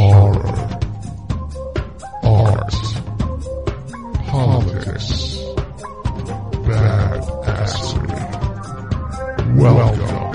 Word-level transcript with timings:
Horror, 0.00 0.56
art, 2.22 2.72
politics, 4.28 5.36
badassery. 6.64 8.20
Welcome 9.56 10.29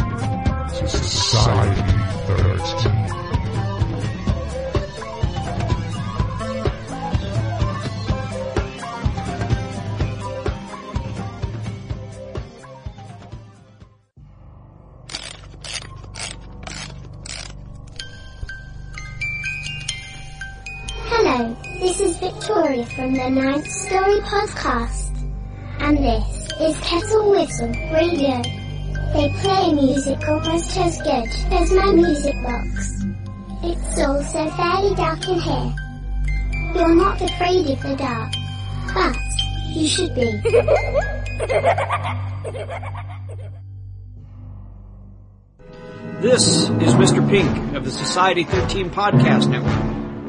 Hello, 21.35 21.53
this 21.81 21.99
is 21.99 22.17
Victoria 22.17 22.85
from 22.85 23.13
the 23.13 23.29
Ninth 23.29 23.69
Story 23.69 24.21
Podcast. 24.21 25.11
And 25.81 25.97
this 25.97 26.49
is 26.61 26.79
Kettle 26.79 27.29
Whistle 27.31 27.67
Radio. 27.91 28.41
They 29.11 29.29
play 29.41 29.73
music 29.73 30.25
almost 30.29 30.77
as 30.77 31.01
good 31.01 31.27
as 31.51 31.73
my 31.73 31.91
music 31.91 32.41
box. 32.41 33.03
It's 33.63 33.99
also 33.99 34.49
fairly 34.51 34.95
dark 34.95 35.27
in 35.27 35.41
here. 35.41 35.75
You're 36.73 36.95
not 36.95 37.21
afraid 37.21 37.69
of 37.69 37.81
the 37.83 37.95
dark, 37.97 38.31
but 38.93 39.17
you 39.75 39.87
should 39.89 40.15
be. 40.15 40.39
This 46.21 46.47
is 46.47 46.69
Mr. 46.69 47.29
Pink 47.29 47.75
of 47.75 47.83
the 47.83 47.91
Society 47.91 48.45
13 48.45 48.89
Podcast 48.89 49.49
Network, 49.49 49.84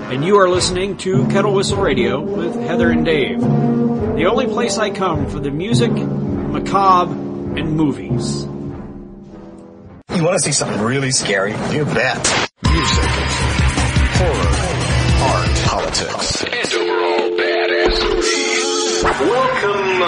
and 0.08 0.24
you 0.24 0.36
are 0.36 0.48
listening 0.48 0.96
to 0.98 1.26
Kettle 1.28 1.52
Whistle 1.52 1.78
Radio 1.78 2.20
with 2.20 2.54
Heather 2.54 2.90
and 2.90 3.04
Dave. 3.04 3.40
The 3.40 4.26
only 4.26 4.46
place 4.46 4.78
I 4.78 4.90
come 4.90 5.28
for 5.28 5.40
the 5.40 5.50
music, 5.50 5.90
macabre, 5.90 7.12
and 7.58 7.72
movies. 7.72 8.44
You 8.44 10.22
want 10.22 10.38
to 10.38 10.38
see 10.38 10.52
something 10.52 10.80
really 10.80 11.10
scary? 11.10 11.50
You 11.50 11.84
bet. 11.86 12.50
Music, 12.62 13.10
horror, 14.14 14.54
art, 15.26 15.50
politics, 15.66 16.44
and 16.44 16.74
overall 16.74 17.30
badassery. 17.36 19.02
Welcome 19.26 19.98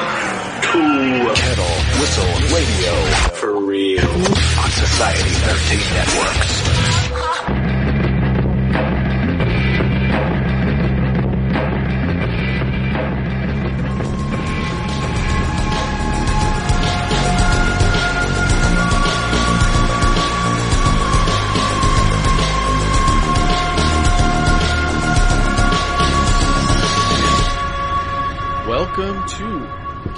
to 0.63 1.35
Kettle 1.35 1.77
Whistle 1.99 2.33
Radio. 2.55 2.93
For 3.35 3.67
real. 3.67 4.09
On 4.09 4.71
Society 4.71 5.31
13 5.31 5.79
Networks. 5.93 7.08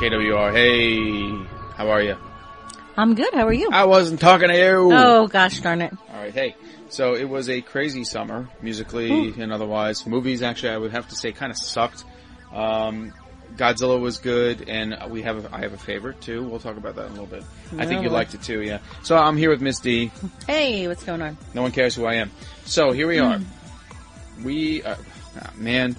KWR. 0.01 0.55
Hey, 0.55 1.47
how 1.77 1.91
are 1.91 2.01
you? 2.01 2.17
I'm 2.97 3.15
good. 3.15 3.35
How 3.35 3.47
are 3.47 3.53
you? 3.53 3.69
I 3.71 3.85
wasn't 3.85 4.19
talking 4.19 4.49
to 4.49 4.57
you. 4.57 4.91
Oh 4.95 5.27
gosh 5.27 5.61
darn 5.61 5.83
it. 5.83 5.93
All 6.15 6.23
right. 6.23 6.33
Hey, 6.33 6.57
so 6.89 7.15
it 7.15 7.29
was 7.29 7.51
a 7.51 7.61
crazy 7.61 8.05
summer, 8.05 8.49
musically 8.63 9.11
and 9.39 9.53
otherwise. 9.53 10.07
Movies, 10.07 10.43
actually, 10.43 10.71
I 10.71 10.79
would 10.79 10.93
have 10.93 11.11
to 11.11 11.15
say, 11.15 11.33
kind 11.33 11.53
of 11.53 11.59
sucked. 11.59 12.05
Um, 12.51 13.13
Godzilla 13.57 14.01
was 14.01 14.17
good, 14.17 14.71
and 14.71 14.97
we 15.11 15.21
have 15.21 15.45
a, 15.45 15.55
I 15.55 15.61
have 15.61 15.75
a 15.75 15.79
favorite 15.79 16.23
too. 16.23 16.45
We'll 16.45 16.61
talk 16.61 16.79
about 16.79 16.97
that 16.97 17.05
in 17.05 17.19
a 17.19 17.21
little 17.21 17.27
bit. 17.27 17.45
I 17.77 17.85
think 17.85 18.03
you 18.03 18.09
liked 18.09 18.33
it 18.33 18.41
too, 18.41 18.63
yeah. 18.63 18.79
So 19.03 19.19
I'm 19.19 19.37
here 19.37 19.51
with 19.51 19.61
Miss 19.61 19.81
D. 19.81 20.11
Hey, 20.47 20.89
what's 20.89 21.05
going 21.05 21.21
on? 21.21 21.37
No 21.53 21.61
one 21.61 21.73
cares 21.73 21.95
who 21.95 22.07
I 22.07 22.15
am. 22.15 22.31
So 22.65 22.93
here 22.93 23.07
we 23.07 23.19
are. 23.19 23.37
Hmm. 23.37 24.45
We, 24.45 24.83
uh, 24.83 24.97
ah, 25.43 25.53
man, 25.57 25.95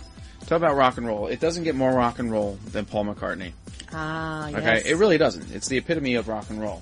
talk 0.47 0.57
about 0.57 0.75
rock 0.75 0.97
and 0.97 1.05
roll. 1.05 1.27
It 1.27 1.39
doesn't 1.39 1.65
get 1.65 1.75
more 1.75 1.93
rock 1.93 2.17
and 2.17 2.31
roll 2.31 2.57
than 2.65 2.85
Paul 2.85 3.05
McCartney. 3.05 3.53
Ah, 3.93 4.47
yes. 4.49 4.57
Okay, 4.59 4.89
it 4.89 4.95
really 4.97 5.17
doesn't. 5.17 5.51
It's 5.53 5.67
the 5.67 5.77
epitome 5.77 6.15
of 6.15 6.27
rock 6.27 6.49
and 6.49 6.61
roll. 6.61 6.81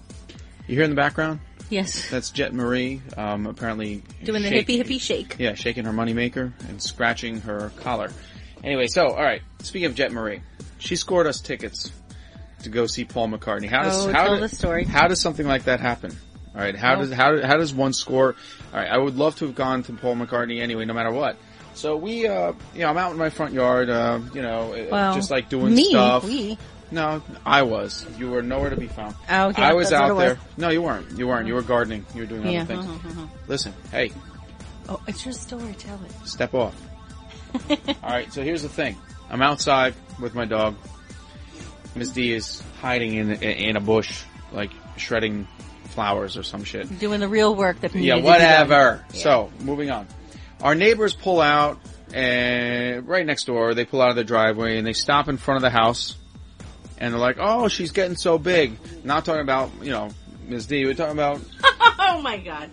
You 0.68 0.76
hear 0.76 0.84
in 0.84 0.90
the 0.92 0.96
background? 0.96 1.40
Yes. 1.70 2.10
That's 2.10 2.32
Jet 2.32 2.54
Marie, 2.54 3.02
um, 3.18 3.46
apparently 3.46 4.04
Doing 4.24 4.42
the 4.42 4.50
hippie 4.50 4.84
hippie 4.84 5.00
shake. 5.00 5.36
Yeah, 5.40 5.54
shaking 5.54 5.86
her 5.86 5.92
moneymaker 5.92 6.52
and 6.68 6.82
scratching 6.82 7.42
her 7.42 7.72
collar. 7.78 8.12
Anyway, 8.64 8.88
so 8.88 9.08
all 9.08 9.24
right. 9.24 9.42
Speaking 9.62 9.86
of 9.86 9.96
Jet 9.96 10.12
Marie, 10.12 10.42
she 10.80 10.96
scored 10.96 11.28
us 11.28 11.42
tickets 11.42 11.92
to 12.64 12.70
go 12.70 12.88
see 12.88 13.06
Paul 13.06 13.30
McCartney. 13.30 13.70
How 13.70 13.84
does 13.84 14.08
Oh, 14.08 14.12
how 14.12 14.26
tell 14.26 14.36
do- 14.36 14.42
the 14.42 14.50
story. 14.50 14.84
How 14.84 15.08
does 15.08 15.22
something 15.22 15.48
like 15.48 15.66
that 15.66 15.80
happen? 15.80 16.12
All 16.56 16.62
right, 16.62 16.76
how 16.76 16.98
Well- 16.98 17.06
does 17.08 17.14
how 17.14 17.40
how 17.46 17.58
does 17.58 17.74
one 17.74 17.94
score? 17.94 18.36
All 18.74 18.80
right, 18.80 18.90
I 18.90 18.98
would 18.98 19.16
love 19.16 19.36
to 19.38 19.46
have 19.46 19.56
gone 19.56 19.84
to 19.84 19.94
Paul 19.94 20.16
McCartney 20.16 20.62
anyway, 20.62 20.86
no 20.86 20.94
matter 20.94 21.12
what. 21.12 21.38
So 21.76 21.96
we, 21.96 22.28
uh, 22.28 22.54
you 22.74 22.82
know, 22.82 22.90
I'm 22.90 22.98
out 22.98 23.12
in 23.12 23.18
my 23.18 23.30
front 23.30 23.54
yard, 23.54 23.90
uh, 23.90 24.20
you 24.34 24.42
know, 24.42 24.76
Well, 24.92 25.14
just 25.16 25.30
like 25.32 25.50
doing 25.50 25.74
me, 25.76 25.92
stuff. 25.92 26.26
we. 26.26 26.58
No, 26.92 27.22
I 27.46 27.62
was. 27.62 28.06
You 28.18 28.32
were 28.32 28.42
nowhere 28.42 28.72
to 28.72 28.76
be 28.78 28.88
found. 28.88 29.16
Oh, 29.30 29.50
yeah, 29.50 29.54
I 29.70 29.74
was 29.74 29.94
out 29.94 30.08
there. 30.18 30.36
was. 30.36 30.38
No, 30.58 30.70
you 30.70 30.82
weren't. 30.82 31.18
You 31.18 31.28
weren't. 31.28 31.48
You 31.48 31.54
were 31.54 31.62
gardening. 31.62 32.06
You 32.16 32.22
were 32.22 32.28
doing 32.28 32.42
other 32.42 32.52
Yeah. 32.52 32.66
things. 32.66 32.86
uh-huh, 32.86 33.10
uh-huh. 33.10 33.28
Listen, 33.48 33.74
hey, 33.92 34.12
Oh, 34.88 35.00
it's 35.08 35.24
your 35.24 35.34
story. 35.34 35.76
Tell 35.78 36.00
it. 36.04 36.28
step 36.28 36.56
off. 36.56 36.76
All 37.70 38.10
right, 38.10 38.32
so 38.34 38.42
here's 38.44 38.64
the 38.64 38.70
thing. 38.70 38.98
I'm 39.30 39.42
outside 39.44 39.94
with 40.20 40.34
my 40.34 40.46
dog. 40.46 40.76
Miss 41.96 42.10
D 42.10 42.34
is 42.34 42.64
hiding 42.82 43.14
in 43.14 43.32
in 43.44 43.76
a 43.76 43.80
bush, 43.80 44.24
like 44.52 44.72
shredding 44.98 45.48
flowers 45.86 46.38
or 46.38 46.44
some 46.44 46.64
shit. 46.64 47.00
Doing 47.00 47.20
the 47.20 47.28
real 47.28 47.54
work 47.56 47.82
that 47.82 47.92
people 47.92 48.02
Yeah, 48.08 48.16
needed 48.16 48.28
to 48.28 48.34
be 48.34 48.40
done. 48.40 48.50
whatever. 48.70 49.06
Yeah. 49.14 49.20
So, 49.22 49.52
moving 49.60 49.92
on. 49.92 50.08
Our 50.62 50.74
neighbors 50.76 51.14
pull 51.14 51.40
out, 51.42 51.80
and 52.14 53.08
right 53.08 53.26
next 53.26 53.46
door, 53.46 53.74
they 53.76 53.86
pull 53.86 54.02
out 54.02 54.10
of 54.10 54.16
the 54.16 54.24
driveway 54.24 54.78
and 54.78 54.86
they 54.88 54.94
stop 54.94 55.28
in 55.30 55.38
front 55.38 55.58
of 55.58 55.62
the 55.62 55.70
house, 55.70 56.16
and 57.00 57.14
they're 57.14 57.20
like, 57.20 57.38
"Oh, 57.40 57.68
she's 57.68 57.92
getting 57.92 58.16
so 58.16 58.38
big." 58.38 58.78
Not 59.04 59.26
talking 59.26 59.42
about 59.42 59.72
you 59.82 59.92
know 59.92 60.10
Ms. 60.48 60.68
D. 60.68 60.86
We're 60.86 60.94
talking 60.94 61.14
about 61.14 61.42
oh 62.00 62.22
my 62.22 62.38
god. 62.38 62.70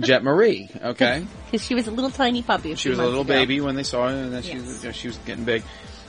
Jet 0.00 0.22
Marie. 0.22 0.68
Okay. 0.82 1.26
Because 1.48 1.64
she 1.64 1.74
was 1.74 1.86
a 1.86 1.90
little 1.90 2.10
tiny 2.10 2.42
puppy. 2.42 2.74
She 2.74 2.90
was 2.90 2.98
a 2.98 3.04
little 3.06 3.24
baby 3.24 3.62
when 3.62 3.74
they 3.74 3.82
saw 3.82 4.06
her, 4.06 4.14
and 4.14 4.34
then 4.34 4.42
she, 4.42 4.56
was, 4.56 4.84
she 4.94 5.06
was 5.08 5.16
getting 5.24 5.44
big. 5.44 5.62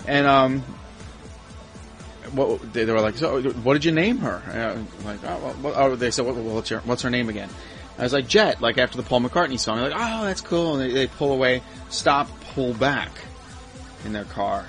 And 0.06 0.28
um, 0.28 0.64
what 2.34 2.74
they, 2.74 2.84
they 2.84 2.92
were 2.92 3.00
like, 3.00 3.16
so 3.16 3.42
what 3.42 3.76
did 3.76 3.86
you 3.86 3.94
name 3.94 4.18
her? 4.18 4.42
And 4.52 4.62
I 4.62 4.74
was 4.74 5.06
like, 5.06 5.24
oh, 5.24 5.40
well, 5.40 5.54
what, 5.54 5.74
oh, 5.78 5.96
they 5.96 6.12
said, 6.12 6.26
what, 6.26 6.36
what's 6.36 6.68
her 6.70 6.80
what's 6.80 7.04
her 7.04 7.10
name 7.10 7.30
again? 7.30 7.50
I 7.98 8.04
was 8.04 8.12
like 8.12 8.28
Jet, 8.28 8.62
like 8.62 8.78
after 8.78 8.98
the 8.98 9.04
Paul 9.04 9.22
McCartney 9.22 9.58
song. 9.58 9.78
They're 9.78 9.92
like, 9.92 10.00
oh, 10.00 10.26
that's 10.26 10.42
cool. 10.42 10.76
And 10.76 10.90
they, 10.90 10.94
they 10.94 11.08
pull 11.08 11.32
away, 11.32 11.62
stop, 11.90 12.28
pull 12.54 12.74
back 12.74 13.12
in 14.04 14.12
their 14.12 14.26
car. 14.26 14.66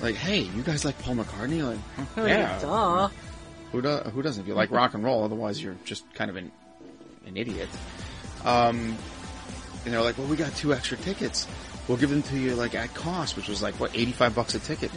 Like, 0.00 0.14
hey, 0.14 0.40
you 0.40 0.62
guys 0.62 0.84
like 0.84 0.98
Paul 1.00 1.16
McCartney? 1.16 1.62
Like, 1.66 1.78
"Huh, 2.14 2.22
yeah. 2.26 2.58
Duh. 2.60 3.08
Who 3.72 3.82
do, 3.82 3.96
who 3.98 4.22
doesn't? 4.22 4.42
If 4.42 4.48
you 4.48 4.54
like 4.54 4.70
rock 4.70 4.94
and 4.94 5.04
roll, 5.04 5.24
otherwise 5.24 5.62
you're 5.62 5.76
just 5.84 6.10
kind 6.14 6.30
of 6.30 6.36
an 6.36 6.50
an 7.26 7.36
idiot. 7.36 7.68
Um, 8.44 8.96
and 9.84 9.92
they're 9.94 10.00
like, 10.02 10.16
well, 10.18 10.26
we 10.26 10.36
got 10.36 10.54
two 10.56 10.72
extra 10.72 10.96
tickets. 10.98 11.46
We'll 11.86 11.98
give 11.98 12.10
them 12.10 12.22
to 12.24 12.38
you 12.38 12.54
like 12.54 12.74
at 12.74 12.92
cost, 12.94 13.36
which 13.36 13.48
was 13.48 13.62
like 13.62 13.74
what 13.80 13.90
eighty 13.96 14.12
five 14.12 14.34
bucks 14.34 14.54
a 14.54 14.58
ticket. 14.58 14.90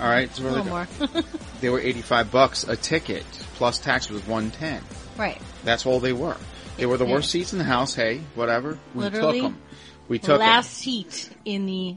All 0.00 0.08
right, 0.08 0.34
so 0.34 0.42
A 0.42 0.46
we're 0.46 0.52
little 0.58 0.72
like, 0.72 1.14
more. 1.14 1.22
they 1.60 1.68
were 1.68 1.80
eighty 1.80 2.02
five 2.02 2.30
bucks 2.30 2.64
a 2.64 2.76
ticket 2.76 3.24
plus 3.54 3.78
tax 3.78 4.08
was 4.10 4.26
one 4.26 4.50
ten. 4.52 4.80
right. 5.18 5.40
That's 5.64 5.86
all 5.86 6.00
they 6.00 6.12
were. 6.12 6.36
They 6.76 6.86
were 6.86 6.96
the 6.96 7.04
worst 7.04 7.30
seats 7.30 7.52
in 7.52 7.58
the 7.58 7.64
house. 7.64 7.94
Hey, 7.94 8.20
whatever. 8.34 8.78
We 8.94 9.02
Literally, 9.04 9.40
took 9.40 9.50
them. 9.52 9.62
We 10.08 10.18
took. 10.18 10.38
Last 10.40 10.72
seat 10.72 11.30
in 11.44 11.66
the 11.66 11.96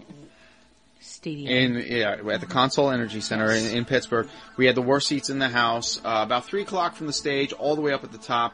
stadium. 1.23 1.49
in 1.75 1.85
yeah 1.87 2.17
at 2.33 2.41
the 2.41 2.45
Consol 2.47 2.93
Energy 2.93 3.21
Center 3.21 3.49
in, 3.51 3.65
in 3.77 3.85
Pittsburgh. 3.85 4.27
We 4.57 4.65
had 4.65 4.75
the 4.75 4.81
worst 4.81 5.07
seats 5.07 5.29
in 5.29 5.39
the 5.39 5.49
house. 5.49 5.99
Uh, 6.03 6.21
about 6.23 6.45
three 6.45 6.61
o'clock 6.61 6.95
from 6.95 7.07
the 7.07 7.13
stage, 7.13 7.53
all 7.53 7.75
the 7.75 7.81
way 7.81 7.93
up 7.93 8.03
at 8.03 8.11
the 8.11 8.17
top. 8.17 8.53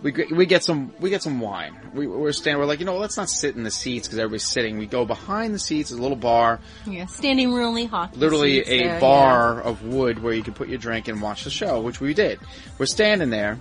We 0.00 0.12
get- 0.12 0.30
we 0.30 0.46
get 0.46 0.62
some 0.62 0.92
we 1.00 1.10
get 1.10 1.22
some 1.22 1.40
wine. 1.40 1.74
We, 1.92 2.06
we're 2.06 2.30
standing. 2.30 2.60
We're 2.60 2.66
like, 2.66 2.78
you 2.78 2.86
know, 2.86 2.98
let's 2.98 3.16
not 3.16 3.28
sit 3.28 3.56
in 3.56 3.64
the 3.64 3.70
seats 3.72 4.06
because 4.06 4.18
everybody's 4.20 4.46
sitting. 4.46 4.78
We 4.78 4.86
go 4.86 5.04
behind 5.04 5.52
the 5.54 5.58
seats, 5.58 5.90
a 5.90 5.96
little 5.96 6.16
bar, 6.16 6.60
yeah, 6.86 7.06
standing 7.06 7.52
room 7.52 7.66
only 7.66 7.86
hockey. 7.86 8.16
literally 8.16 8.58
seats 8.58 8.68
a 8.70 8.78
there, 8.84 9.00
bar 9.00 9.60
of 9.60 9.82
wood 9.84 10.22
where 10.22 10.32
you 10.34 10.44
can 10.44 10.54
put 10.54 10.68
your 10.68 10.78
drink 10.78 11.08
and 11.08 11.20
watch 11.20 11.42
the 11.44 11.50
show, 11.50 11.80
which 11.80 12.00
we 12.00 12.14
did. 12.14 12.38
We're 12.78 12.86
standing 12.86 13.30
there, 13.30 13.58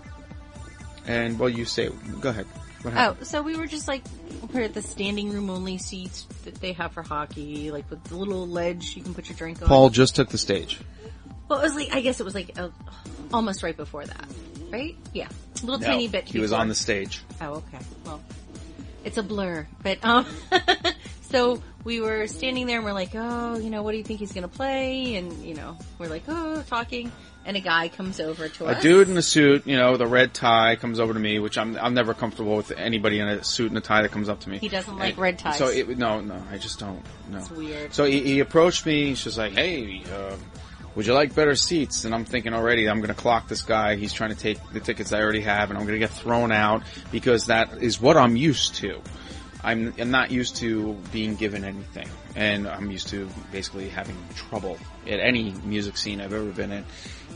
and 1.08 1.40
well, 1.40 1.50
you 1.50 1.66
say, 1.66 1.90
go 2.22 2.30
ahead. 2.30 2.46
What 2.82 2.94
yeah. 2.94 3.00
happened? 3.00 3.18
Oh, 3.22 3.24
so 3.26 3.42
we 3.42 3.56
were 3.56 3.68
just 3.68 3.88
like 3.88 4.04
we're 4.54 4.62
at 4.64 4.74
the 4.74 4.82
standing 4.82 5.30
room 5.32 5.50
only 5.50 5.78
seats 5.78 6.28
that 6.46 6.56
they 6.56 6.74
have 6.74 6.94
for 6.94 7.04
hockey, 7.04 7.72
like 7.72 7.90
with 7.90 8.04
the 8.06 8.16
little 8.16 8.48
ledge 8.48 8.96
you 8.96 9.04
can 9.04 9.14
put 9.14 9.30
your 9.30 9.38
drink 9.38 9.62
on. 9.62 9.68
Paul 9.68 9.90
just 9.90 10.16
took 10.16 10.30
the 10.30 10.38
stage. 10.38 10.80
Well, 11.50 11.60
it 11.60 11.64
was 11.64 11.76
like 11.76 11.94
I 11.94 12.02
guess 12.02 12.20
it 12.20 12.24
was 12.24 12.36
like 12.36 12.58
uh 12.58 12.70
almost 13.34 13.64
right 13.64 13.76
before 13.76 14.06
that, 14.06 14.26
right? 14.70 14.96
Yeah, 15.14 15.28
a 15.62 15.66
little 15.66 15.80
No, 15.80 15.88
tiny 15.88 16.08
bit. 16.08 16.26
he 16.26 16.40
was 16.40 16.52
before. 16.52 16.62
on 16.62 16.68
the 16.70 16.76
stage. 16.76 17.22
Oh, 17.42 17.56
okay. 17.56 17.80
Well, 18.06 18.22
it's 19.04 19.18
a 19.18 19.24
blur, 19.24 19.68
but 19.84 20.04
um, 20.04 20.26
so 21.30 21.62
we 21.84 22.02
were 22.02 22.28
standing 22.28 22.68
there 22.68 22.78
and 22.78 22.86
we're 22.86 22.94
like, 22.94 23.12
oh, 23.14 23.58
you 23.58 23.70
know, 23.70 23.84
what 23.84 23.92
do 23.92 23.98
you 23.98 24.04
think 24.04 24.20
he's 24.20 24.34
gonna 24.34 24.48
play? 24.48 25.16
And 25.16 25.32
you 25.44 25.54
know, 25.56 25.78
we're 26.00 26.08
like, 26.10 26.24
oh, 26.28 26.64
talking, 26.68 27.12
and 27.46 27.56
a 27.56 27.62
guy 27.62 27.88
comes 27.88 28.20
over 28.20 28.50
to 28.50 28.66
us. 28.66 28.80
A 28.80 28.82
dude 28.82 29.10
in 29.10 29.18
a 29.18 29.22
suit, 29.22 29.66
you 29.66 29.78
know, 29.78 29.96
the 29.98 30.06
red 30.06 30.34
tie 30.34 30.76
comes 30.76 31.00
over 31.00 31.14
to 31.14 31.20
me, 31.20 31.40
which 31.40 31.58
I'm 31.58 31.78
I'm 31.78 31.94
never 31.94 32.14
comfortable 32.14 32.58
with 32.58 32.72
anybody 32.72 33.20
in 33.20 33.28
a 33.28 33.44
suit 33.44 33.70
and 33.70 33.78
a 33.78 33.82
tie 33.82 34.02
that 34.02 34.12
comes 34.12 34.30
up 34.30 34.42
to 34.42 34.50
me. 34.50 34.58
He 34.60 34.70
doesn't 34.70 34.98
like 34.98 35.12
And 35.12 35.18
red 35.18 35.40
ties. 35.40 35.58
So 35.58 35.68
it, 35.68 35.98
no, 35.98 36.20
no, 36.20 36.42
I 36.52 36.58
just 36.58 36.80
don't. 36.80 37.02
No, 37.30 37.38
It's 37.40 37.50
weird. 37.52 37.94
So 37.94 38.06
he, 38.06 38.22
he 38.22 38.40
approached 38.42 38.86
me. 38.86 39.08
He's 39.08 39.24
just 39.24 39.38
like, 39.38 39.54
"Hey, 39.54 40.04
uh, 40.14 40.36
would 40.96 41.08
you 41.08 41.14
like 41.14 41.34
better 41.36 41.56
seats?" 41.56 42.04
And 42.04 42.14
I'm 42.14 42.26
thinking 42.26 42.54
already, 42.54 42.90
I'm 42.90 42.98
going 42.98 43.14
to 43.14 43.20
clock 43.20 43.48
this 43.48 43.62
guy. 43.62 43.96
He's 43.96 44.14
trying 44.14 44.32
to 44.32 44.38
take 44.38 44.60
the 44.72 44.82
tickets 44.82 45.14
I 45.14 45.22
already 45.22 45.42
have, 45.42 45.70
and 45.70 45.80
I'm 45.80 45.86
going 45.86 46.00
to 46.00 46.06
get 46.06 46.12
thrown 46.12 46.52
out 46.52 46.84
because 47.12 47.46
that 47.46 47.82
is 47.82 48.02
what 48.02 48.18
I'm 48.18 48.36
used 48.36 48.76
to. 48.76 49.02
I'm, 49.68 49.94
I'm 50.00 50.12
not 50.12 50.32
used 50.32 50.56
to 50.58 50.94
being 51.12 51.36
given 51.36 51.66
anything, 51.66 52.08
and 52.38 52.70
I'm 52.70 52.90
used 52.90 53.10
to 53.10 53.28
basically 53.52 53.90
having 53.90 54.16
trouble 54.34 54.78
at 55.06 55.20
any 55.20 55.52
music 55.66 55.98
scene 55.98 56.22
I've 56.22 56.32
ever 56.32 56.52
been 56.52 56.72
in. 56.72 56.86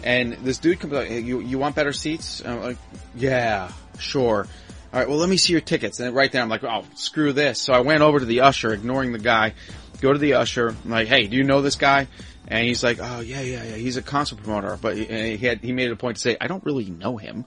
And 0.01 0.33
this 0.35 0.57
dude 0.57 0.79
comes 0.79 0.93
up, 0.93 1.07
hey, 1.07 1.19
you 1.19 1.41
you 1.41 1.59
want 1.59 1.75
better 1.75 1.91
seats? 1.91 2.39
And 2.39 2.53
I'm 2.53 2.61
like, 2.61 2.77
yeah, 3.15 3.73
sure. 3.99 4.47
All 4.93 4.99
right, 4.99 5.09
well, 5.09 5.17
let 5.17 5.27
me 5.27 5.35
see 5.35 5.51
your 5.51 5.61
tickets. 5.61 5.99
And 5.99 6.15
right 6.15 6.31
there, 6.31 6.41
I'm 6.41 6.47
like, 6.47 6.63
oh, 6.63 6.85
screw 6.95 7.33
this. 7.33 7.59
So 7.59 7.73
I 7.73 7.81
went 7.81 8.01
over 8.01 8.19
to 8.19 8.25
the 8.25 8.41
usher, 8.41 8.71
ignoring 8.71 9.11
the 9.11 9.19
guy. 9.19 9.53
Go 9.99 10.13
to 10.13 10.19
the 10.19 10.35
usher. 10.35 10.69
I'm 10.69 10.89
like, 10.89 11.09
hey, 11.09 11.27
do 11.27 11.35
you 11.35 11.43
know 11.43 11.61
this 11.61 11.75
guy? 11.75 12.07
And 12.47 12.65
he's 12.65 12.81
like, 12.81 12.99
oh 13.01 13.19
yeah, 13.19 13.41
yeah, 13.41 13.63
yeah. 13.63 13.75
He's 13.75 13.97
a 13.97 14.01
concert 14.01 14.41
promoter, 14.41 14.77
but 14.81 14.95
he, 14.95 15.35
had 15.35 15.59
he 15.59 15.73
made 15.73 15.87
it 15.87 15.91
a 15.91 15.97
point 15.97 16.15
to 16.15 16.21
say, 16.21 16.37
I 16.39 16.47
don't 16.47 16.63
really 16.63 16.89
know 16.89 17.17
him. 17.17 17.43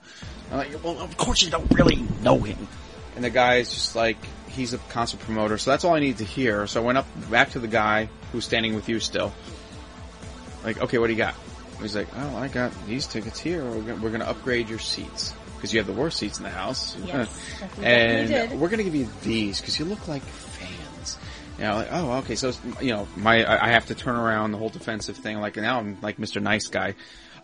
I'm 0.50 0.58
like, 0.58 0.84
well, 0.84 1.00
of 1.00 1.16
course 1.16 1.40
you 1.42 1.50
don't 1.50 1.72
really 1.72 2.04
know 2.22 2.38
him. 2.38 2.68
And 3.16 3.24
the 3.24 3.30
guy 3.30 3.56
is 3.56 3.70
just 3.70 3.96
like, 3.96 4.18
he's 4.54 4.72
a 4.72 4.78
concert 4.78 5.20
promoter, 5.20 5.58
so 5.58 5.70
that's 5.70 5.84
all 5.84 5.94
I 5.94 6.00
needed 6.00 6.18
to 6.18 6.24
hear. 6.24 6.66
So 6.66 6.80
I 6.82 6.84
went 6.84 6.98
up 6.98 7.06
back 7.30 7.50
to 7.50 7.58
the 7.58 7.68
guy 7.68 8.08
who's 8.32 8.44
standing 8.44 8.74
with 8.74 8.88
you 8.88 9.00
still. 9.00 9.32
Like, 10.64 10.80
okay, 10.80 10.98
what 10.98 11.08
do 11.08 11.12
you 11.12 11.18
got? 11.18 11.34
He's 11.80 11.94
like, 11.94 12.08
oh, 12.16 12.36
I 12.36 12.48
got 12.48 12.72
these 12.86 13.06
tickets 13.06 13.38
here. 13.38 13.64
We're 13.64 13.80
gonna, 13.82 14.02
we're 14.02 14.10
gonna 14.10 14.24
upgrade 14.24 14.68
your 14.68 14.78
seats 14.78 15.34
because 15.56 15.72
you 15.72 15.80
have 15.80 15.86
the 15.86 15.92
worst 15.92 16.18
seats 16.18 16.38
in 16.38 16.44
the 16.44 16.50
house. 16.50 16.96
Yes, 17.04 17.28
and 17.82 18.60
we're 18.60 18.68
gonna 18.68 18.84
give 18.84 18.94
you 18.94 19.08
these 19.22 19.60
because 19.60 19.78
you 19.78 19.84
look 19.84 20.08
like 20.08 20.22
fans. 20.22 21.18
You 21.58 21.64
know, 21.64 21.76
like, 21.76 21.88
oh, 21.90 22.12
okay. 22.18 22.34
So, 22.34 22.52
you 22.80 22.92
know, 22.92 23.06
my, 23.16 23.44
I 23.44 23.66
I 23.66 23.68
have 23.70 23.86
to 23.86 23.94
turn 23.94 24.16
around 24.16 24.52
the 24.52 24.58
whole 24.58 24.70
defensive 24.70 25.16
thing. 25.16 25.40
Like 25.40 25.56
now 25.56 25.78
I'm 25.78 25.98
like 26.00 26.16
Mr. 26.16 26.40
Nice 26.40 26.68
Guy. 26.68 26.94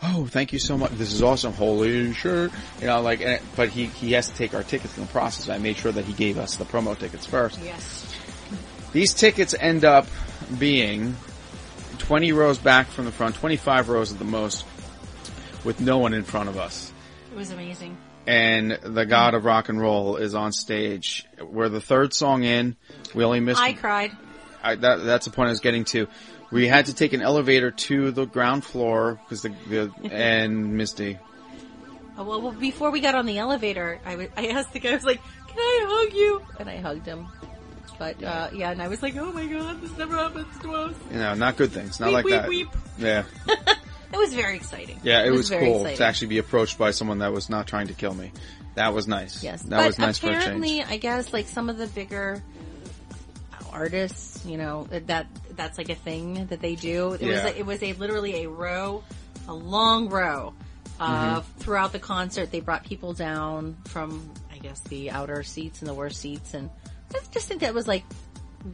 Oh, 0.03 0.27
thank 0.27 0.53
you 0.53 0.59
so 0.59 0.79
much. 0.79 0.93
This 0.93 1.13
is 1.13 1.23
awesome. 1.23 1.53
Holy 1.53 2.13
shit. 2.15 2.51
You 2.81 2.87
know, 2.87 3.03
like, 3.03 3.21
and, 3.21 3.41
but 3.55 3.69
he, 3.69 3.87
he 3.87 4.13
has 4.13 4.29
to 4.31 4.35
take 4.35 4.55
our 4.55 4.63
tickets 4.63 4.97
in 4.97 5.05
the 5.05 5.11
process. 5.11 5.49
I 5.49 5.59
made 5.59 5.77
sure 5.77 5.93
that 5.93 6.05
he 6.07 6.15
gave 6.15 6.39
us 6.39 6.57
the 6.57 6.65
promo 6.65 6.99
tickets 6.99 7.27
first. 7.27 7.61
yes. 7.63 8.07
These 8.93 9.15
tickets 9.15 9.55
end 9.59 9.85
up 9.85 10.07
being 10.59 11.15
20 11.99 12.33
rows 12.33 12.59
back 12.59 12.89
from 12.89 13.05
the 13.05 13.13
front, 13.13 13.37
25 13.37 13.89
rows 13.89 14.13
at 14.13 14.19
the 14.19 14.25
most, 14.25 14.65
with 15.65 15.81
no 15.81 15.99
one 15.99 16.13
in 16.13 16.25
front 16.25 16.49
of 16.49 16.57
us. 16.57 16.93
It 17.31 17.37
was 17.37 17.51
amazing. 17.53 17.97
And 18.27 18.73
the 18.83 19.07
god 19.07 19.35
of 19.35 19.45
rock 19.45 19.69
and 19.69 19.81
roll 19.81 20.17
is 20.17 20.35
on 20.35 20.53
stage. 20.53 21.25
We're 21.41 21.69
the 21.69 21.81
third 21.81 22.13
song 22.13 22.43
in. 22.43 22.77
We 23.15 23.23
only 23.23 23.41
missed. 23.41 23.61
I 23.61 23.75
cried. 23.75 24.13
I, 24.63 24.75
that, 24.75 25.05
that's 25.05 25.27
the 25.27 25.31
point 25.33 25.49
I 25.49 25.51
was 25.51 25.61
getting 25.61 25.85
to. 25.87 26.07
We 26.51 26.67
had 26.67 26.87
to 26.87 26.95
take 26.95 27.13
an 27.13 27.23
elevator 27.23 27.71
to 27.71 28.11
the 28.11 28.27
ground 28.27 28.65
floor 28.65 29.21
because 29.25 29.43
the, 29.43 29.51
the 29.69 29.93
and 30.13 30.77
Misty. 30.77 31.19
Oh, 32.19 32.25
well, 32.25 32.43
well, 32.43 32.53
before 32.53 32.91
we 32.91 33.01
got 33.01 33.15
on 33.15 33.25
the 33.27 33.39
elevator, 33.39 34.01
I 34.05 34.29
asked 34.49 34.73
the 34.73 34.81
guy, 34.81 34.91
I 34.91 34.95
was 34.95 35.05
like, 35.05 35.21
can 35.49 35.59
I 35.59 35.87
hug 35.89 36.15
you? 36.15 36.43
And 36.59 36.69
I 36.69 36.77
hugged 36.79 37.07
him. 37.07 37.29
But, 37.99 38.23
uh, 38.23 38.51
yeah, 38.53 38.71
and 38.71 38.81
I 38.81 38.89
was 38.89 39.03
like, 39.03 39.17
oh 39.17 39.31
my 39.33 39.47
god, 39.47 39.81
this 39.83 39.97
never 39.99 40.17
happens 40.17 40.59
to 40.63 40.73
us. 40.75 40.95
You 41.11 41.19
know, 41.19 41.35
not 41.35 41.57
good 41.57 41.71
things. 41.71 42.01
Not 42.01 42.07
Weep, 42.07 42.15
like 42.15 42.25
weep, 42.25 42.33
that. 42.33 42.49
weep. 42.49 42.69
Yeah, 42.99 43.25
It 44.13 44.17
was 44.17 44.35
very 44.35 44.57
exciting. 44.57 44.99
yeah. 45.05 45.25
It, 45.25 45.31
was, 45.31 45.49
very 45.49 45.67
cool 45.67 45.77
exciting. 45.77 45.97
to 45.99 46.05
actually 46.05 46.29
be 46.29 46.39
approached 46.39 46.79
by 46.79 46.91
someone 46.91 47.19
that 47.19 47.33
was 47.33 47.49
not 47.49 47.67
trying 47.67 47.87
to 47.89 47.95
kill 47.95 48.15
me. 48.15 48.33
That 48.75 48.93
was 48.95 49.07
nice. 49.07 49.43
Yes, 49.43 49.63
that 49.63 49.79
but 49.79 49.87
was 49.87 49.99
nice 49.99 50.19
for 50.19 50.29
a 50.29 50.31
change. 50.31 50.43
apparently, 50.43 50.83
I 50.83 50.97
guess 50.97 51.33
like 51.33 51.47
some 51.47 51.69
of 51.69 51.79
the 51.79 51.87
bigger 51.89 52.43
artists, 53.73 54.45
you 54.47 54.57
know, 54.57 54.85
that 54.91 55.27
that's 55.57 55.79
like 55.79 55.89
a 55.89 55.95
thing 55.95 56.47
that 56.47 56.61
they 56.61 56.75
do. 56.75 57.13
It 57.15 57.23
Yeah. 57.23 57.45
was 57.47 57.55
it 57.57 57.67
was 57.67 57.83
a 57.83 57.93
literally 57.95 58.45
a 58.45 58.49
row, 58.49 59.03
a 59.49 59.55
long 59.55 60.09
row. 60.09 60.55
Uh, 60.99 61.41
Mm-hmm. 61.41 61.59
throughout 61.61 61.93
the 61.93 61.99
concert, 61.99 62.51
they 62.51 62.61
brought 62.61 62.85
people 62.85 63.15
down 63.15 63.75
from, 63.87 64.31
I 64.53 64.59
guess, 64.59 64.81
the 64.81 65.11
outer 65.11 65.43
seats 65.43 65.81
and 65.81 65.89
the 65.89 65.95
worst 65.95 66.21
seats, 66.21 66.53
and 66.53 66.69
I 67.15 67.19
just 67.33 67.49
think 67.49 67.63
that 67.63 67.73
was 67.73 67.89
like 67.89 68.05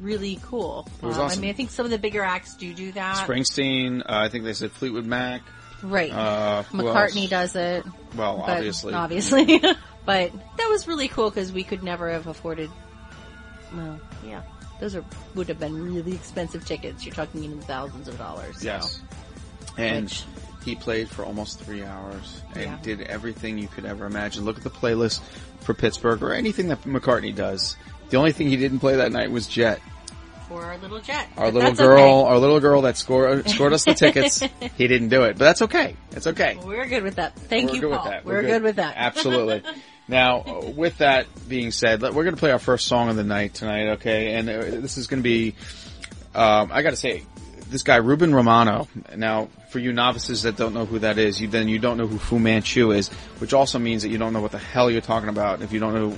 really 0.00 0.40
cool. 0.42 0.88
Um, 1.04 1.10
awesome. 1.10 1.38
I 1.38 1.40
mean, 1.40 1.50
I 1.50 1.52
think 1.52 1.70
some 1.70 1.84
of 1.84 1.92
the 1.92 1.98
bigger 1.98 2.22
acts 2.24 2.56
do 2.56 2.74
do 2.74 2.90
that. 2.92 3.28
Springsteen. 3.28 4.00
Uh, 4.00 4.04
I 4.08 4.28
think 4.28 4.42
they 4.42 4.54
said 4.54 4.72
Fleetwood 4.72 5.06
Mac. 5.06 5.42
right? 5.84 6.10
Uh, 6.12 6.64
McCartney 6.72 7.28
does 7.28 7.54
it. 7.54 7.84
Well, 8.16 8.42
obviously. 8.44 8.92
obviously. 8.92 9.58
but 10.04 10.32
that 10.56 10.68
was 10.68 10.88
really 10.88 11.06
cool 11.06 11.30
because 11.30 11.52
we 11.52 11.62
could 11.62 11.84
never 11.84 12.10
have 12.10 12.26
afforded. 12.26 12.70
Well, 13.72 14.00
yeah, 14.26 14.42
those 14.80 14.94
are 14.94 15.04
would 15.34 15.48
have 15.48 15.58
been 15.60 15.94
really 15.94 16.12
expensive 16.14 16.64
tickets. 16.64 17.04
You're 17.04 17.14
talking 17.14 17.44
in 17.44 17.60
thousands 17.62 18.08
of 18.08 18.18
dollars. 18.18 18.58
so. 18.60 18.64
Yes. 18.66 19.00
And 19.78 20.04
Which- 20.06 20.24
he 20.64 20.74
played 20.74 21.08
for 21.08 21.24
almost 21.24 21.60
three 21.60 21.84
hours 21.84 22.42
and 22.54 22.62
Yeah. 22.64 22.78
did 22.82 23.00
everything 23.02 23.56
you 23.58 23.68
could 23.68 23.84
ever 23.84 24.06
imagine. 24.06 24.44
Look 24.44 24.56
at 24.56 24.64
the 24.64 24.70
playlist 24.70 25.20
for 25.60 25.74
Pittsburgh 25.74 26.22
or 26.22 26.32
anything 26.32 26.68
that 26.68 26.82
McCartney 26.82 27.34
does. 27.34 27.76
The 28.10 28.16
only 28.16 28.32
thing 28.32 28.48
he 28.48 28.56
didn't 28.56 28.80
play 28.80 28.96
that 28.96 29.12
night 29.12 29.30
was 29.30 29.46
Jet. 29.46 29.80
for 30.48 30.62
our 30.64 30.78
little 30.78 31.00
jet. 31.00 31.28
Our 31.36 31.46
But 31.50 31.54
little 31.54 31.72
girl, 31.72 31.98
okay. 31.98 32.28
our 32.30 32.38
little 32.38 32.60
girl 32.60 32.82
that 32.82 32.96
scored 32.96 33.48
scored 33.50 33.72
us 33.72 33.84
the 33.84 33.94
tickets. 33.94 34.40
he 34.76 34.86
didn't 34.86 35.08
do 35.08 35.24
it, 35.24 35.32
but 35.38 35.44
that's 35.44 35.62
okay. 35.62 35.96
It's 36.12 36.26
okay. 36.28 36.56
We're 36.64 36.86
good 36.86 37.02
with 37.02 37.16
that. 37.16 37.34
Thank 37.36 37.70
We're 37.70 37.74
you, 37.74 37.80
good 37.82 37.90
Paul. 37.92 38.04
with 38.04 38.12
that. 38.12 38.24
We're, 38.24 38.42
good. 38.42 38.62
with 38.62 38.76
that. 38.76 38.94
Absolutely. 38.96 39.62
now, 40.08 40.60
with 40.76 40.98
that 40.98 41.26
being 41.48 41.70
said, 41.72 42.02
we're 42.02 42.10
going 42.10 42.34
to 42.34 42.40
play 42.40 42.52
our 42.52 42.58
first 42.58 42.86
song 42.86 43.08
of 43.08 43.16
the 43.16 43.24
night 43.24 43.54
tonight, 43.54 43.88
okay? 43.94 44.34
And 44.34 44.48
uh, 44.48 44.60
this 44.80 44.98
is 44.98 45.06
going 45.08 45.20
to 45.20 45.24
be, 45.24 45.54
um, 46.34 46.70
I 46.72 46.82
got 46.82 46.90
to 46.90 46.96
say, 46.96 47.24
this 47.68 47.82
guy 47.82 47.96
Ruben 47.96 48.34
Romano. 48.34 48.88
Now, 49.16 49.48
for 49.70 49.78
you 49.78 49.92
novices 49.92 50.42
that 50.42 50.56
don't 50.56 50.74
know 50.74 50.86
who 50.86 51.00
that 51.00 51.18
is, 51.18 51.40
you 51.40 51.48
then 51.48 51.68
you 51.68 51.78
don't 51.78 51.96
know 51.96 52.06
who 52.06 52.18
Fu 52.18 52.38
Manchu 52.38 52.92
is, 52.92 53.08
which 53.38 53.52
also 53.52 53.78
means 53.78 54.02
that 54.02 54.10
you 54.10 54.18
don't 54.18 54.32
know 54.32 54.40
what 54.40 54.52
the 54.52 54.58
hell 54.58 54.90
you're 54.90 55.00
talking 55.00 55.28
about 55.28 55.62
if 55.62 55.72
you 55.72 55.80
don't 55.80 55.94
know 55.94 56.16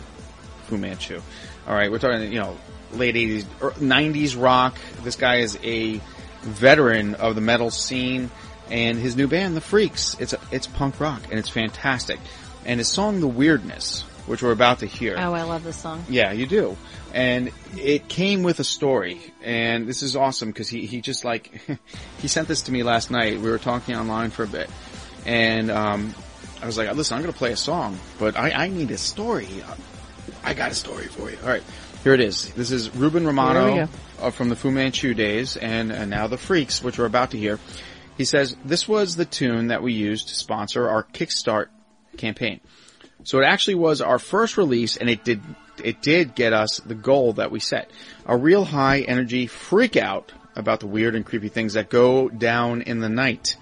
Fu 0.66 0.76
Manchu. 0.76 1.20
All 1.66 1.74
right, 1.74 1.90
we're 1.90 1.98
talking, 1.98 2.30
you 2.32 2.38
know, 2.38 2.56
late 2.92 3.14
80s, 3.14 3.44
er, 3.62 3.70
90s 3.72 4.40
rock. 4.40 4.76
This 5.02 5.16
guy 5.16 5.36
is 5.36 5.58
a 5.62 6.00
veteran 6.42 7.14
of 7.14 7.34
the 7.34 7.40
metal 7.40 7.70
scene, 7.70 8.30
and 8.70 8.98
his 8.98 9.16
new 9.16 9.26
band, 9.26 9.56
The 9.56 9.60
Freaks, 9.60 10.16
it's 10.18 10.34
a, 10.34 10.40
it's 10.52 10.66
punk 10.66 11.00
rock, 11.00 11.22
and 11.30 11.38
it's 11.38 11.48
fantastic. 11.48 12.20
And 12.64 12.80
his 12.80 12.88
song, 12.88 13.20
The 13.20 13.28
Weirdness, 13.28 14.02
which 14.26 14.42
we're 14.42 14.52
about 14.52 14.80
to 14.80 14.86
hear. 14.86 15.16
Oh, 15.18 15.32
I 15.32 15.42
love 15.42 15.64
this 15.64 15.76
song. 15.76 16.04
Yeah, 16.08 16.32
you 16.32 16.46
do. 16.46 16.76
And 17.14 17.50
it 17.76 18.08
came 18.08 18.42
with 18.42 18.60
a 18.60 18.64
story, 18.64 19.20
and 19.42 19.88
this 19.88 20.02
is 20.02 20.14
awesome 20.16 20.50
because 20.50 20.68
he, 20.68 20.86
he 20.86 21.00
just 21.00 21.24
like, 21.24 21.60
he 22.18 22.28
sent 22.28 22.48
this 22.48 22.62
to 22.62 22.72
me 22.72 22.82
last 22.82 23.10
night. 23.10 23.40
We 23.40 23.50
were 23.50 23.58
talking 23.58 23.96
online 23.96 24.30
for 24.30 24.42
a 24.42 24.46
bit, 24.46 24.68
and 25.24 25.70
um, 25.70 26.14
I 26.62 26.66
was 26.66 26.76
like, 26.76 26.92
listen, 26.94 27.16
I'm 27.16 27.22
going 27.22 27.32
to 27.32 27.38
play 27.38 27.52
a 27.52 27.56
song, 27.56 27.98
but 28.18 28.36
I, 28.36 28.50
I 28.50 28.68
need 28.68 28.90
a 28.90 28.98
story. 28.98 29.48
I 30.44 30.54
got 30.54 30.70
a 30.70 30.74
story 30.74 31.06
for 31.06 31.30
you. 31.30 31.38
All 31.42 31.48
right, 31.48 31.62
here 32.04 32.12
it 32.12 32.20
is. 32.20 32.52
This 32.52 32.70
is 32.70 32.94
Ruben 32.94 33.26
Romano 33.26 33.88
uh, 34.20 34.30
from 34.30 34.50
the 34.50 34.56
Fu 34.56 34.70
Manchu 34.70 35.14
days, 35.14 35.56
and 35.56 35.90
uh, 35.90 36.04
now 36.04 36.26
the 36.26 36.38
Freaks, 36.38 36.82
which 36.82 36.98
we're 36.98 37.06
about 37.06 37.30
to 37.30 37.38
hear. 37.38 37.58
He 38.18 38.24
says 38.24 38.56
this 38.64 38.86
was 38.86 39.16
the 39.16 39.24
tune 39.24 39.68
that 39.68 39.82
we 39.82 39.92
used 39.92 40.28
to 40.28 40.34
sponsor 40.34 40.88
our 40.88 41.04
Kickstart 41.04 41.68
campaign. 42.18 42.60
So 43.24 43.40
it 43.40 43.44
actually 43.44 43.76
was 43.76 44.00
our 44.00 44.18
first 44.18 44.56
release, 44.56 44.96
and 44.96 45.08
it 45.08 45.24
did 45.24 45.40
it 45.82 46.02
did 46.02 46.34
get 46.34 46.52
us 46.52 46.78
the 46.78 46.94
goal 46.94 47.34
that 47.34 47.50
we 47.50 47.60
set: 47.60 47.90
a 48.26 48.36
real 48.36 48.64
high 48.64 49.00
energy 49.00 49.46
freak 49.46 49.96
out 49.96 50.32
about 50.54 50.80
the 50.80 50.86
weird 50.86 51.14
and 51.14 51.24
creepy 51.24 51.48
things 51.48 51.74
that 51.74 51.88
go 51.88 52.28
down 52.28 52.82
in 52.82 53.00
the 53.00 53.08
night. 53.08 53.56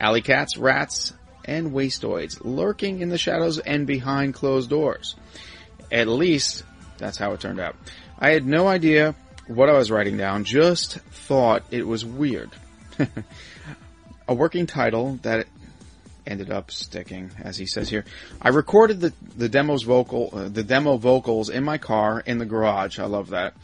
Alley 0.00 0.22
cats, 0.22 0.56
rats, 0.56 1.12
and 1.44 1.72
wastoids 1.72 2.38
lurking 2.42 3.00
in 3.00 3.08
the 3.08 3.18
shadows 3.18 3.58
and 3.58 3.86
behind 3.86 4.34
closed 4.34 4.70
doors. 4.70 5.16
At 5.90 6.06
least 6.06 6.62
that's 6.98 7.18
how 7.18 7.32
it 7.32 7.40
turned 7.40 7.60
out. 7.60 7.76
I 8.18 8.30
had 8.30 8.46
no 8.46 8.68
idea 8.68 9.14
what 9.46 9.70
I 9.70 9.72
was 9.72 9.90
writing 9.90 10.16
down, 10.16 10.44
just 10.44 10.98
thought 10.98 11.64
it 11.70 11.86
was 11.86 12.04
weird. 12.04 12.50
a 14.28 14.34
working 14.34 14.66
title 14.66 15.18
that 15.22 15.46
ended 16.28 16.50
up 16.50 16.70
sticking, 16.70 17.30
as 17.42 17.56
he 17.56 17.66
says 17.66 17.88
here. 17.88 18.04
I 18.40 18.50
recorded 18.50 19.00
the 19.00 19.12
the 19.36 19.48
demo's 19.48 19.82
vocal, 19.82 20.30
uh, 20.32 20.48
the 20.48 20.62
demo 20.62 20.96
vocals 20.96 21.48
in 21.48 21.64
my 21.64 21.78
car 21.78 22.20
in 22.24 22.38
the 22.38 22.46
garage. 22.46 22.98
I 22.98 23.06
love 23.06 23.30
that. 23.30 23.54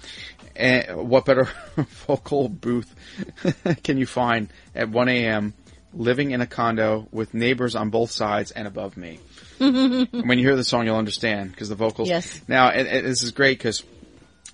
And 0.57 1.09
what 1.09 1.25
better 1.25 1.49
vocal 2.07 2.49
booth 2.49 2.95
can 3.83 3.99
you 3.99 4.07
find 4.07 4.49
at 4.75 4.89
1 4.89 5.09
a.m. 5.09 5.55
living 5.93 6.31
in 6.31 6.41
a 6.41 6.47
condo 6.47 7.09
with 7.11 7.35
neighbors 7.35 7.75
on 7.75 7.91
both 7.91 8.11
sides 8.11 8.51
and 8.51 8.67
above 8.67 8.97
me? 8.97 9.21
when 9.59 10.39
you 10.39 10.45
hear 10.45 10.57
the 10.57 10.65
song, 10.65 10.87
you'll 10.87 10.97
understand 10.97 11.51
because 11.51 11.69
the 11.69 11.75
vocals. 11.75 12.09
Yes. 12.09 12.41
Now, 12.49 12.71
and, 12.71 12.87
and 12.89 13.07
this 13.07 13.23
is 13.23 13.31
great 13.31 13.59
because 13.59 13.83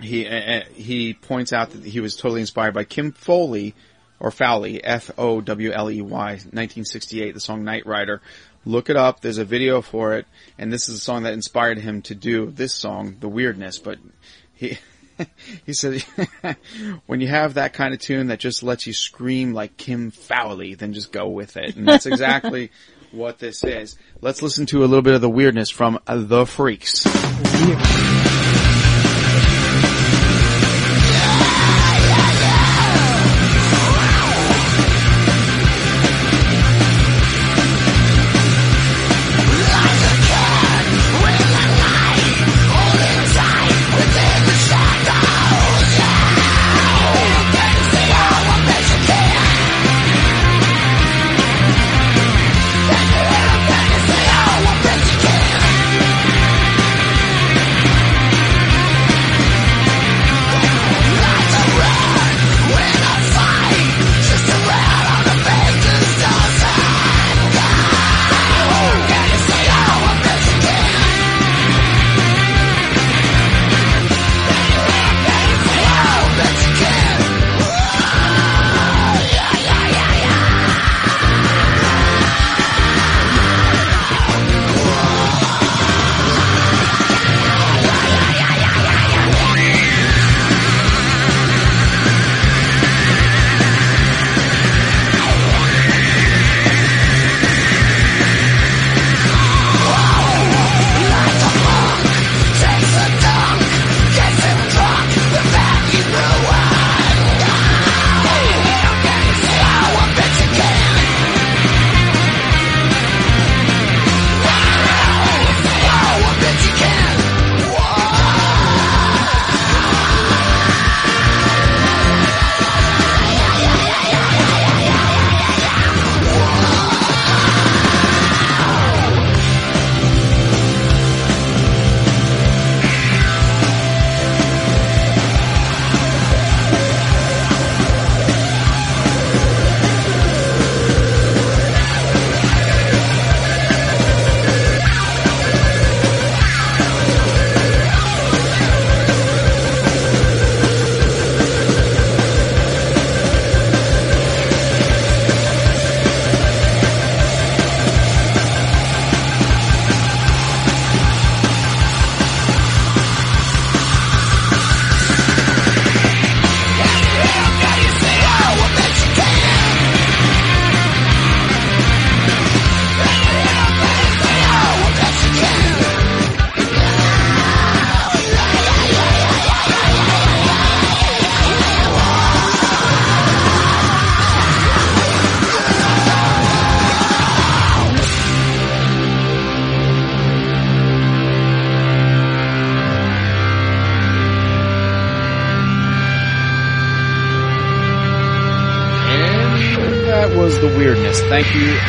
he 0.00 0.26
uh, 0.26 0.35
uh, 0.35 0.64
he 0.75 1.14
points 1.14 1.52
out 1.52 1.71
that 1.71 1.85
he 1.85 2.00
was 2.00 2.17
totally 2.17 2.40
inspired 2.40 2.75
by 2.75 2.85
Kim 2.85 3.12
Foley 3.12 3.75
or 4.20 4.30
Fowley, 4.30 4.84
F 4.84 5.10
O 5.18 5.40
W 5.40 5.72
L 5.72 5.90
E 5.90 6.02
Y, 6.02 6.10
1968, 6.10 7.32
the 7.32 7.40
song 7.40 7.64
Night 7.64 7.86
Rider. 7.86 8.20
Look 8.66 8.90
it 8.90 8.96
up. 8.96 9.20
There's 9.20 9.38
a 9.38 9.44
video 9.44 9.80
for 9.80 10.14
it, 10.14 10.26
and 10.58 10.70
this 10.70 10.88
is 10.88 10.96
a 10.96 11.00
song 11.00 11.22
that 11.22 11.32
inspired 11.32 11.78
him 11.78 12.02
to 12.02 12.14
do 12.14 12.50
this 12.50 12.74
song, 12.74 13.16
The 13.18 13.28
Weirdness. 13.28 13.78
But 13.78 13.98
he 14.52 14.78
he 15.66 15.72
said 15.72 16.02
when 17.06 17.20
you 17.20 17.28
have 17.28 17.54
that 17.54 17.72
kind 17.72 17.94
of 17.94 18.00
tune 18.00 18.28
that 18.28 18.38
just 18.38 18.62
lets 18.62 18.86
you 18.86 18.92
scream 18.92 19.54
like 19.54 19.76
Kim 19.76 20.10
Fowley, 20.10 20.74
then 20.74 20.92
just 20.92 21.10
go 21.10 21.28
with 21.28 21.56
it, 21.56 21.76
and 21.76 21.88
that's 21.88 22.06
exactly 22.06 22.70
what 23.12 23.38
this 23.38 23.64
is. 23.64 23.96
Let's 24.20 24.42
listen 24.42 24.66
to 24.66 24.84
a 24.84 24.86
little 24.86 25.02
bit 25.02 25.14
of 25.14 25.22
the 25.22 25.30
weirdness 25.30 25.70
from 25.70 25.98
The 26.06 26.44
Freaks. 26.44 27.06
And 27.06 28.10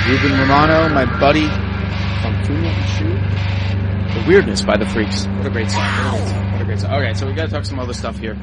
Ruben 0.07 0.31
Romano, 0.39 0.89
my 0.89 1.05
buddy 1.19 1.47
from 2.21 2.43
Fu 2.43 2.53
Manchu. 2.53 4.19
The 4.19 4.25
weirdness 4.27 4.61
by 4.63 4.75
the 4.77 4.85
Freaks. 4.87 5.25
What 5.27 5.45
a 5.45 5.49
great 5.49 5.69
song. 5.71 5.81
What 5.83 5.93
a 5.93 6.15
great 6.15 6.27
song. 6.27 6.51
What 6.51 6.61
a 6.61 6.65
great 6.65 6.79
song. 6.79 6.93
Okay, 6.93 7.13
so 7.13 7.27
we 7.27 7.33
gotta 7.33 7.49
talk 7.51 7.65
some 7.65 7.79
other 7.79 7.93
stuff 7.93 8.17
here. 8.17 8.37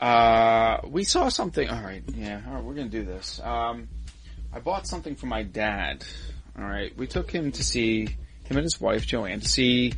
Uh, 0.00 0.78
we 0.86 1.04
saw 1.04 1.28
something. 1.28 1.68
All 1.68 1.82
right, 1.82 2.02
yeah. 2.14 2.40
All 2.48 2.54
right, 2.54 2.64
we're 2.64 2.74
gonna 2.74 2.88
do 2.88 3.04
this. 3.04 3.40
Um, 3.44 3.88
I 4.52 4.58
bought 4.60 4.86
something 4.86 5.14
for 5.16 5.26
my 5.26 5.42
dad. 5.42 6.04
All 6.58 6.64
right, 6.64 6.96
we 6.96 7.06
took 7.06 7.30
him 7.30 7.52
to 7.52 7.62
see 7.62 8.06
him 8.06 8.56
and 8.56 8.62
his 8.64 8.80
wife 8.80 9.06
Joanne 9.06 9.40
to 9.40 9.48
see 9.48 9.92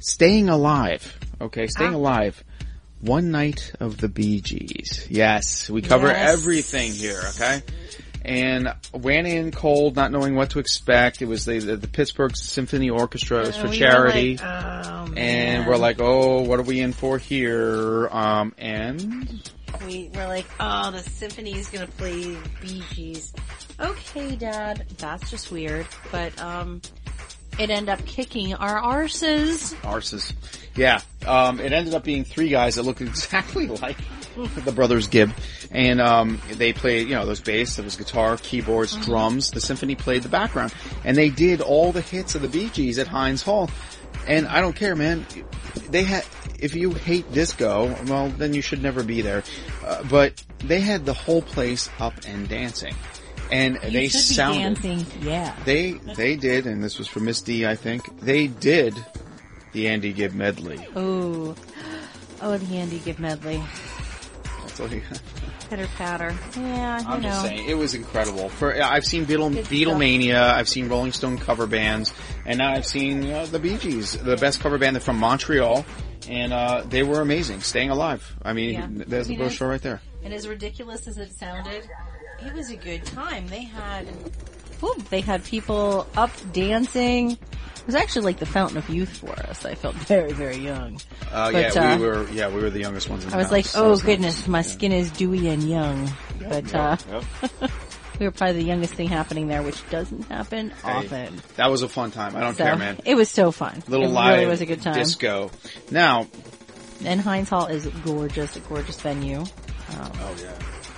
Staying 0.00 0.48
Alive. 0.48 1.18
Okay, 1.40 1.66
Staying 1.68 1.94
Alive. 1.94 2.42
One 3.00 3.30
night 3.30 3.72
of 3.80 3.98
the 3.98 4.08
Bee 4.08 4.40
Gees. 4.40 5.06
Yes, 5.10 5.70
we 5.70 5.82
cover 5.82 6.08
Yes. 6.08 6.32
everything 6.32 6.92
here. 6.92 7.20
Okay, 7.36 7.62
and 8.24 8.74
went 8.92 9.26
in 9.26 9.50
cold, 9.52 9.96
not 9.96 10.10
knowing 10.10 10.34
what 10.34 10.50
to 10.50 10.58
expect. 10.58 11.20
It 11.22 11.26
was 11.26 11.44
the 11.44 11.58
the, 11.58 11.76
the 11.76 11.88
Pittsburgh 11.88 12.36
Symphony 12.36 12.90
Orchestra. 12.90 13.40
It 13.42 13.46
was 13.48 13.56
for 13.56 13.62
And 13.62 13.70
we 13.70 13.78
charity. 13.78 14.36
like, 14.38 14.46
oh, 14.46 15.12
and 15.16 15.66
we're 15.66 15.76
like, 15.76 16.00
oh, 16.00 16.42
what 16.42 16.58
are 16.58 16.62
we 16.64 16.80
in 16.80 16.92
for 16.92 17.18
here? 17.18 18.08
Um, 18.08 18.54
and 18.58 19.50
we 19.86 20.10
were 20.14 20.26
like, 20.26 20.46
oh, 20.60 20.90
the 20.90 21.00
symphony 21.00 21.54
is 21.54 21.68
gonna 21.68 21.86
play 21.86 22.36
Bee 22.60 22.82
Gees. 22.92 23.32
Okay, 23.80 24.36
Dad, 24.36 24.86
that's 24.98 25.30
just 25.30 25.50
weird. 25.50 25.86
But 26.12 26.40
um, 26.40 26.80
it 27.58 27.70
ended 27.70 27.88
up 27.88 28.04
kicking 28.06 28.54
our 28.54 28.80
arses. 28.80 29.74
arses. 29.82 30.32
Yeah, 30.76 31.00
um, 31.26 31.60
it 31.60 31.72
ended 31.72 31.94
up 31.94 32.04
being 32.04 32.24
three 32.24 32.48
guys 32.48 32.76
that 32.76 32.82
looked 32.82 33.00
exactly 33.02 33.68
like 33.68 33.96
the 34.64 34.72
brothers 34.72 35.06
Gibb, 35.08 35.32
and 35.70 36.00
um, 36.00 36.40
they 36.52 36.72
played, 36.72 37.08
you 37.08 37.14
know, 37.14 37.24
those 37.26 37.40
bass, 37.40 37.76
there 37.76 37.84
was 37.84 37.96
guitar, 37.96 38.36
keyboards, 38.36 38.96
drums. 38.96 39.50
The 39.50 39.60
symphony 39.60 39.94
played 39.94 40.22
the 40.22 40.28
background, 40.28 40.74
and 41.04 41.16
they 41.16 41.30
did 41.30 41.60
all 41.60 41.92
the 41.92 42.00
hits 42.00 42.34
of 42.34 42.42
the 42.42 42.48
Bee 42.48 42.68
Gees 42.70 42.98
at 42.98 43.06
Heinz 43.06 43.42
Hall. 43.42 43.70
And 44.26 44.46
I 44.46 44.60
don't 44.60 44.74
care, 44.74 44.96
man. 44.96 45.26
They 45.90 46.02
had, 46.02 46.24
if 46.58 46.74
you 46.74 46.92
hate 46.92 47.30
disco, 47.32 47.94
well, 48.06 48.28
then 48.30 48.54
you 48.54 48.62
should 48.62 48.82
never 48.82 49.02
be 49.02 49.20
there. 49.20 49.42
Uh, 49.84 50.02
but 50.04 50.42
they 50.58 50.80
had 50.80 51.04
the 51.04 51.12
whole 51.12 51.42
place 51.42 51.90
up 51.98 52.14
and 52.26 52.48
dancing, 52.48 52.94
and 53.50 53.74
You 53.84 53.90
they 53.90 54.08
should 54.08 54.18
be 54.28 54.34
sounded. 54.34 54.80
dancing. 54.82 55.06
Yeah. 55.22 55.54
They 55.64 55.92
they 55.92 56.36
did, 56.36 56.66
and 56.66 56.82
this 56.82 56.98
was 56.98 57.06
for 57.08 57.20
Miss 57.20 57.40
D, 57.42 57.66
I 57.66 57.76
think. 57.76 58.20
They 58.20 58.46
did 58.48 58.94
the 59.72 59.88
Andy 59.88 60.12
Gibb 60.12 60.32
medley. 60.34 60.86
Oh, 60.96 61.54
oh, 62.40 62.56
the 62.58 62.76
Andy 62.76 62.98
Gibb 63.00 63.18
medley. 63.18 63.62
That's 64.62 64.80
all 64.80 64.88
you- 64.88 65.02
Pitter 65.70 65.88
patter. 65.96 66.34
Yeah, 66.56 67.02
I'm 67.06 67.22
know. 67.22 67.28
just 67.30 67.42
saying, 67.46 67.68
it 67.70 67.74
was 67.74 67.94
incredible. 67.94 68.50
For 68.50 68.80
I've 68.82 69.04
seen 69.06 69.24
Beatle, 69.24 69.50
Good 69.52 69.64
Beatlemania, 69.64 70.38
I've 70.38 70.68
seen 70.68 70.88
Rolling 70.90 71.12
Stone 71.12 71.38
cover 71.38 71.66
bands, 71.66 72.12
and 72.44 72.58
now 72.58 72.72
I've 72.74 72.84
seen 72.84 73.30
uh, 73.30 73.46
the 73.46 73.58
Bee 73.58 73.78
Gees, 73.78 74.12
the 74.18 74.36
best 74.36 74.60
cover 74.60 74.76
band. 74.76 74.94
They're 74.94 75.00
from 75.00 75.18
Montreal, 75.18 75.86
and 76.28 76.52
uh, 76.52 76.82
they 76.86 77.02
were 77.02 77.22
amazing. 77.22 77.60
Staying 77.62 77.88
alive. 77.90 78.36
I 78.42 78.52
mean, 78.52 78.74
Yeah. 78.74 78.86
there's 79.06 79.26
the 79.26 79.32
You 79.32 79.38
know, 79.38 79.44
brochure 79.46 79.68
right 79.68 79.80
there. 79.80 80.02
And 80.22 80.34
as 80.34 80.46
ridiculous 80.46 81.06
as 81.08 81.16
it 81.16 81.32
sounded, 81.32 81.88
it 82.46 82.54
was 82.54 82.70
a 82.70 82.76
good 82.76 83.04
time. 83.06 83.46
They 83.48 83.62
had, 83.62 84.06
whew, 84.80 84.94
they 85.10 85.20
had 85.20 85.44
people 85.44 86.06
up 86.16 86.30
dancing. 86.52 87.32
It 87.32 87.86
was 87.86 87.94
actually 87.94 88.22
like 88.24 88.38
the 88.38 88.46
fountain 88.46 88.78
of 88.78 88.88
youth 88.88 89.16
for 89.18 89.32
us. 89.32 89.64
I 89.64 89.74
felt 89.74 89.94
very, 90.06 90.32
very 90.32 90.56
young. 90.56 91.00
Uh, 91.30 91.52
But, 91.52 91.74
yeah, 91.74 91.94
uh, 91.94 91.98
we 91.98 92.06
were 92.06 92.28
yeah 92.30 92.48
we 92.48 92.62
were 92.62 92.70
the 92.70 92.80
youngest 92.80 93.08
ones 93.10 93.24
in 93.24 93.30
the 93.30 93.36
I 93.36 93.38
was 93.38 93.46
house. 93.46 93.52
like, 93.52 93.64
So 93.66 93.84
oh 93.86 93.92
it's 93.92 94.02
not- 94.02 94.06
goodness, 94.06 94.46
my 94.48 94.62
skin 94.62 94.92
is 94.92 95.10
dewy 95.10 95.48
and 95.48 95.62
young. 95.62 96.10
But, 96.48 96.74
uh, 96.74 96.96
Yep. 97.10 97.70
we 98.20 98.26
were 98.26 98.32
probably 98.32 98.56
the 98.56 98.64
youngest 98.64 98.94
thing 98.94 99.08
happening 99.08 99.48
there, 99.48 99.62
which 99.62 99.86
doesn't 99.90 100.22
happen 100.28 100.70
Hey, 100.70 100.92
often. 100.92 101.40
that 101.56 101.70
was 101.70 101.82
a 101.82 101.88
fun 101.88 102.10
time. 102.10 102.34
I 102.36 102.40
don't 102.40 102.56
So, 102.56 102.64
care, 102.64 102.76
man. 102.76 102.98
it 103.04 103.16
was 103.16 103.28
so 103.28 103.50
fun. 103.52 103.82
Little 103.88 104.06
it 104.06 104.12
live 104.12 104.34
really 104.38 104.46
was 104.46 104.60
a 104.60 104.66
good 104.66 104.80
time. 104.82 104.94
disco. 104.94 105.50
Now, 105.90 106.26
And 107.04 107.20
Heinz 107.20 107.48
Hall 107.50 107.66
is 107.66 107.86
gorgeous, 108.04 108.56
a 108.56 108.60
gorgeous 108.60 108.98
venue. 109.00 109.40
Um, 109.40 109.46
oh 110.20 110.34
yeah, 110.40 110.52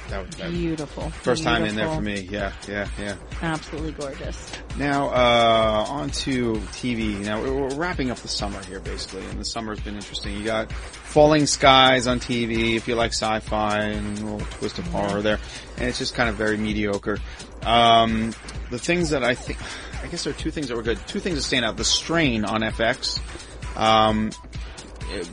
that 0.08 0.26
was 0.26 0.34
beautiful. 0.52 1.10
first 1.10 1.42
time 1.42 1.64
in 1.64 1.74
there 1.74 1.88
for 1.88 2.00
me. 2.00 2.20
Yeah, 2.20 2.52
yeah, 2.68 2.88
yeah. 2.98 3.16
Absolutely 3.42 3.92
gorgeous. 3.92 4.52
Now, 4.76 5.08
uh, 5.08 5.86
on 5.88 6.10
to 6.10 6.54
TV. 6.54 7.18
Now, 7.18 7.42
we're 7.42 7.54
we're 7.54 7.74
wrapping 7.74 8.10
up 8.10 8.18
the 8.18 8.28
summer 8.28 8.62
here, 8.64 8.80
basically, 8.80 9.24
and 9.26 9.40
the 9.40 9.44
summer's 9.44 9.80
been 9.80 9.94
interesting. 9.94 10.36
You 10.36 10.44
got 10.44 10.72
Falling 10.72 11.46
Skies 11.46 12.06
on 12.06 12.20
TV, 12.20 12.76
if 12.76 12.86
you 12.88 12.94
like 12.94 13.12
sci-fi 13.12 13.80
and 13.80 14.18
a 14.18 14.22
little 14.22 14.46
twist 14.58 14.78
of 14.78 14.86
horror 14.88 15.22
there, 15.22 15.38
and 15.76 15.88
it's 15.88 15.98
just 15.98 16.14
kind 16.14 16.28
of 16.28 16.36
very 16.36 16.56
mediocre. 16.56 17.18
Um, 17.64 18.32
the 18.70 18.78
things 18.78 19.10
that 19.10 19.24
I 19.24 19.34
think, 19.34 19.58
I 20.02 20.06
guess 20.06 20.24
there 20.24 20.32
are 20.32 20.36
two 20.36 20.50
things 20.50 20.68
that 20.68 20.76
were 20.76 20.82
good. 20.82 20.98
Two 21.06 21.20
things 21.20 21.36
that 21.36 21.42
stand 21.42 21.64
out. 21.64 21.76
The 21.76 21.84
Strain 21.84 22.44
on 22.44 22.60
FX. 22.60 23.20
Um, 23.76 24.30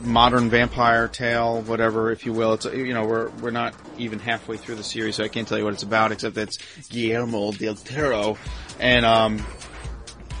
modern 0.02 0.50
vampire 0.50 1.08
tale, 1.08 1.62
whatever, 1.62 2.10
if 2.10 2.26
you 2.26 2.32
will. 2.32 2.54
It's 2.54 2.64
you 2.64 2.94
know 2.94 3.04
we're 3.04 3.28
we're 3.40 3.50
not 3.50 3.74
even 3.98 4.18
halfway 4.18 4.56
through 4.56 4.76
the 4.76 4.84
series, 4.84 5.16
so 5.16 5.24
I 5.24 5.28
can't 5.28 5.46
tell 5.46 5.58
you 5.58 5.64
what 5.64 5.74
it's 5.74 5.82
about, 5.82 6.12
except 6.12 6.34
that 6.36 6.48
it's 6.48 6.88
Guillermo 6.88 7.52
del 7.52 7.74
Toro, 7.74 8.36
and 8.78 9.04
um, 9.04 9.44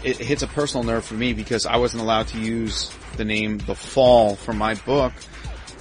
it 0.04 0.18
hits 0.18 0.42
a 0.42 0.46
personal 0.46 0.84
nerve 0.84 1.04
for 1.04 1.14
me 1.14 1.32
because 1.32 1.66
I 1.66 1.76
wasn't 1.76 2.02
allowed 2.02 2.28
to 2.28 2.38
use 2.38 2.92
the 3.16 3.24
name 3.24 3.58
The 3.58 3.74
Fall 3.74 4.36
for 4.36 4.52
my 4.52 4.74
book, 4.74 5.12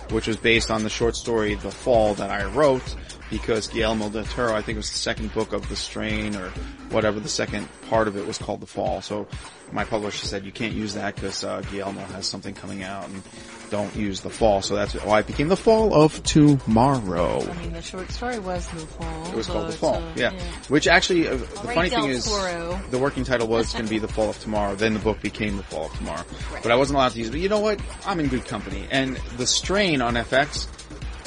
which 0.10 0.28
was 0.28 0.38
based 0.38 0.72
on 0.72 0.84
the 0.84 0.90
short 0.90 1.16
story 1.16 1.56
The 1.56 1.72
Fall 1.72 2.16
that 2.16 2.30
I 2.30 2.46
wrote. 2.46 2.96
Because 3.30 3.68
Guillermo 3.68 4.10
del 4.10 4.26
Toro, 4.26 4.54
I 4.54 4.62
think 4.62 4.76
it 4.76 4.80
was 4.80 4.92
the 4.92 4.98
second 4.98 5.34
book 5.34 5.54
of 5.54 5.68
The 5.68 5.76
Strain 5.76 6.36
or 6.36 6.50
whatever, 6.92 7.20
the 7.20 7.30
second 7.30 7.68
part 7.90 8.08
of 8.08 8.16
it 8.16 8.28
was 8.28 8.38
called 8.38 8.60
The 8.60 8.68
Fall. 8.68 9.02
So 9.02 9.28
my 9.74 9.84
publisher 9.84 10.26
said 10.26 10.46
you 10.46 10.52
can't 10.52 10.74
use 10.74 10.94
that 10.94 11.16
because 11.16 11.44
uh, 11.44 11.62
Guillermo 11.72 12.02
has 12.02 12.28
something 12.28 12.54
coming 12.54 12.84
out 12.84 13.10
and 13.10 13.24
don't 13.70 13.96
use 13.96 14.22
The 14.22 14.30
Fall. 14.30 14.62
So 14.62 14.76
that's 14.76 14.94
why 14.94 15.20
it 15.20 15.28
became 15.28 15.48
The 15.48 15.58
Fall 15.58 15.94
of 15.96 16.22
Tomorrow. 16.24 17.42
I 17.42 17.54
mean, 17.58 17.74
the 17.74 17.82
short 17.82 18.12
story 18.12 18.38
was 18.38 18.68
The 18.70 18.78
Fall. 18.78 19.28
It 19.28 19.36
was 19.36 19.48
called 19.48 19.68
The 19.70 19.74
Fall, 19.74 19.96
uh, 19.96 20.14
yeah. 20.16 20.32
Which 20.68 20.88
actually, 20.88 21.28
uh, 21.28 21.38
the 21.38 21.46
right, 21.46 21.76
funny 21.76 21.90
thing 21.90 22.06
is, 22.06 22.26
the 22.26 23.00
working 23.00 23.24
title 23.24 23.48
was 23.48 23.74
going 23.74 23.86
to 23.86 23.90
be 23.90 23.98
The 23.98 24.08
Fall 24.08 24.30
of 24.30 24.40
Tomorrow. 24.40 24.76
Then 24.76 24.94
the 24.94 25.00
book 25.00 25.22
became 25.22 25.58
The 25.58 25.64
Fall 25.64 25.88
of 25.88 25.94
Tomorrow. 25.98 26.24
But 26.62 26.72
I 26.72 26.76
wasn't 26.76 26.98
allowed 26.98 27.14
to 27.14 27.20
use 27.20 27.30
it. 27.30 27.32
But 27.32 27.40
you 27.40 27.50
know 27.50 27.62
what? 27.62 27.82
I'm 28.06 28.20
in 28.20 28.28
good 28.28 28.46
company. 28.46 28.88
And 28.92 29.18
The 29.38 29.48
Strain 29.48 30.02
on 30.02 30.14
FX, 30.14 30.68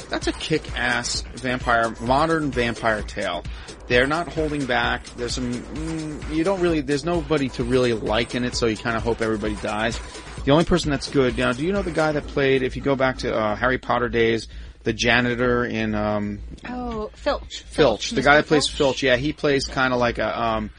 that's 0.09 0.27
a 0.27 0.31
kick-ass 0.31 1.21
vampire, 1.35 1.93
modern 2.01 2.51
vampire 2.51 3.01
tale. 3.03 3.43
They're 3.87 4.07
not 4.07 4.27
holding 4.33 4.65
back. 4.65 5.05
There's 5.15 5.33
some, 5.35 5.53
mm, 5.53 6.35
you 6.35 6.43
don't 6.43 6.59
really, 6.59 6.81
there's 6.81 7.05
nobody 7.05 7.49
to 7.49 7.63
really 7.63 7.93
like 7.93 8.35
in 8.35 8.43
it, 8.43 8.55
so 8.55 8.65
you 8.65 8.77
kind 8.77 8.97
of 8.97 9.03
hope 9.03 9.21
everybody 9.21 9.55
dies. 9.55 9.99
The 10.45 10.51
only 10.51 10.65
person 10.65 10.91
that's 10.91 11.09
good, 11.09 11.37
now, 11.37 11.51
do 11.53 11.65
you 11.65 11.71
know 11.73 11.81
the 11.81 11.91
guy 11.91 12.11
that 12.13 12.25
played, 12.27 12.63
if 12.63 12.75
you 12.75 12.81
go 12.81 12.95
back 12.95 13.19
to 13.19 13.33
uh, 13.35 13.55
Harry 13.55 13.77
Potter 13.77 14.09
days, 14.09 14.47
the 14.83 14.93
janitor 14.93 15.65
in 15.65 15.95
um, 15.95 16.39
Oh, 16.67 17.09
Filch. 17.13 17.63
Filch, 17.63 18.11
the 18.11 18.21
guy 18.21 18.37
that 18.37 18.47
plays 18.47 18.67
Filch, 18.67 19.03
yeah, 19.03 19.17
he 19.17 19.33
plays 19.33 19.65
kind 19.65 19.93
of 19.93 19.99
like 19.99 20.17
a, 20.17 20.41
um, 20.41 20.69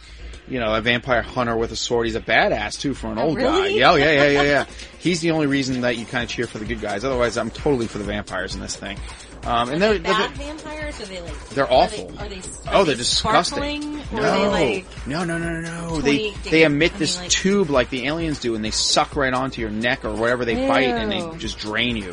you 0.50 0.60
know, 0.60 0.74
a 0.74 0.80
vampire 0.80 1.22
hunter 1.22 1.56
with 1.56 1.72
a 1.72 1.76
sword. 1.76 2.06
He's 2.06 2.14
a 2.14 2.20
badass 2.20 2.80
too 2.80 2.94
for 2.94 3.08
an 3.08 3.18
Oh, 3.18 3.28
old 3.28 3.38
guy. 3.38 3.66
Yeah, 3.68 3.92
oh, 3.92 3.94
yeah, 3.96 4.12
yeah, 4.12 4.28
yeah, 4.28 4.42
yeah. 4.42 4.64
He's 4.98 5.20
the 5.20 5.30
only 5.30 5.46
reason 5.46 5.82
that 5.82 5.96
you 5.96 6.06
kind 6.06 6.24
of 6.24 6.30
cheer 6.30 6.46
for 6.46 6.58
the 6.58 6.64
good 6.64 6.80
guys. 6.80 7.04
Otherwise, 7.04 7.36
I'm 7.38 7.50
totally 7.50 7.86
for 7.86 7.98
the 7.98 8.04
vampires 8.04 8.54
in 8.54 8.60
this 8.60 8.74
thing. 8.76 8.98
Um, 9.44 9.70
and 9.70 9.80
they're, 9.80 9.94
they 9.94 10.00
bad 10.00 10.34
they're 10.34 10.46
vampires? 10.46 11.00
Are 11.00 11.06
they 11.06 11.20
like? 11.20 11.48
They're 11.50 11.64
are 11.64 11.72
awful. 11.72 12.08
They, 12.08 12.24
are 12.24 12.28
they? 12.28 12.40
oh, 12.66 12.80
are 12.80 12.84
they're 12.84 12.94
disgusting. 12.96 13.96
no, 14.12 14.22
are 14.22 14.52
they 14.52 14.74
like? 14.82 15.06
no, 15.06 15.24
no, 15.24 15.38
no, 15.38 15.60
no, 15.60 15.88
no. 15.88 16.00
They 16.00 16.32
they 16.50 16.64
emit 16.64 16.90
I 16.90 16.94
mean, 16.94 16.98
this 16.98 17.16
like- 17.18 17.30
tube 17.30 17.70
like 17.70 17.88
the 17.90 18.06
aliens 18.06 18.40
do, 18.40 18.54
and 18.56 18.64
they 18.64 18.72
suck 18.72 19.14
right 19.16 19.32
onto 19.32 19.60
your 19.60 19.70
neck 19.70 20.04
or 20.04 20.12
wherever 20.14 20.44
they 20.44 20.66
bite, 20.66 20.88
and 20.88 21.10
they 21.10 21.38
just 21.38 21.58
drain 21.58 21.96
you. 21.96 22.12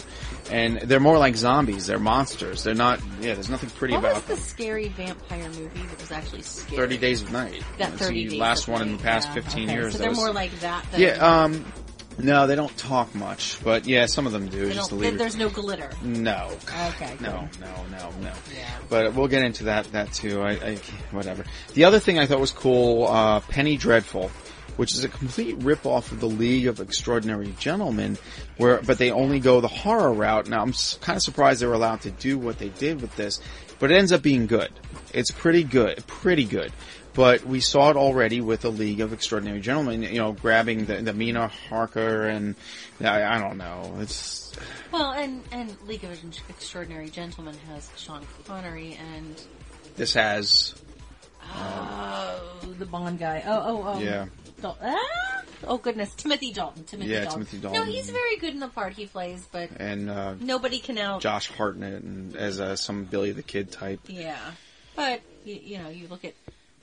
And 0.52 0.78
they're 0.82 1.00
more 1.00 1.18
like 1.18 1.36
zombies. 1.36 1.88
They're 1.88 2.00
monsters. 2.00 2.64
They're 2.64 2.76
not. 2.76 3.00
Yeah, 3.20 3.34
there's 3.34 3.50
nothing 3.50 3.70
pretty 3.72 3.94
What 3.96 4.02
about 4.02 4.16
was 4.16 4.24
the 4.26 4.38
scary 4.38 4.90
vampire 4.90 5.50
movie 5.50 5.82
that 5.82 6.00
was 6.00 6.12
actually 6.12 6.44
scary? 6.44 6.78
Thirty 6.78 6.98
Days 6.98 7.22
of 7.24 7.32
Night. 7.32 7.64
That 7.80 7.94
It's 7.94 8.02
thirty 8.02 8.24
the 8.26 8.30
days. 8.32 8.40
last 8.40 8.68
of 8.68 8.74
one 8.74 8.82
in 8.84 8.88
the 8.90 8.94
Night, 8.96 9.04
past 9.04 9.28
yeah, 9.30 9.34
fifteen 9.34 9.70
okay. 9.70 9.74
years. 9.80 9.94
So 9.94 9.98
that 9.98 10.02
they're 10.04 10.10
was- 10.12 10.20
more 10.20 10.34
like 10.34 10.60
that. 10.60 10.86
Than, 10.92 11.02
yeah. 11.02 11.44
Um. 11.44 11.66
No, 12.18 12.48
they 12.48 12.56
don't 12.56 12.76
talk 12.78 13.14
much, 13.14 13.58
but 13.62 13.86
yeah, 13.86 14.06
some 14.06 14.26
of 14.26 14.32
them 14.32 14.48
do. 14.48 14.68
they 14.68 14.74
Just 14.74 14.90
don't, 14.92 15.00
leave. 15.02 15.18
there's 15.18 15.36
no 15.36 15.50
glitter. 15.50 15.90
No. 16.02 16.50
Okay. 16.92 17.14
No, 17.20 17.50
no, 17.60 17.86
no, 17.92 18.10
no. 18.22 18.32
Yeah. 18.56 18.70
But 18.88 19.14
we'll 19.16 19.28
get 19.28 19.44
into 19.44 19.66
that, 19.66 19.92
that 19.92 20.14
too. 20.14 20.42
I, 20.42 20.52
I, 20.52 20.76
whatever. 21.12 21.44
The 21.74 21.84
other 21.84 22.00
thing 22.00 22.18
I 22.18 22.26
thought 22.26 22.40
was 22.40 22.52
cool, 22.52 23.06
uh, 23.08 23.42
Penny 23.42 23.76
Dreadful, 23.76 24.32
which 24.78 24.94
is 24.94 25.04
a 25.04 25.10
complete 25.10 25.58
rip-off 25.60 26.12
of 26.12 26.20
the 26.20 26.28
League 26.28 26.68
of 26.68 26.80
Extraordinary 26.80 27.54
Gentlemen, 27.60 28.18
where, 28.58 28.82
but 28.82 28.98
they 28.98 29.12
only 29.12 29.40
go 29.40 29.62
the 29.62 29.68
horror 29.68 30.14
route. 30.14 30.48
Now 30.48 30.62
I'm 30.62 30.74
kind 31.02 31.18
of 31.18 31.24
surprised 31.24 31.62
they 31.62 31.68
were 31.68 31.74
allowed 31.74 32.02
to 32.02 32.12
do 32.12 32.38
what 32.38 32.58
they 32.60 32.70
did 32.70 33.02
with 33.02 33.16
this, 33.16 33.40
but 33.80 33.92
it 33.92 33.96
ends 33.96 34.12
up 34.12 34.22
being 34.22 34.48
good. 34.48 34.72
It's 35.14 35.32
pretty 35.32 35.64
good, 35.64 36.06
pretty 36.08 36.46
good. 36.46 36.72
But 37.14 37.46
we 37.46 37.62
saw 37.62 37.92
it 37.92 37.96
already 37.96 38.42
with 38.42 38.60
the 38.60 38.72
League 38.72 39.00
of 39.00 39.14
Extraordinary 39.14 39.62
Gentlemen, 39.62 40.04
you 40.04 40.18
know, 40.18 40.34
grabbing 40.34 40.84
the, 40.84 40.96
the 40.98 41.14
Mina 41.14 41.48
Harker 41.48 42.28
and, 42.28 42.56
I, 43.00 43.24
I 43.24 43.40
don't 43.40 43.58
know, 43.58 43.96
it's, 44.00 44.54
Well, 44.92 45.12
and 45.14 45.42
and 45.54 45.74
League 45.88 46.04
of 46.04 46.12
Extraordinary 46.50 47.10
Gentlemen 47.10 47.56
has 47.70 47.90
Sean 47.96 48.26
Connery 48.46 49.00
and 49.00 49.42
this 49.96 50.14
has, 50.16 50.76
oh 51.54 52.60
the 52.78 52.86
Bond 52.86 53.20
guy. 53.20 53.44
Oh 53.46 53.62
oh 53.66 53.84
oh. 53.96 54.00
Yeah. 54.00 54.26
Dal- 54.62 54.78
ah? 54.82 55.42
Oh 55.68 55.78
goodness, 55.78 56.14
Timothy 56.16 56.52
Dalton. 56.54 56.84
Timothy 56.84 57.12
Yeah, 57.12 57.22
Dalton. 57.22 57.40
Timothy 57.40 57.58
Dalton. 57.60 57.80
No, 57.82 57.86
he's 57.86 58.10
very 58.10 58.38
good 58.38 58.54
in 58.54 58.60
the 58.60 58.68
part 58.68 58.94
he 58.94 59.06
plays, 59.06 59.48
but 59.52 59.70
and, 59.78 60.10
uh, 60.10 60.36
nobody 60.40 60.80
can 60.80 60.98
out. 60.98 61.22
Josh 61.22 61.50
Hartnett 61.50 62.04
and 62.04 62.36
as 62.36 62.60
uh, 62.60 62.76
some 62.76 63.06
Billy 63.06 63.32
the 63.32 63.42
Kid 63.44 63.72
type. 63.72 64.02
Yeah, 64.08 64.38
but 64.96 65.22
you, 65.44 65.60
you 65.64 65.78
know, 65.80 65.90
you 65.90 66.08
look 66.08 66.24
at 66.26 66.34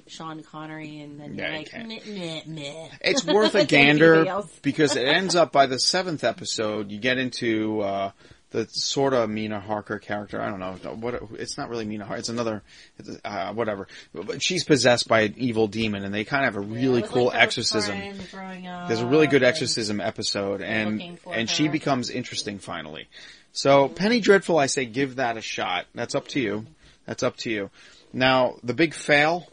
Sean 0.09 0.43
Connery 0.43 1.01
and 1.01 1.21
then 1.21 1.35
Yeah, 1.35 1.43
you're 1.45 1.53
you 1.53 1.59
like, 1.59 1.71
can't. 1.71 1.89
meh, 1.89 2.01
meh, 2.07 2.41
meh. 2.47 2.89
It's 3.03 3.25
worth 3.25 3.55
a 3.55 3.59
Everybody 3.61 3.67
gander 3.67 4.27
else. 4.27 4.51
because 4.63 4.97
it 4.97 5.07
ends 5.07 5.37
up 5.37 5.53
by 5.53 5.67
the 5.67 5.79
seventh 5.79 6.25
episode. 6.25 6.91
You 6.91 6.99
get 6.99 7.19
into 7.19 7.81
uh, 7.83 8.11
the 8.53 8.69
sort 8.69 9.15
of 9.15 9.29
Mina 9.31 9.59
Harker 9.61 9.99
character. 9.99 10.41
I 10.41 10.51
don't 10.51 10.61
know 10.61 10.75
what 10.95 11.21
it's 11.35 11.59
not 11.59 11.69
really 11.69 11.87
Mina 11.87 12.05
Harker. 12.05 12.21
It's 12.21 12.29
another 12.29 12.63
it's, 12.99 13.11
uh, 13.25 13.53
whatever. 13.53 13.89
But 14.15 14.43
she's 14.43 14.63
possessed 14.63 15.09
by 15.09 15.23
an 15.23 15.35
evil 15.39 15.67
demon, 15.67 16.05
and 16.05 16.15
they 16.15 16.25
kind 16.25 16.47
of 16.47 16.55
have 16.55 16.63
a 16.63 16.67
really 16.67 17.01
was 17.01 17.11
cool 17.11 17.25
like 17.27 17.43
exorcism. 17.43 17.99
friend 17.99 18.29
growing 18.31 18.67
up 18.67 18.89
There's 18.89 19.01
a 19.01 19.07
really 19.07 19.27
good 19.27 19.43
exorcism 19.43 20.01
episode, 20.01 20.61
and 20.61 21.19
and 21.31 21.51
she 21.51 21.69
becomes 21.69 22.11
interesting 22.11 22.59
finally. 22.59 23.09
So 23.53 23.89
Penny 23.89 24.21
Dreadful, 24.21 24.59
I 24.59 24.67
say 24.67 24.85
give 24.85 25.17
that 25.17 25.37
a 25.37 25.43
shot. 25.43 25.87
That's 25.95 26.15
up 26.15 26.29
to 26.29 26.41
you. 26.41 26.67
That's 27.07 27.23
up 27.23 27.37
to 27.39 27.51
you. 27.51 27.71
Now 28.13 28.57
the 28.63 28.75
big 28.75 28.95
fail, 28.95 29.49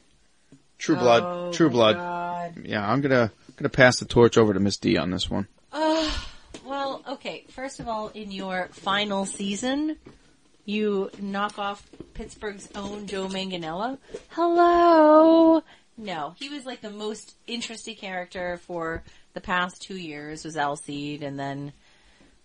True 0.78 0.98
Blood. 0.98 1.24
Oh, 1.26 1.52
True 1.54 1.70
Blood. 1.70 1.96
God. 1.96 2.66
Yeah, 2.66 2.88
I'm 2.88 3.00
gonna 3.02 3.32
gonna 3.56 3.70
pass 3.70 4.00
the 4.00 4.06
torch 4.06 4.38
over 4.38 4.54
to 4.54 4.60
Miss 4.60 4.78
D 4.78 4.98
on 4.98 5.10
this 5.10 5.30
one. 5.30 5.48
Well, 6.70 7.02
okay. 7.10 7.46
First 7.50 7.80
of 7.80 7.88
all, 7.88 8.10
in 8.10 8.30
your 8.30 8.70
final 8.72 9.26
season, 9.26 9.98
you 10.66 11.10
knock 11.20 11.58
off 11.58 11.90
Pittsburgh's 12.14 12.70
own 12.76 13.08
Joe 13.08 13.28
Manganiello. 13.28 13.98
Hello. 14.30 15.64
No, 15.98 16.36
he 16.38 16.50
was 16.50 16.68
like 16.68 16.82
the 16.82 16.92
most 16.92 17.34
interesting 17.48 17.96
character 17.96 18.58
for 18.68 19.04
the 19.34 19.42
past 19.42 19.82
two 19.82 19.98
years 19.98 20.46
was 20.46 20.58
Alcide, 20.58 21.24
and 21.24 21.40
then 21.40 21.74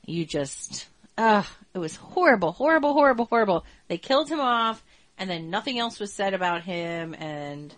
you 0.07 0.25
just, 0.25 0.87
ugh, 1.19 1.45
it 1.75 1.79
was 1.79 1.97
horrible, 1.97 2.53
horrible, 2.53 2.95
horrible, 2.95 3.27
horrible. 3.27 3.67
They 3.89 3.99
killed 3.99 4.31
him 4.31 4.41
off, 4.41 4.83
and 5.19 5.29
then 5.29 5.51
nothing 5.51 5.79
else 5.79 6.01
was 6.01 6.15
said 6.15 6.33
about 6.33 6.63
him, 6.63 7.13
and 7.13 7.75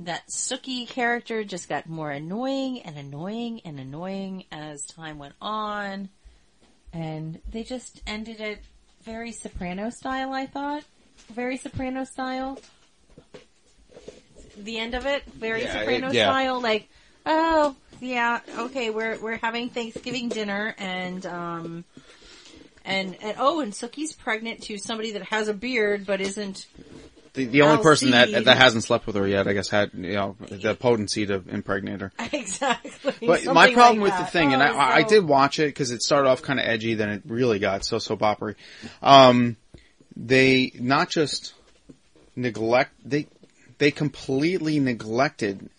that 0.00 0.26
Sookie 0.28 0.88
character 0.88 1.44
just 1.44 1.68
got 1.68 1.88
more 1.88 2.10
annoying 2.10 2.80
and 2.82 2.96
annoying 2.96 3.60
and 3.64 3.78
annoying 3.78 4.44
as 4.50 4.84
time 4.86 5.18
went 5.18 5.34
on. 5.40 6.08
And 6.92 7.40
they 7.50 7.62
just 7.62 8.00
ended 8.06 8.40
it 8.40 8.58
very 9.04 9.32
Soprano 9.32 9.90
style, 9.90 10.32
I 10.32 10.46
thought. 10.46 10.84
Very 11.32 11.56
Soprano 11.56 12.04
style. 12.04 12.58
The 14.56 14.78
end 14.78 14.94
of 14.94 15.06
it, 15.06 15.24
very 15.26 15.62
Yeah, 15.62 15.72
Soprano 15.80 16.08
it- 16.08 16.14
yeah. 16.14 16.30
style, 16.30 16.60
like, 16.60 16.88
oh, 17.26 17.76
yeah, 18.00 18.40
okay, 18.58 18.90
we're, 18.90 19.18
we're 19.20 19.36
having 19.36 19.68
Thanksgiving 19.68 20.28
dinner 20.30 20.74
and, 20.78 21.24
um, 21.26 21.84
and, 22.84 23.16
and, 23.22 23.36
oh, 23.38 23.60
and 23.60 23.72
Sookie's 23.72 24.14
pregnant 24.14 24.62
to 24.64 24.78
somebody 24.78 25.12
that 25.12 25.22
has 25.24 25.48
a 25.48 25.54
beard 25.54 26.06
but 26.06 26.20
isn't 26.20 26.66
The, 27.32 27.44
the 27.46 27.62
only 27.62 27.82
person 27.82 28.10
that 28.10 28.44
that 28.44 28.56
hasn't 28.56 28.82
slept 28.82 29.06
with 29.06 29.14
her 29.14 29.26
yet, 29.26 29.46
I 29.46 29.52
guess, 29.52 29.68
had 29.68 29.90
you 29.94 30.14
know 30.14 30.36
the 30.40 30.74
potency 30.74 31.26
to 31.26 31.42
impregnate 31.48 32.00
her. 32.00 32.12
exactly. 32.32 33.12
But 33.24 33.44
my 33.44 33.72
problem 33.72 34.00
like 34.00 34.12
with 34.12 34.18
the 34.18 34.30
thing, 34.30 34.52
and 34.52 34.60
Oh, 34.62 34.66
I, 34.66 34.96
I 34.96 35.02
so- 35.02 35.08
did 35.10 35.28
watch 35.28 35.58
it 35.60 35.66
because 35.68 35.92
it 35.92 36.02
started 36.02 36.28
off 36.28 36.42
kind 36.42 36.58
of 36.58 36.66
edgy, 36.66 36.94
then 36.94 37.08
it 37.10 37.22
really 37.26 37.60
got 37.60 37.84
so 37.84 37.98
soap 37.98 38.22
opera. 38.22 38.56
Um, 39.00 39.56
they 40.16 40.72
not 40.74 41.08
just 41.08 41.54
neglect 42.36 42.92
they 43.04 43.26
they 43.78 43.90
completely 43.90 44.80
neglected. 44.80 45.70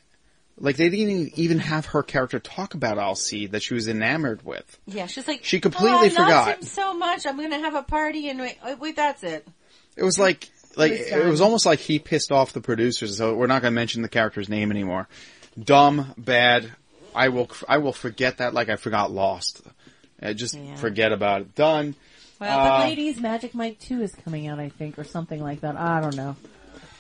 Like 0.58 0.78
they 0.78 0.90
didn't 0.90 1.38
even 1.40 1.60
have 1.60 1.88
her 1.88 2.04
character 2.04 2.40
talk 2.40 2.76
about 2.76 2.98
Alcide 2.98 3.52
that 3.52 3.64
she 3.64 3.74
was 3.74 3.88
enamored 3.88 4.44
with. 4.46 4.80
Yeah, 4.86 5.08
she's 5.08 5.28
like 5.28 5.44
She 5.44 5.60
completely 5.60 5.98
oh, 5.98 6.06
I 6.06 6.10
forgot. 6.10 6.58
Him 6.60 6.64
so 6.64 6.94
much. 6.94 7.26
I'm 7.26 7.38
gonna 7.38 7.60
have 7.60 7.76
a 7.76 7.84
party 7.84 8.30
and 8.30 8.40
wait, 8.40 8.58
wait, 8.64 8.80
wait 8.80 8.96
that's 8.96 9.24
it. 9.24 9.48
It 9.98 10.04
was 10.04 10.18
like 10.20 10.50
like 10.76 10.92
was 10.92 11.00
it 11.02 11.26
was 11.26 11.42
almost 11.42 11.66
like 11.66 11.80
he 11.80 12.00
pissed 12.00 12.32
off 12.32 12.54
the 12.54 12.62
producers. 12.62 13.18
So 13.18 13.36
we're 13.36 13.48
not 13.48 13.62
going 13.62 13.72
to 13.74 13.76
mention 13.76 14.02
the 14.02 14.10
character's 14.10 14.50
name 14.50 14.72
anymore. 14.72 15.08
Dumb, 15.62 16.14
bad. 16.18 16.72
I 17.14 17.30
will 17.30 17.50
I 17.68 17.78
will 17.80 17.94
forget 17.94 18.38
that 18.38 18.54
like 18.54 18.70
I 18.70 18.76
forgot 18.78 19.12
Lost. 19.12 19.62
Uh, 20.22 20.34
just 20.34 20.56
Yeah. 20.56 20.76
forget 20.76 21.12
about 21.12 21.42
it. 21.42 21.56
Done. 21.56 21.96
Well, 22.40 22.60
Uh, 22.60 22.80
but 22.80 22.86
Ladies 22.88 23.20
Magic 23.20 23.54
Mike 23.54 23.80
2 23.80 24.02
is 24.02 24.14
coming 24.24 24.48
out, 24.48 24.60
I 24.60 24.70
think, 24.70 24.98
or 24.98 25.04
something 25.04 25.42
like 25.44 25.62
that. 25.62 25.76
I 25.76 26.00
don't 26.02 26.16
know. 26.16 26.36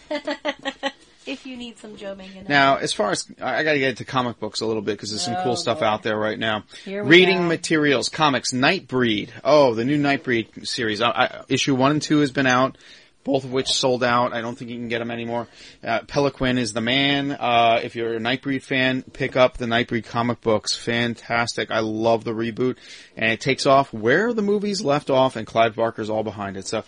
if 1.26 1.46
you 1.46 1.56
need 1.56 1.78
some 1.78 1.96
Joe 1.98 2.16
Manganiello. 2.16 2.50
Now, 2.50 2.78
as 2.78 2.94
far 2.94 3.12
as 3.12 3.26
I 3.42 3.58
I 3.60 3.64
got 3.64 3.74
to 3.74 3.80
get 3.80 3.90
into 3.90 4.06
comic 4.06 4.40
books 4.40 4.62
a 4.62 4.66
little 4.66 4.82
bit 4.82 4.94
because 4.94 5.12
there's 5.12 5.22
some 5.24 5.36
cool 5.44 5.54
Oh, 5.54 5.56
stuff 5.56 5.80
boy. 5.80 5.86
out 5.86 6.04
there 6.04 6.18
right 6.18 6.38
now. 6.38 6.64
Here 6.84 7.04
we 7.04 7.10
Reading 7.10 7.38
go. 7.40 7.44
materials, 7.48 8.10
comics, 8.10 8.52
Nightbreed. 8.54 9.30
Oh, 9.44 9.74
the 9.76 9.86
new 9.86 10.00
Nightbreed 10.02 10.68
series. 10.68 11.02
I, 11.02 11.10
I, 11.10 11.42
issue 11.48 11.76
one 11.76 11.92
and 11.92 12.02
two 12.02 12.20
has 12.20 12.32
been 12.32 12.48
out. 12.48 12.78
Both 13.24 13.44
of 13.44 13.52
which 13.52 13.68
sold 13.68 14.04
out. 14.04 14.34
I 14.34 14.42
don't 14.42 14.58
think 14.58 14.72
you 14.72 14.78
can 14.78 14.88
get 14.88 15.00
them 15.00 15.12
anymore. 15.12 15.48
Uh, 15.84 16.00
Peliquin 16.02 16.58
is 16.58 16.74
the 16.74 16.82
man. 16.82 17.32
Uh, 17.32 17.80
if 17.84 17.96
you're 17.96 18.16
a 18.16 18.20
Nightbreed 18.20 18.64
fan, 18.64 19.04
pick 19.04 19.36
up 19.36 19.58
the 19.58 19.68
Nightbreed 19.68 20.06
comic 20.06 20.42
books. 20.42 20.76
Fantastic. 20.76 21.70
I 21.70 21.82
love 21.82 22.24
the 22.24 22.32
reboot. 22.32 22.78
And 23.16 23.32
it 23.32 23.40
takes 23.40 23.68
off 23.68 23.94
where 23.94 24.34
the 24.34 24.42
movies 24.42 24.82
left 24.84 25.12
off 25.12 25.36
and 25.36 25.46
Clive 25.46 25.76
Barker's 25.76 26.10
all 26.10 26.24
behind 26.24 26.58
it. 26.58 26.66
So, 26.68 26.84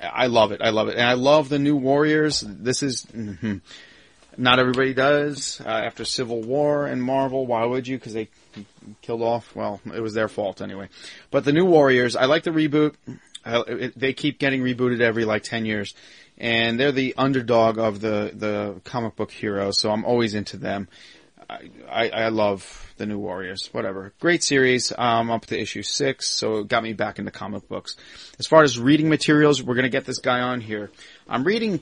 I 0.00 0.28
love 0.28 0.52
it. 0.52 0.60
I 0.62 0.70
love 0.70 0.88
it. 0.88 0.96
And 0.96 1.06
I 1.06 1.14
love 1.14 1.48
the 1.48 1.58
new 1.58 1.76
Warriors. 1.76 2.40
This 2.46 2.82
is, 2.84 3.04
mhm. 3.06 3.60
Not 4.36 4.58
everybody 4.58 4.94
does. 4.94 5.60
Uh, 5.60 5.68
after 5.68 6.04
Civil 6.04 6.42
War 6.42 6.86
and 6.86 7.02
Marvel, 7.02 7.46
why 7.46 7.64
would 7.64 7.86
you? 7.86 7.98
Because 7.98 8.14
they 8.14 8.28
killed 9.02 9.22
off. 9.22 9.54
Well, 9.54 9.80
it 9.94 10.00
was 10.00 10.14
their 10.14 10.28
fault 10.28 10.62
anyway. 10.62 10.88
But 11.30 11.44
the 11.44 11.52
new 11.52 11.64
Warriors, 11.66 12.16
I 12.16 12.24
like 12.26 12.44
the 12.44 12.50
reboot. 12.50 12.94
It, 13.44 13.98
they 13.98 14.12
keep 14.12 14.38
getting 14.38 14.62
rebooted 14.62 15.00
every 15.00 15.24
like 15.24 15.42
ten 15.42 15.64
years, 15.64 15.94
and 16.38 16.78
they're 16.78 16.92
the 16.92 17.14
underdog 17.16 17.78
of 17.78 18.00
the 18.00 18.32
the 18.34 18.80
comic 18.84 19.16
book 19.16 19.30
heroes. 19.30 19.78
So 19.78 19.90
I'm 19.90 20.04
always 20.04 20.34
into 20.34 20.56
them. 20.56 20.88
I, 21.50 21.70
I, 21.90 22.08
I 22.08 22.28
love 22.28 22.94
the 22.96 23.06
new 23.06 23.18
Warriors. 23.18 23.68
Whatever, 23.72 24.12
great 24.20 24.42
series. 24.42 24.92
Um, 24.96 25.30
up 25.30 25.46
to 25.46 25.60
issue 25.60 25.82
six, 25.82 26.28
so 26.28 26.58
it 26.58 26.68
got 26.68 26.82
me 26.82 26.92
back 26.92 27.18
into 27.18 27.30
comic 27.30 27.68
books. 27.68 27.96
As 28.38 28.46
far 28.46 28.62
as 28.62 28.78
reading 28.78 29.08
materials, 29.08 29.62
we're 29.62 29.74
gonna 29.74 29.88
get 29.88 30.04
this 30.04 30.18
guy 30.18 30.40
on 30.40 30.60
here. 30.60 30.90
I'm 31.28 31.44
reading 31.44 31.80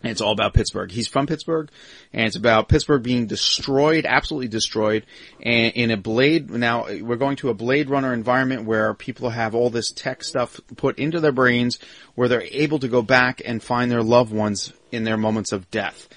And 0.00 0.12
it's 0.12 0.20
all 0.20 0.30
about 0.30 0.54
Pittsburgh. 0.54 0.92
He's 0.92 1.08
from 1.08 1.26
Pittsburgh, 1.26 1.70
and 2.12 2.26
it's 2.26 2.36
about 2.36 2.68
Pittsburgh 2.68 3.02
being 3.02 3.26
destroyed, 3.26 4.06
absolutely 4.06 4.46
destroyed, 4.46 5.04
and 5.42 5.72
in 5.74 5.90
a 5.90 5.96
Blade, 5.96 6.50
now 6.50 6.86
we're 7.00 7.16
going 7.16 7.34
to 7.38 7.48
a 7.48 7.54
Blade 7.54 7.90
Runner 7.90 8.12
environment 8.12 8.64
where 8.64 8.94
people 8.94 9.30
have 9.30 9.56
all 9.56 9.70
this 9.70 9.90
tech 9.90 10.22
stuff 10.22 10.60
put 10.76 11.00
into 11.00 11.18
their 11.18 11.32
brains, 11.32 11.80
where 12.14 12.28
they're 12.28 12.42
able 12.42 12.78
to 12.78 12.86
go 12.86 13.02
back 13.02 13.42
and 13.44 13.60
find 13.60 13.90
their 13.90 14.04
loved 14.04 14.32
ones 14.32 14.72
in 14.92 15.02
their 15.02 15.16
moments 15.16 15.50
of 15.50 15.68
death. 15.72 16.08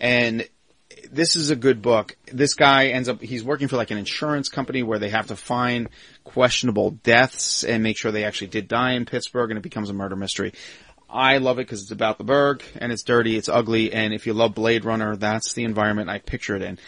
And 0.00 0.48
this 1.12 1.36
is 1.36 1.50
a 1.50 1.56
good 1.56 1.82
book. 1.82 2.16
This 2.32 2.54
guy 2.54 2.88
ends 2.88 3.08
up, 3.08 3.20
he's 3.20 3.44
working 3.44 3.68
for 3.68 3.76
like 3.76 3.90
an 3.90 3.98
insurance 3.98 4.48
company 4.48 4.82
where 4.82 4.98
they 4.98 5.10
have 5.10 5.28
to 5.28 5.36
find 5.36 5.88
questionable 6.24 6.90
deaths 6.90 7.64
and 7.64 7.82
make 7.82 7.96
sure 7.96 8.12
they 8.12 8.24
actually 8.24 8.48
did 8.48 8.68
die 8.68 8.92
in 8.92 9.04
Pittsburgh 9.04 9.50
and 9.50 9.58
it 9.58 9.62
becomes 9.62 9.90
a 9.90 9.94
murder 9.94 10.16
mystery. 10.16 10.52
I 11.10 11.38
love 11.38 11.58
it 11.58 11.66
because 11.66 11.82
it's 11.82 11.90
about 11.90 12.18
the 12.18 12.24
Burgh 12.24 12.62
and 12.76 12.92
it's 12.92 13.02
dirty, 13.02 13.36
it's 13.36 13.48
ugly, 13.48 13.92
and 13.92 14.12
if 14.12 14.26
you 14.26 14.34
love 14.34 14.54
Blade 14.54 14.84
Runner, 14.84 15.16
that's 15.16 15.54
the 15.54 15.64
environment 15.64 16.10
I 16.10 16.18
picture 16.18 16.54
it 16.54 16.62
in. 16.62 16.78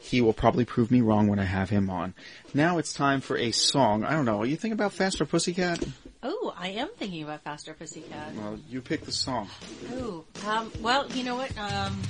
He 0.00 0.20
will 0.20 0.32
probably 0.32 0.64
prove 0.64 0.90
me 0.90 1.00
wrong 1.00 1.28
when 1.28 1.38
I 1.38 1.44
have 1.44 1.70
him 1.70 1.90
on. 1.90 2.14
Now 2.54 2.78
it's 2.78 2.92
time 2.92 3.20
for 3.20 3.36
a 3.36 3.52
song. 3.52 4.04
I 4.04 4.12
don't 4.12 4.24
know. 4.24 4.42
You 4.42 4.56
think 4.56 4.74
about 4.74 4.92
Faster 4.92 5.26
Pussycat? 5.26 5.84
Oh, 6.22 6.52
I 6.56 6.70
am 6.70 6.88
thinking 6.96 7.22
about 7.22 7.42
Faster 7.42 7.74
Pussycat. 7.74 8.34
Well, 8.34 8.58
you 8.68 8.80
pick 8.80 9.04
the 9.04 9.12
song. 9.12 9.48
Oh, 9.92 10.24
um, 10.46 10.72
well, 10.80 11.08
you 11.12 11.22
know 11.22 11.36
what? 11.36 11.56
Um, 11.56 12.00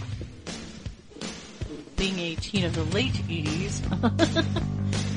being 1.96 2.18
a 2.18 2.34
teen 2.36 2.64
of 2.64 2.74
the 2.74 2.84
late 2.84 3.12
'80s, 3.12 3.82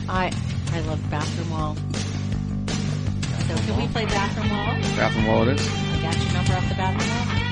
I 0.09 0.31
I 0.73 0.79
love 0.81 1.09
Bathroom 1.09 1.49
Wall. 1.51 1.75
So 3.47 3.55
can 3.55 3.77
we 3.77 3.87
play 3.87 4.05
Bathroom 4.05 4.49
Wall? 4.49 4.75
Bathroom 4.95 5.27
Wall 5.27 5.47
it 5.47 5.59
is. 5.59 5.67
I 5.67 6.01
got 6.01 6.17
your 6.17 6.33
number 6.33 6.53
off 6.53 6.69
the 6.69 6.75
Bathroom 6.75 7.09
Wall. 7.09 7.50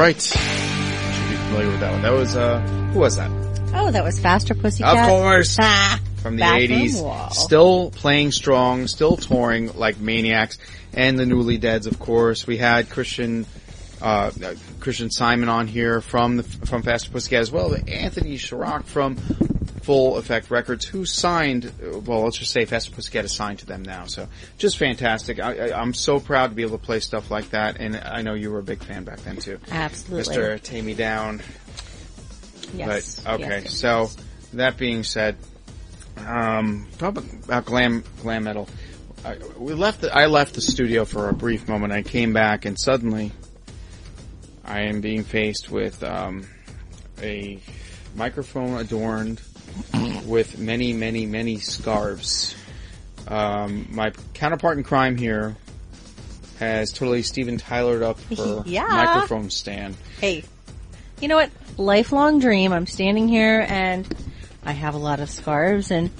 Right. 0.00 0.20
Should 0.20 1.30
be 1.30 1.36
familiar 1.36 1.68
with 1.68 1.80
that 1.80 1.92
one. 1.92 2.02
That 2.02 2.12
was, 2.12 2.36
uh, 2.36 2.60
who 2.92 3.00
was 3.00 3.16
that? 3.16 3.30
Oh, 3.74 3.90
that 3.90 4.02
was 4.02 4.18
Faster 4.18 4.54
Pussycat. 4.54 4.96
Of 4.96 5.06
course. 5.06 5.56
Ah, 5.60 6.00
From 6.22 6.36
the 6.36 6.40
Bathroom 6.40 6.80
80s. 6.80 7.02
Wall. 7.02 7.30
Still 7.30 7.90
playing 7.90 8.32
strong, 8.32 8.86
still 8.86 9.16
touring 9.16 9.76
like 9.76 9.98
maniacs. 9.98 10.58
And 10.92 11.18
the 11.18 11.26
Newly 11.26 11.58
Deads, 11.58 11.86
of 11.86 11.98
course. 11.98 12.46
We 12.46 12.56
had 12.56 12.90
Christian, 12.90 13.46
uh, 14.02 14.30
uh, 14.42 14.54
Christian 14.80 15.10
Simon 15.10 15.48
on 15.48 15.68
here 15.68 16.00
from 16.00 16.38
the, 16.38 16.42
from 16.42 16.82
Faster 16.82 17.10
Pussycat 17.10 17.40
as 17.40 17.52
well. 17.52 17.74
Anthony 17.86 18.36
Chirac 18.36 18.86
from 18.86 19.16
Full 19.82 20.18
Effect 20.18 20.50
Records, 20.50 20.84
who 20.84 21.06
signed, 21.06 21.72
well, 22.06 22.22
let's 22.22 22.36
just 22.36 22.52
say 22.52 22.64
Faster 22.66 22.90
Pussycat 22.90 23.24
is 23.24 23.32
signed 23.32 23.60
to 23.60 23.66
them 23.66 23.82
now. 23.82 24.04
So 24.04 24.28
just 24.58 24.76
fantastic. 24.76 25.40
I, 25.40 25.70
I, 25.70 25.80
I'm 25.80 25.94
so 25.94 26.20
proud 26.20 26.48
to 26.48 26.54
be 26.54 26.62
able 26.62 26.78
to 26.78 26.84
play 26.84 27.00
stuff 27.00 27.30
like 27.30 27.50
that. 27.50 27.78
And 27.80 27.96
I 27.96 28.22
know 28.22 28.34
you 28.34 28.50
were 28.50 28.58
a 28.58 28.62
big 28.62 28.82
fan 28.82 29.04
back 29.04 29.20
then 29.20 29.36
too. 29.38 29.58
Absolutely. 29.70 30.34
Mr. 30.34 30.60
Taime 30.60 30.96
Downe. 30.96 31.42
Yes. 32.74 33.20
But 33.20 33.40
okay, 33.40 33.62
yes, 33.62 33.74
so 33.74 34.02
yes. 34.02 34.16
that 34.54 34.76
being 34.76 35.02
said, 35.02 35.36
um, 36.18 36.86
talk 36.98 37.16
about, 37.16 37.24
about 37.44 37.64
glam 37.64 38.04
glam 38.22 38.44
metal. 38.44 38.68
I, 39.24 39.36
we 39.58 39.74
left. 39.74 40.02
The, 40.02 40.14
I 40.14 40.26
left 40.26 40.54
the 40.54 40.60
studio 40.60 41.04
for 41.04 41.28
a 41.28 41.34
brief 41.34 41.68
moment. 41.68 41.92
I 41.92 42.02
came 42.02 42.32
back, 42.32 42.64
and 42.64 42.78
suddenly, 42.78 43.32
I 44.64 44.82
am 44.82 45.00
being 45.00 45.24
faced 45.24 45.70
with 45.70 46.02
um, 46.02 46.46
a 47.20 47.58
microphone 48.14 48.78
adorned 48.78 49.40
with 50.26 50.58
many, 50.58 50.92
many, 50.92 51.26
many 51.26 51.58
scarves. 51.58 52.54
Um, 53.28 53.86
my 53.90 54.10
counterpart 54.34 54.78
in 54.78 54.84
crime 54.84 55.16
here 55.16 55.56
has 56.58 56.92
totally 56.92 57.22
Steven 57.22 57.58
Tylered 57.58 58.02
up 58.02 58.20
her 58.36 58.62
Yeah. 58.66 58.86
microphone 58.88 59.50
stand. 59.50 59.96
Hey, 60.20 60.44
you 61.20 61.28
know 61.28 61.36
what? 61.36 61.50
Lifelong 61.76 62.38
dream. 62.40 62.72
I'm 62.72 62.86
standing 62.86 63.28
here 63.28 63.64
and 63.68 64.06
I 64.64 64.72
have 64.72 64.94
a 64.94 64.98
lot 64.98 65.20
of 65.20 65.30
scarves 65.30 65.90
and 65.90 66.10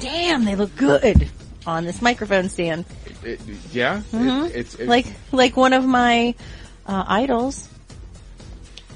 damn, 0.00 0.44
they 0.44 0.54
look 0.56 0.74
good 0.76 1.28
on 1.66 1.84
this 1.84 2.02
microphone 2.02 2.48
stand. 2.48 2.84
It, 3.24 3.40
yeah, 3.72 4.02
Mhm. 4.12 4.48
it, 4.50 4.56
it's 4.56 4.74
it, 4.74 4.88
Like, 4.88 5.06
like 5.32 5.56
one 5.56 5.72
of 5.72 5.84
my 5.84 6.34
uh, 6.86 7.04
idols 7.06 7.68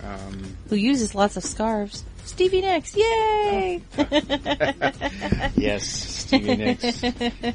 Um, 0.02 0.56
who 0.68 0.76
uses 0.76 1.14
lots 1.14 1.36
of 1.36 1.44
scarves. 1.44 2.04
Stevie 2.26 2.60
Nicks, 2.60 2.94
yay! 2.96 3.80
yes, 5.56 5.84
Stevie 5.86 6.56
Nicks. 6.56 7.02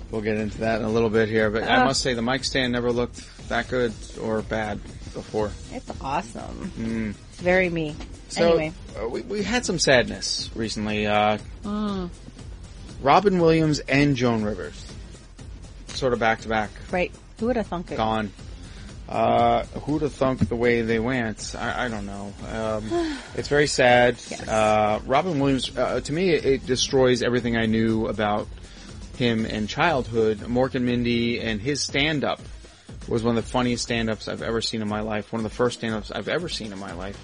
We'll 0.10 0.21
get 0.21 0.38
into 0.38 0.57
that 0.60 0.79
in 0.79 0.86
a 0.86 0.89
little 0.89 1.10
bit 1.10 1.29
here, 1.29 1.49
but 1.49 1.63
I 1.63 1.81
Oh. 1.81 1.86
must 1.86 2.01
say 2.01 2.13
the 2.13 2.21
mic 2.21 2.43
stand 2.43 2.71
never 2.73 2.91
looked 2.91 3.21
that 3.49 3.67
good 3.67 3.93
or 4.21 4.41
bad 4.41 4.81
before. 5.13 5.51
It's 5.71 5.91
awesome. 6.01 6.71
Mm. 6.77 7.10
It's 7.31 7.41
very 7.41 7.69
me. 7.69 7.95
So 8.29 8.47
anyway. 8.49 8.71
uh, 8.99 9.07
we 9.10 9.21
we 9.21 9.43
had 9.43 9.65
some 9.65 9.77
sadness 9.77 10.49
recently. 10.55 11.05
Uh, 11.05 11.38
Mm, 11.63 12.10
Robin 13.01 13.39
Williams 13.39 13.79
and 13.79 14.15
Joan 14.15 14.41
Rivers, 14.43 14.86
sort 15.89 16.13
of 16.13 16.19
back 16.19 16.41
to 16.41 16.47
back, 16.49 16.71
right. 16.91 17.12
Who 17.39 17.47
would 17.47 17.55
have 17.57 17.67
thunk 17.67 17.91
it? 17.91 17.97
gone. 17.97 18.31
Uh, 19.12 19.65
who'd 19.82 20.02
have 20.02 20.13
thunk 20.13 20.47
the 20.47 20.56
way 20.56 20.82
they 20.82 21.00
went? 21.00 21.54
I, 21.58 21.86
I 21.86 21.88
don't 21.89 22.06
know. 22.06 22.34
Um, 22.50 23.17
it's 23.36 23.50
very 23.50 23.67
sad. 23.67 24.15
Yes. 24.30 24.47
Uh, 24.47 25.02
Robin 25.06 25.39
Williams, 25.39 25.78
uh, 25.78 26.00
to 26.00 26.13
me, 26.13 26.30
it, 26.30 26.45
it 26.45 26.65
destroys 26.65 27.21
everything 27.21 27.58
I 27.58 27.65
knew 27.65 28.08
about 28.08 28.47
him 29.17 29.45
in 29.45 29.67
childhood. 29.67 30.39
Mork 30.39 30.76
and 30.76 30.86
Mindy 30.86 31.41
and 31.41 31.60
his 31.62 31.82
stand-up 31.82 32.39
was 33.08 33.24
one 33.24 33.38
of 33.38 33.43
the 33.43 33.50
funniest 33.50 33.84
stand-ups 33.84 34.30
I've 34.30 34.41
ever 34.41 34.62
seen 34.62 34.82
in 34.82 34.88
my 34.88 35.02
life. 35.02 35.34
One 35.34 35.41
of 35.41 35.43
the 35.43 35.56
first 35.56 35.80
stand-ups 35.80 36.12
I've 36.12 36.30
ever 36.30 36.47
seen 36.47 36.71
in 36.71 36.80
my 36.80 36.93
life 36.93 37.17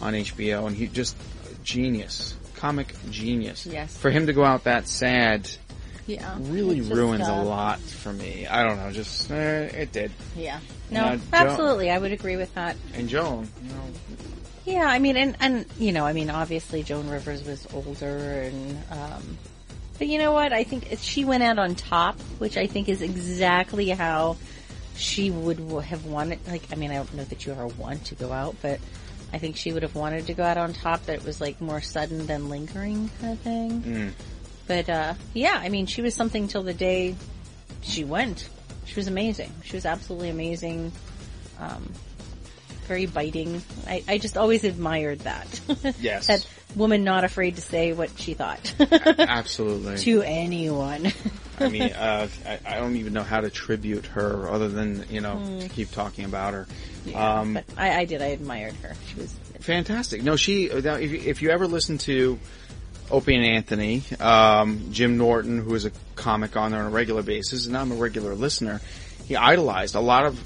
on 0.00 0.14
HBO, 0.14 0.68
and 0.68 0.76
he 0.76 0.86
just 0.86 1.16
genius, 1.64 2.36
comic 2.54 2.94
genius. 3.10 3.66
Yes. 3.66 3.96
For 3.96 4.10
him 4.10 4.26
to 4.26 4.32
go 4.32 4.44
out 4.44 4.64
that 4.64 4.86
sad 4.86 5.50
Yeah. 6.06 6.36
really 6.40 6.78
just, 6.78 6.90
ruins 6.90 7.28
uh, 7.28 7.32
a 7.32 7.42
lot 7.42 7.80
for 7.80 8.12
me. 8.12 8.46
I 8.46 8.62
don't 8.62 8.76
know, 8.76 8.90
just 8.90 9.30
eh, 9.30 9.64
it 9.64 9.92
did. 9.92 10.10
Yeah. 10.36 10.60
No, 10.90 11.04
uh, 11.04 11.18
absolutely. 11.32 11.90
I 11.90 11.98
would 11.98 12.12
agree 12.12 12.36
with 12.36 12.54
that. 12.54 12.76
And 12.94 13.08
Joan, 13.08 13.48
you 13.62 13.68
know, 13.68 13.84
Yeah, 14.64 14.86
I 14.86 14.98
mean, 14.98 15.16
and, 15.16 15.36
and, 15.40 15.66
you 15.78 15.92
know, 15.92 16.04
I 16.04 16.12
mean, 16.12 16.30
obviously 16.30 16.82
Joan 16.82 17.08
Rivers 17.08 17.44
was 17.44 17.66
older 17.72 18.42
and, 18.42 18.78
um, 18.90 19.38
but 19.98 20.08
you 20.08 20.18
know 20.18 20.32
what? 20.32 20.52
I 20.52 20.64
think 20.64 20.88
she 20.98 21.24
went 21.24 21.42
out 21.42 21.58
on 21.58 21.74
top, 21.74 22.20
which 22.38 22.56
I 22.56 22.66
think 22.66 22.88
is 22.88 23.02
exactly 23.02 23.90
how 23.90 24.36
she 24.96 25.30
would 25.30 25.58
have 25.84 26.04
wanted, 26.06 26.40
like, 26.48 26.64
I 26.72 26.74
mean, 26.76 26.90
I 26.90 26.94
don't 26.94 27.14
know 27.14 27.24
that 27.24 27.46
you 27.46 27.52
ever 27.52 27.68
want 27.68 28.06
to 28.06 28.14
go 28.14 28.32
out, 28.32 28.56
but 28.62 28.80
I 29.32 29.38
think 29.38 29.56
she 29.56 29.72
would 29.72 29.82
have 29.82 29.94
wanted 29.94 30.26
to 30.26 30.34
go 30.34 30.42
out 30.42 30.58
on 30.58 30.72
top 30.72 31.06
that 31.06 31.14
it 31.14 31.24
was 31.24 31.40
like 31.40 31.60
more 31.60 31.80
sudden 31.80 32.26
than 32.26 32.48
lingering 32.48 33.10
kind 33.20 33.32
of 33.32 33.38
thing. 33.40 33.82
Mm. 33.82 34.12
But, 34.72 34.88
uh, 34.88 35.14
yeah, 35.34 35.60
I 35.62 35.68
mean, 35.68 35.84
she 35.84 36.00
was 36.00 36.14
something 36.14 36.48
till 36.48 36.62
the 36.62 36.72
day 36.72 37.14
she 37.82 38.04
went. 38.04 38.48
She 38.86 38.94
was 38.94 39.06
amazing. 39.06 39.52
She 39.64 39.76
was 39.76 39.84
absolutely 39.84 40.30
amazing. 40.30 40.92
Um, 41.60 41.92
very 42.88 43.04
biting. 43.04 43.60
I, 43.86 44.02
I 44.08 44.16
just 44.16 44.38
always 44.38 44.64
admired 44.64 45.18
that. 45.20 45.60
Yes. 46.00 46.28
that 46.28 46.46
woman 46.74 47.04
not 47.04 47.22
afraid 47.24 47.56
to 47.56 47.60
say 47.60 47.92
what 47.92 48.18
she 48.18 48.32
thought. 48.32 48.74
absolutely. 48.80 49.98
to 49.98 50.22
anyone. 50.22 51.12
I 51.60 51.68
mean, 51.68 51.82
uh, 51.92 52.28
I, 52.46 52.58
I 52.64 52.76
don't 52.80 52.96
even 52.96 53.12
know 53.12 53.22
how 53.24 53.42
to 53.42 53.50
tribute 53.50 54.06
her 54.06 54.48
other 54.48 54.68
than 54.70 55.04
you 55.10 55.20
know 55.20 55.36
Mm. 55.36 55.60
to 55.64 55.68
keep 55.68 55.90
talking 55.90 56.24
about 56.24 56.54
her. 56.54 56.66
Yeah, 57.04 57.40
um, 57.40 57.54
but 57.54 57.64
I, 57.76 58.00
I 58.00 58.04
did. 58.06 58.22
I 58.22 58.28
admired 58.28 58.74
her. 58.76 58.94
She 59.12 59.20
was 59.20 59.34
fantastic. 59.60 60.22
No, 60.22 60.36
she. 60.36 60.64
If 60.64 60.84
you, 61.12 61.20
if 61.30 61.42
you 61.42 61.50
ever 61.50 61.66
listen 61.66 61.98
to 61.98 62.38
Opie 63.10 63.34
and 63.36 63.44
Anthony, 63.44 64.02
um, 64.20 64.88
Jim 64.90 65.18
Norton, 65.18 65.58
who 65.58 65.74
is 65.74 65.84
a 65.84 65.92
comic 66.16 66.56
on 66.56 66.70
there 66.70 66.80
on 66.80 66.86
a 66.86 66.90
regular 66.90 67.22
basis, 67.22 67.66
and 67.66 67.76
I'm 67.76 67.92
a 67.92 67.96
regular 67.96 68.34
listener, 68.34 68.80
he 69.26 69.36
idolized 69.36 69.94
a 69.94 70.00
lot 70.00 70.24
of 70.24 70.40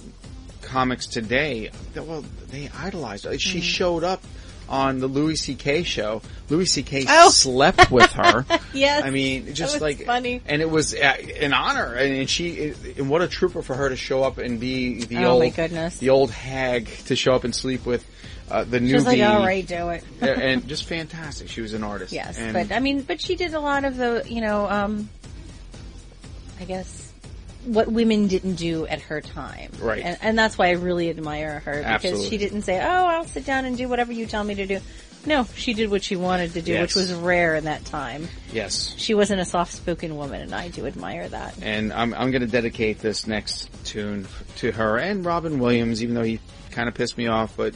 comics 0.63 1.07
today. 1.07 1.71
Well, 1.95 2.25
they 2.51 2.69
idolized. 2.77 3.25
her. 3.25 3.39
She 3.39 3.61
showed 3.61 4.03
up 4.03 4.23
on 4.69 4.99
the 4.99 5.07
Louis 5.07 5.37
C.K. 5.37 5.85
show. 5.85 6.23
Louis 6.49 6.65
C.K. 6.67 7.05
Oh. 7.09 7.31
slept 7.31 7.91
with 7.91 8.11
her. 8.13 8.45
Yes, 8.75 9.05
I 9.05 9.11
mean, 9.11 9.55
just 9.55 9.81
like 9.81 10.05
funny. 10.05 10.43
and 10.45 10.61
it 10.61 10.69
was 10.69 10.93
uh, 10.93 10.99
an 11.41 11.55
honor, 11.55 11.95
and, 11.95 12.29
she, 12.29 12.75
and 12.99 13.09
what 13.09 13.23
a 13.23 13.29
trooper 13.29 13.63
for 13.63 13.75
her 13.75 13.89
to 13.89 13.97
show 13.97 14.23
up 14.23 14.37
and 14.37 14.61
be 14.61 15.05
the 15.05 15.25
Oh, 15.25 15.41
old, 15.41 15.55
the 15.55 16.11
old 16.11 16.31
hag 16.31 16.89
to 17.07 17.17
show 17.17 17.33
up 17.33 17.45
and 17.45 17.55
sleep 17.55 17.87
with 17.87 18.05
uh, 18.51 18.65
the 18.65 18.79
newbie. 18.79 18.89
She 18.89 18.95
was 18.95 19.07
like, 19.07 19.23
all 19.23 19.41
right, 19.41 19.67
do 19.67 19.89
it. 19.91 20.05
and, 20.21 20.67
just 20.69 20.85
fantastic. 20.85 21.49
She 21.49 21.61
was 21.61 21.73
an 21.75 21.83
artist. 21.85 22.13
Yes, 22.13 22.39
and 22.39 22.53
but 22.53 22.73
I 22.75 22.81
mean, 22.81 23.03
but 23.03 23.21
she 23.21 23.35
did 23.37 23.55
a 23.55 23.61
lot 23.61 23.85
of 23.85 23.97
the, 23.97 24.25
you 24.27 24.41
know, 24.41 24.69
um, 24.69 25.09
I 26.61 26.65
guess 26.65 27.13
what 27.65 27.89
women 27.91 28.29
didn't 28.29 28.55
do 28.55 28.87
at 28.87 29.01
her 29.03 29.21
time, 29.21 29.73
Right. 29.81 30.03
And, 30.05 30.17
and 30.23 30.39
that's 30.39 30.57
why 30.57 30.69
I 30.69 30.73
really 30.73 31.11
admire 31.11 31.59
her 31.61 31.73
because 31.79 31.85
Absolutely. 31.87 32.29
she 32.31 32.39
didn't 32.39 32.63
say, 32.63 32.79
"Oh, 32.81 33.07
I'll 33.07 33.25
sit 33.25 33.45
down 33.45 33.65
and 33.65 33.77
do 33.77 33.89
whatever 33.89 34.13
you 34.13 34.27
tell 34.27 34.45
me 34.45 34.55
to 34.55 34.67
do." 34.67 34.81
No, 35.27 35.45
she 35.57 35.75
did 35.75 35.91
what 35.91 36.05
she 36.05 36.15
wanted 36.15 36.53
to 36.53 36.63
do, 36.63 36.71
Yes. 36.75 36.83
which 36.83 36.95
was 36.95 37.13
rare 37.13 37.57
in 37.57 37.65
that 37.65 37.85
time. 37.85 38.29
yes, 38.53 38.95
She 38.97 39.13
wasn't 39.13 39.41
a 39.41 39.45
soft-spoken 39.45 40.17
woman, 40.17 40.41
and 40.43 40.55
I 40.55 40.69
do 40.69 40.87
admire 40.87 41.29
that. 41.29 41.57
and 41.61 41.93
I'm 41.93 42.15
I'm 42.15 42.31
going 42.31 42.43
to 42.43 42.47
dedicate 42.47 43.01
this 43.01 43.27
next 43.27 43.69
tune 43.85 44.29
to 44.59 44.71
her 44.71 44.97
and 44.99 45.25
Robin 45.25 45.59
Williams, 45.59 46.01
even 46.05 46.15
though 46.15 46.23
he 46.23 46.39
kind 46.71 46.89
of 46.89 46.95
pissed 46.95 47.19
me 47.19 47.27
off, 47.27 47.57
but 47.57 47.75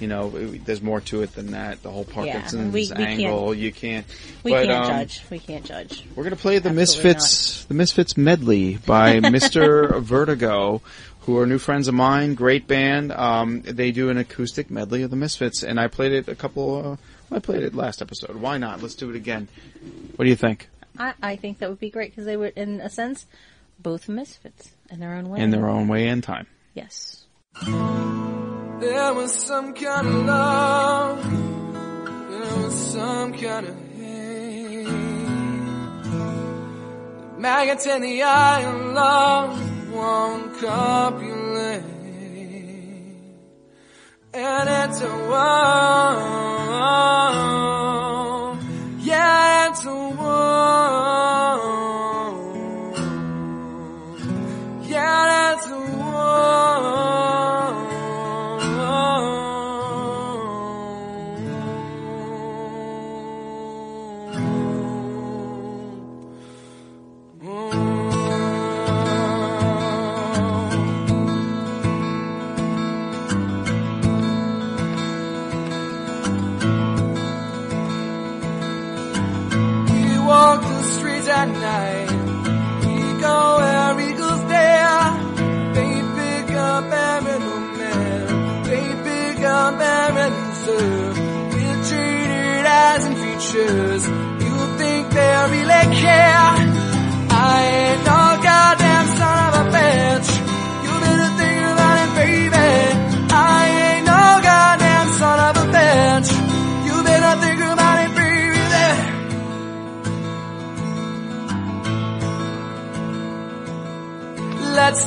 you 0.00 0.08
know, 0.08 0.34
it, 0.34 0.64
there's 0.64 0.82
more 0.82 1.00
to 1.02 1.22
it 1.22 1.34
than 1.34 1.52
that. 1.52 1.82
The 1.82 1.90
whole 1.90 2.04
Parkinson's 2.04 2.72
we, 2.72 2.90
we 2.96 3.04
angle, 3.04 3.54
you 3.54 3.72
can't. 3.72 4.06
We 4.42 4.52
but, 4.52 4.66
can't 4.66 4.84
um, 4.84 4.90
judge. 4.90 5.22
We 5.30 5.38
can't 5.38 5.64
judge. 5.64 6.04
We're 6.14 6.24
gonna 6.24 6.36
play 6.36 6.58
the 6.58 6.70
Absolutely 6.70 6.80
Misfits, 6.80 7.62
not. 7.62 7.68
the 7.68 7.74
Misfits 7.74 8.16
medley 8.16 8.76
by 8.78 9.14
Mr. 9.20 10.00
Vertigo, 10.00 10.82
who 11.20 11.38
are 11.38 11.46
new 11.46 11.58
friends 11.58 11.88
of 11.88 11.94
mine. 11.94 12.34
Great 12.34 12.66
band. 12.66 13.12
Um, 13.12 13.62
they 13.62 13.92
do 13.92 14.08
an 14.10 14.18
acoustic 14.18 14.70
medley 14.70 15.02
of 15.02 15.10
the 15.10 15.16
Misfits, 15.16 15.62
and 15.62 15.78
I 15.78 15.88
played 15.88 16.12
it 16.12 16.28
a 16.28 16.34
couple. 16.34 16.92
Uh, 16.92 17.34
I 17.34 17.38
played 17.38 17.62
it 17.62 17.74
last 17.74 18.02
episode. 18.02 18.36
Why 18.36 18.58
not? 18.58 18.82
Let's 18.82 18.94
do 18.94 19.10
it 19.10 19.16
again. 19.16 19.48
What 20.16 20.24
do 20.24 20.28
you 20.30 20.36
think? 20.36 20.68
I, 20.98 21.14
I 21.22 21.36
think 21.36 21.58
that 21.58 21.68
would 21.68 21.80
be 21.80 21.90
great 21.90 22.10
because 22.10 22.26
they 22.26 22.36
were, 22.36 22.46
in 22.46 22.80
a 22.80 22.90
sense, 22.90 23.26
both 23.78 24.08
misfits 24.08 24.72
in 24.90 25.00
their 25.00 25.14
own 25.14 25.28
way. 25.28 25.40
In 25.40 25.50
their 25.50 25.68
own 25.68 25.88
way 25.88 26.08
and 26.08 26.22
time. 26.22 26.46
Yes. 26.74 27.24
There 28.80 29.12
was 29.12 29.34
some 29.34 29.74
kind 29.74 30.08
of 30.08 30.14
love. 30.24 31.22
There 32.30 32.56
was 32.64 32.92
some 32.92 33.34
kind 33.34 33.66
of 33.68 33.76
hate. 33.94 34.84
The 37.34 37.38
maggots 37.38 37.84
in 37.86 38.00
the 38.00 38.22
eye 38.22 38.62
of 38.62 38.94
love 38.94 39.92
won't 39.92 40.58
copulate. 40.60 41.84
And 44.32 44.68
it's 44.70 45.02
a 45.02 45.14
world. 45.28 46.49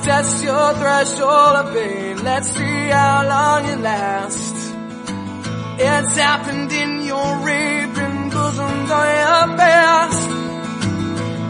test 0.04 0.44
your 0.44 0.74
threshold 0.74 1.56
of 1.62 1.74
pain. 1.74 2.24
Let's 2.24 2.50
see 2.50 2.80
how 2.98 3.28
long 3.34 3.68
you 3.70 3.76
last. 3.78 4.56
It's 5.80 6.16
happened 6.18 6.72
in 6.72 6.92
your 7.12 7.30
rape 7.48 7.98
and 8.06 8.32
goes 8.32 8.60
on 8.60 8.78
your 8.92 9.58
past. 9.60 10.24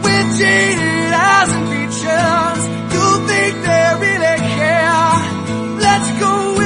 With 0.04 0.28
jaded 0.38 1.12
eyes 1.28 1.50
and 1.56 1.66
features. 1.72 2.62
You 2.94 3.06
think 3.28 3.54
they 3.66 3.86
really 4.04 4.36
care? 4.56 5.14
Let's 5.86 6.08
go 6.20 6.63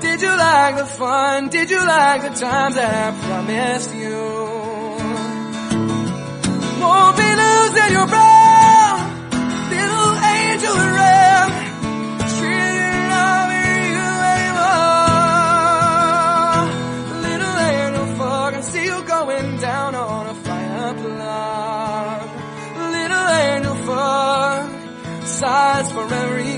Did 0.00 0.22
you 0.22 0.30
like 0.30 0.76
the 0.76 0.86
fun? 0.86 1.48
Did 1.48 1.70
you 1.70 1.78
like 1.78 2.22
the 2.22 2.30
times 2.30 2.74
that 2.76 2.90
I 3.06 3.12
promised 3.26 3.94
you? 3.94 4.16
Won't 6.80 7.16
be 7.16 7.30
losing 7.42 7.92
your 7.92 8.06
breath, 8.06 9.00
little 9.72 10.14
angel 10.36 10.76
in 10.84 10.90
red. 11.00 11.48
Shouldn't 12.34 13.08
love 13.14 13.50
you 13.96 14.08
anymore. 14.36 14.90
Little 17.26 17.56
angel 17.74 18.06
fog, 18.16 18.54
I 18.54 18.60
see 18.60 18.84
you 18.84 18.98
going 19.02 19.58
down 19.58 19.94
on 19.94 20.26
a 20.28 20.34
fire. 20.34 20.66
Little 22.96 23.28
angel 23.28 23.76
fog, 23.86 24.70
sighs 25.26 25.88
for 25.92 26.06
every 26.14 26.55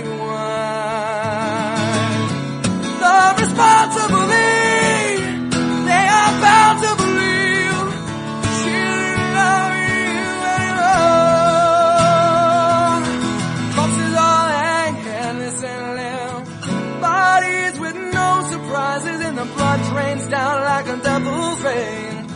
cantar 20.89 21.21
por 21.21 21.55
vain 21.57 22.27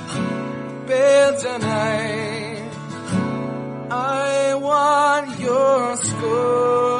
tonight. 1.40 2.70
I 3.90 4.54
want 4.54 5.40
your 5.40 5.96
score. 5.96 6.91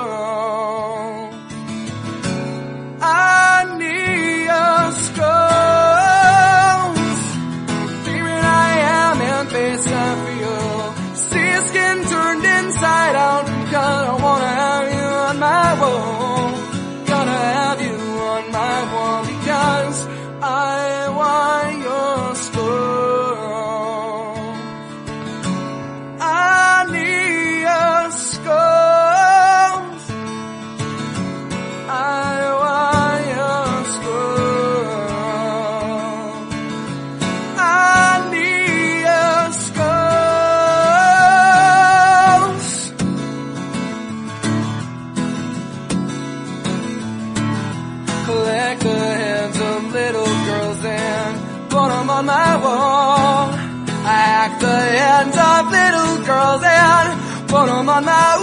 on 57.93 58.09
our 58.09 58.41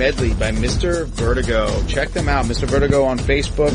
Medley 0.00 0.32
by 0.32 0.50
Mr. 0.50 1.04
Vertigo. 1.08 1.86
Check 1.86 2.08
them 2.12 2.26
out, 2.26 2.46
Mr. 2.46 2.66
Vertigo 2.66 3.04
on 3.04 3.18
Facebook. 3.18 3.74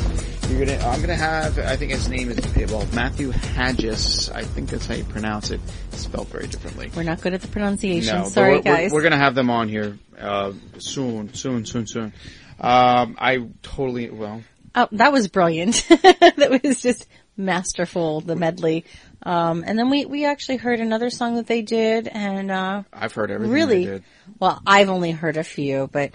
You're 0.50 0.66
gonna, 0.66 0.84
I'm 0.84 1.00
gonna 1.00 1.14
have, 1.14 1.60
I 1.60 1.76
think 1.76 1.92
his 1.92 2.10
name 2.10 2.32
is, 2.32 2.72
well, 2.72 2.84
Matthew 2.96 3.30
Hadgis. 3.30 4.32
I 4.32 4.42
think 4.42 4.72
that's 4.72 4.88
how 4.88 4.96
you 4.96 5.04
pronounce 5.04 5.52
it. 5.52 5.62
It's 5.90 6.02
spelled 6.02 6.30
very 6.30 6.48
differently. 6.48 6.90
We're 6.96 7.04
not 7.04 7.22
good 7.22 7.36
at 7.36 7.42
the 7.42 7.48
pronunciation. 7.48 8.22
No, 8.22 8.28
Sorry, 8.28 8.54
we're, 8.54 8.56
we're- 8.56 8.64
guys. 8.64 8.92
We're, 8.92 9.04
gonna 9.04 9.20
have 9.20 9.36
them 9.36 9.52
on 9.52 9.70
here, 9.70 10.00
uh, 10.20 10.54
soon, 10.80 11.32
soon, 11.36 11.64
soon, 11.68 11.86
soon. 11.86 12.12
Um, 12.60 13.18
I 13.20 13.48
totally, 13.62 14.10
well, 14.10 14.42
Oh, 14.74 14.88
that 14.94 15.14
was 15.14 15.28
brilliant. 15.28 15.86
that 15.90 16.60
was 16.64 16.82
just 16.82 17.06
masterful, 17.38 18.22
the 18.22 18.36
medley. 18.36 18.84
Um, 19.26 19.64
and 19.66 19.78
then 19.78 19.90
we, 19.90 20.06
we 20.06 20.26
actually 20.26 20.58
heard 20.58 20.80
another 20.80 21.10
song 21.10 21.36
that 21.36 21.48
they 21.48 21.62
did 21.62 22.08
and, 22.08 22.52
uh, 22.52 22.84
I've 22.94 23.14
heard 23.14 23.32
everything 23.32 23.54
really, 23.54 23.86
they 23.86 23.92
did. 23.92 24.04
well, 24.40 24.62
I've 24.66 24.90
only 24.90 25.12
heard 25.12 25.38
a 25.38 25.44
few, 25.44 25.90
but 25.92 26.12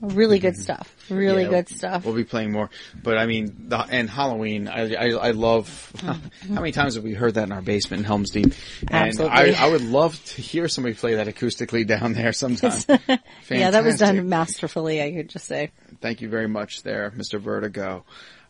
really 0.00 0.38
good 0.38 0.56
stuff. 0.56 0.94
Really 1.10 1.44
Mm-hmm. 1.44 1.52
Yeah, 1.52 1.58
good 1.58 1.68
stuff. 1.68 2.04
We'll 2.04 2.14
be 2.14 2.24
playing 2.24 2.52
more, 2.52 2.70
but 3.02 3.18
I 3.18 3.26
mean, 3.26 3.68
the, 3.68 3.78
and 3.78 4.08
Halloween, 4.08 4.68
I, 4.68 4.94
I, 4.94 5.10
I 5.10 5.30
love. 5.32 5.92
How 6.00 6.16
many 6.48 6.72
times 6.72 6.94
have 6.94 7.04
we 7.04 7.14
heard 7.14 7.34
that 7.34 7.44
in 7.44 7.52
our 7.52 7.62
basement 7.62 8.00
in 8.00 8.04
Helm's 8.04 8.30
Deep? 8.30 8.54
And 8.88 9.08
Absolutely. 9.08 9.54
I, 9.54 9.66
I 9.66 9.70
would 9.70 9.82
love 9.82 10.22
to 10.24 10.42
hear 10.42 10.68
somebody 10.68 10.94
play 10.94 11.16
that 11.16 11.26
acoustically 11.26 11.86
down 11.86 12.12
there 12.12 12.32
sometime. 12.32 12.72
yeah, 13.50 13.70
that 13.70 13.84
was 13.84 13.98
done 13.98 14.28
masterfully, 14.28 15.02
I 15.02 15.12
could 15.12 15.28
just 15.28 15.46
say. 15.46 15.72
Thank 16.00 16.20
you 16.20 16.28
very 16.28 16.48
much 16.48 16.82
there, 16.82 17.10
Mr. 17.10 17.40
Vertigo. 17.40 18.04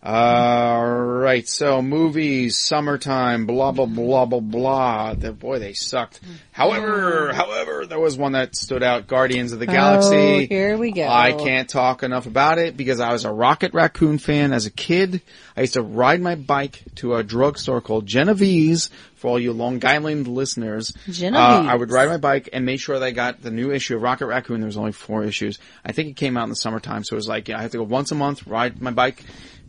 All 0.06 0.92
right, 0.94 1.48
so 1.48 1.80
movies, 1.80 2.58
summertime, 2.58 3.46
blah 3.46 3.72
blah 3.72 3.86
blah 3.86 4.26
blah 4.26 4.40
blah. 4.40 5.14
The, 5.14 5.32
boy, 5.32 5.60
they 5.60 5.72
sucked. 5.72 6.20
However, 6.52 7.32
however, 7.32 7.86
there 7.86 7.98
was 7.98 8.18
one 8.18 8.32
that 8.32 8.54
stood 8.54 8.82
out: 8.82 9.06
Guardians 9.06 9.52
of 9.52 9.60
the 9.60 9.66
Galaxy. 9.66 10.44
Oh, 10.44 10.46
here 10.46 10.76
we 10.76 10.92
go. 10.92 11.08
I 11.08 11.32
can't 11.32 11.70
talk 11.70 12.02
enough 12.02 12.26
about 12.26 12.58
it 12.58 12.76
because 12.76 13.00
I 13.00 13.14
was 13.14 13.24
a 13.24 13.32
Rocket 13.32 13.72
Raccoon 13.72 14.18
fan 14.18 14.52
as 14.52 14.66
a 14.66 14.70
kid. 14.70 15.22
I 15.56 15.62
used 15.62 15.72
to 15.72 15.82
ride 15.82 16.20
my 16.20 16.34
bike 16.34 16.82
to 16.96 17.14
a 17.14 17.22
drugstore 17.22 17.80
called 17.80 18.04
Genevieve's 18.04 18.90
For 19.14 19.28
all 19.28 19.38
you 19.40 19.54
Long 19.54 19.82
Island 19.86 20.28
listeners, 20.28 20.92
Genovese. 21.08 21.66
Uh, 21.66 21.70
I 21.70 21.74
would 21.74 21.90
ride 21.90 22.10
my 22.10 22.18
bike 22.18 22.50
and 22.52 22.66
make 22.66 22.80
sure 22.80 22.98
that 22.98 23.06
I 23.06 23.10
got 23.12 23.40
the 23.40 23.50
new 23.50 23.72
issue 23.72 23.96
of 23.96 24.02
Rocket 24.02 24.26
Raccoon. 24.26 24.60
There 24.60 24.66
was 24.66 24.76
only 24.76 24.92
four 24.92 25.24
issues. 25.24 25.58
I 25.82 25.92
think 25.92 26.10
it 26.10 26.16
came 26.16 26.36
out 26.36 26.44
in 26.44 26.50
the 26.50 26.56
summertime, 26.56 27.04
so 27.04 27.14
it 27.14 27.16
was 27.16 27.28
like 27.28 27.48
yeah, 27.48 27.58
I 27.58 27.62
have 27.62 27.70
to 27.70 27.78
go 27.78 27.84
once 27.84 28.12
a 28.12 28.14
month, 28.14 28.46
ride 28.46 28.82
my 28.82 28.90
bike, 28.90 29.24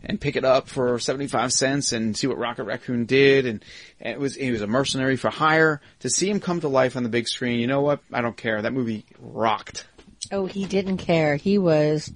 and 0.08 0.20
pick 0.20 0.36
it 0.36 0.44
up 0.44 0.68
for 0.68 0.98
seventy 0.98 1.26
five 1.26 1.52
cents 1.52 1.92
and 1.92 2.16
see 2.16 2.26
what 2.26 2.38
Rocket 2.38 2.64
Raccoon 2.64 3.04
did. 3.04 3.44
And, 3.46 3.64
and 4.00 4.14
it 4.14 4.20
was 4.20 4.34
he 4.36 4.50
was 4.50 4.62
a 4.62 4.66
mercenary 4.66 5.16
for 5.16 5.28
hire. 5.30 5.80
To 6.00 6.08
see 6.10 6.30
him 6.30 6.40
come 6.40 6.60
to 6.60 6.68
life 6.68 6.96
on 6.96 7.02
the 7.02 7.08
big 7.08 7.28
screen, 7.28 7.60
you 7.60 7.66
know 7.66 7.80
what? 7.82 8.00
I 8.12 8.20
don't 8.20 8.36
care. 8.36 8.62
That 8.62 8.72
movie 8.72 9.04
rocked. 9.18 9.86
Oh, 10.32 10.46
he 10.46 10.64
didn't 10.64 10.96
care. 10.98 11.36
He 11.36 11.56
was, 11.58 12.12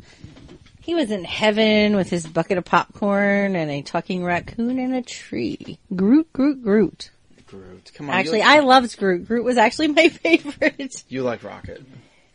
he 0.81 0.95
was 0.95 1.11
in 1.11 1.23
heaven 1.25 1.95
with 1.95 2.11
his 2.11 2.27
bucket 2.27 2.59
of 2.59 2.65
popcorn 2.65 3.55
and 3.55 3.71
a 3.71 3.83
talking 3.83 4.25
raccoon 4.25 4.79
in 4.79 4.95
a 4.95 5.03
tree. 5.03 5.79
Groot, 5.95 6.33
Groot, 6.33 6.63
Groot. 6.63 7.11
Groot. 7.47 7.91
Come 7.95 8.09
on, 8.11 8.17
Actually, 8.17 8.43
I 8.43 8.61
loved 8.61 8.97
Groot. 8.99 9.27
Groot 9.27 9.45
was 9.45 9.57
actually 9.57 9.89
my 9.93 10.09
favorite. 10.09 11.05
you 11.09 11.23
like 11.23 11.45
Rocket. 11.45 11.83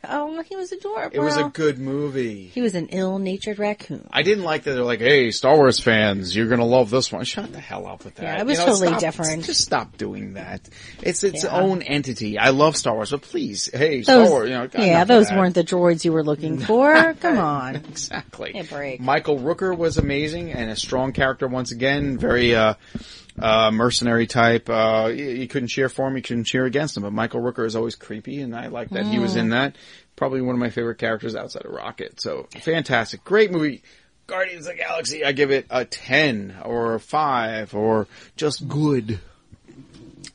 Oh, 0.10 0.42
he 0.48 0.56
was 0.56 0.72
adorable. 0.72 1.16
It 1.16 1.20
was 1.20 1.38
a 1.38 1.46
good 1.46 1.80
movie. 1.80 2.48
He 2.54 2.62
was 2.62 2.76
an 2.76 2.88
ill-natured 2.88 3.60
raccoon. 3.60 4.08
I 4.12 4.22
didn't 4.22 4.44
like 4.44 4.64
that 4.64 4.74
they're 4.74 4.84
like, 4.84 5.00
hey, 5.00 5.32
Star 5.32 5.56
Wars 5.56 5.80
fans, 5.80 6.36
you're 6.36 6.48
gonna 6.48 6.66
love 6.66 6.90
this 6.90 7.12
one. 7.12 7.24
Shut 7.26 7.52
the 7.52 7.60
hell 7.60 7.86
up 7.88 8.06
with 8.06 8.16
that. 8.16 8.24
Yeah, 8.24 8.40
it 8.42 8.46
was 8.46 8.58
You 8.60 8.66
know, 8.66 8.72
totally 8.72 8.88
stop- 8.90 9.00
different. 9.00 9.46
Just 9.46 9.62
stop 9.62 9.98
doing 9.98 10.34
that. 10.34 10.68
It's 11.02 11.24
its 11.24 11.44
Yeah. 11.44 11.60
own 11.60 11.82
entity. 11.82 12.38
I 12.38 12.50
love 12.50 12.76
Star 12.78 12.94
Wars, 12.96 13.12
but 13.12 13.22
please, 13.22 13.70
hey, 13.74 13.98
Those, 14.02 14.06
Star 14.06 14.30
Wars, 14.30 14.50
you 14.50 14.56
know, 14.56 14.70
yeah, 14.78 15.04
those 15.04 15.32
weren't 15.32 15.56
the 15.56 15.64
droids 15.64 16.06
you 16.06 16.12
were 16.14 16.24
looking 16.24 16.60
for. 16.60 17.14
Come 17.20 17.38
on. 17.38 17.76
exactly. 17.90 18.54
Give 18.54 18.56
me 18.56 18.60
a 18.62 18.64
break. 18.74 19.00
Michael 19.02 19.40
Rooker 19.40 19.76
was 19.78 19.98
amazing 19.98 20.52
and 20.52 20.70
a 20.72 20.76
strong 20.76 21.12
character 21.14 21.48
once 21.48 21.72
again. 21.72 22.18
Very 22.18 22.56
uh, 22.56 22.76
uh, 23.40 23.72
mercenary 23.72 24.28
type. 24.28 24.70
Uh, 24.70 25.12
you, 25.14 25.26
you 25.26 25.48
couldn't 25.48 25.68
cheer 25.70 25.90
for 25.90 26.08
him, 26.08 26.16
you 26.16 26.22
couldn't 26.22 26.46
cheer 26.46 26.66
against 26.66 26.96
him. 26.98 27.04
But 27.04 27.14
Michael 27.14 27.42
Rooker 27.42 27.66
is 27.66 27.76
always 27.76 27.96
creepy, 27.96 28.42
and 28.42 28.56
I 28.56 28.68
like 28.68 28.90
that 28.92 29.06
he 29.06 29.20
was 29.20 29.36
Mm. 29.36 29.40
in 29.40 29.50
that. 29.50 29.76
Probably 30.16 30.42
one 30.42 30.56
of 30.56 30.60
my 30.60 30.70
favorite 30.70 30.98
characters 30.98 31.36
outside 31.36 31.66
of 31.66 31.72
Rocket. 31.72 32.22
So 32.22 32.48
fantastic, 32.62 33.24
great 33.24 33.52
movie. 33.52 33.84
Guardians 34.28 34.66
of 34.66 34.74
the 34.74 34.78
Galaxy. 34.80 35.24
I 35.24 35.34
give 35.34 35.52
it 35.52 35.68
a 35.70 35.86
ten 35.86 36.56
or 36.64 36.96
a 36.96 37.00
five 37.00 37.76
or 37.76 38.08
just 38.38 38.68
good. 38.68 39.20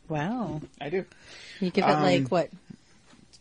Wow. 0.09 0.61
I 0.81 0.91
do. 0.91 1.05
You 1.61 1.71
give 1.71 1.85
it 1.85 1.91
Um, 1.91 2.03
like, 2.03 2.29
what, 2.29 2.51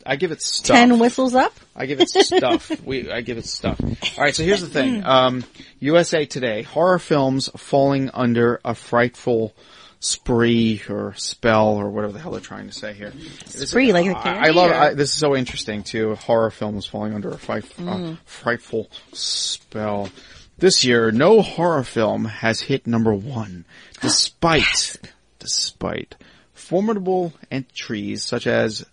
I 0.10 0.16
give 0.16 0.32
it 0.32 0.42
stuff. 0.42 0.76
ten 0.76 0.98
whistles 1.00 1.36
up? 1.36 1.54
I 1.76 1.86
give 1.86 2.02
it 2.02 2.10
stuff. 2.10 2.72
we, 2.86 3.12
I 3.12 3.22
give 3.22 3.38
it 3.38 3.46
stuff. 3.46 3.80
All 3.82 4.24
right, 4.24 4.36
so 4.36 4.44
here's 4.44 4.62
the 4.62 4.68
thing. 4.68 5.04
Um, 5.06 5.44
USA 5.80 6.26
Today: 6.26 6.64
horror 6.64 7.00
films 7.00 7.50
falling 7.58 8.10
under 8.14 8.60
a 8.66 8.74
frightful 8.76 9.54
spree 10.02 10.82
or 10.90 11.14
spell 11.16 11.76
or 11.76 11.90
whatever 11.90 12.14
the 12.14 12.20
hell 12.20 12.32
they're 12.32 12.40
trying 12.42 12.68
to 12.68 12.74
say 12.74 12.94
here. 12.94 13.12
This- 13.12 13.70
Spree, 13.70 13.92
like 13.94 14.06
the 14.06 14.18
I, 14.18 14.48
I 14.48 14.50
love. 14.52 14.72
I, 14.72 14.94
this 14.94 15.10
is 15.14 15.16
so 15.18 15.36
interesting 15.36 15.84
too. 15.84 16.16
Horror 16.16 16.52
films 16.52 16.86
falling 16.86 17.14
under 17.14 17.30
a 17.30 17.38
fright, 17.38 17.66
uh, 17.78 17.82
Mm. 17.84 18.18
frightful 18.26 18.90
spell. 19.14 20.10
This 20.58 20.84
year, 20.84 21.12
no 21.12 21.42
horror 21.42 21.84
film 21.84 22.26
has 22.26 22.60
hit 22.62 22.86
number 22.88 23.14
one, 23.14 23.64
despite 24.02 24.98
despite 25.40 26.16
formidable 26.54 27.34
entries 27.50 28.24
such 28.24 28.46
as 28.48 28.86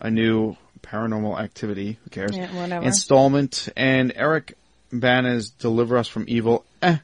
a 0.00 0.10
new 0.10 0.56
Paranormal 0.82 1.38
Activity. 1.38 1.98
Who 2.02 2.10
cares? 2.10 2.36
Yeah, 2.36 2.54
whatever. 2.54 2.84
Installment 2.84 3.68
and 3.76 4.12
Eric 4.14 4.54
Bana's 4.92 5.50
Deliver 5.50 5.98
Us 5.98 6.08
from 6.08 6.24
Evil. 6.26 6.64
Eh. 6.82 6.96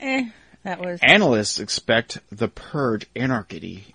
Eh, 0.00 0.24
that 0.64 0.80
was 0.80 1.00
Analysts 1.02 1.60
expect 1.60 2.18
The 2.30 2.48
Purge 2.48 3.06
Anarchy. 3.14 3.94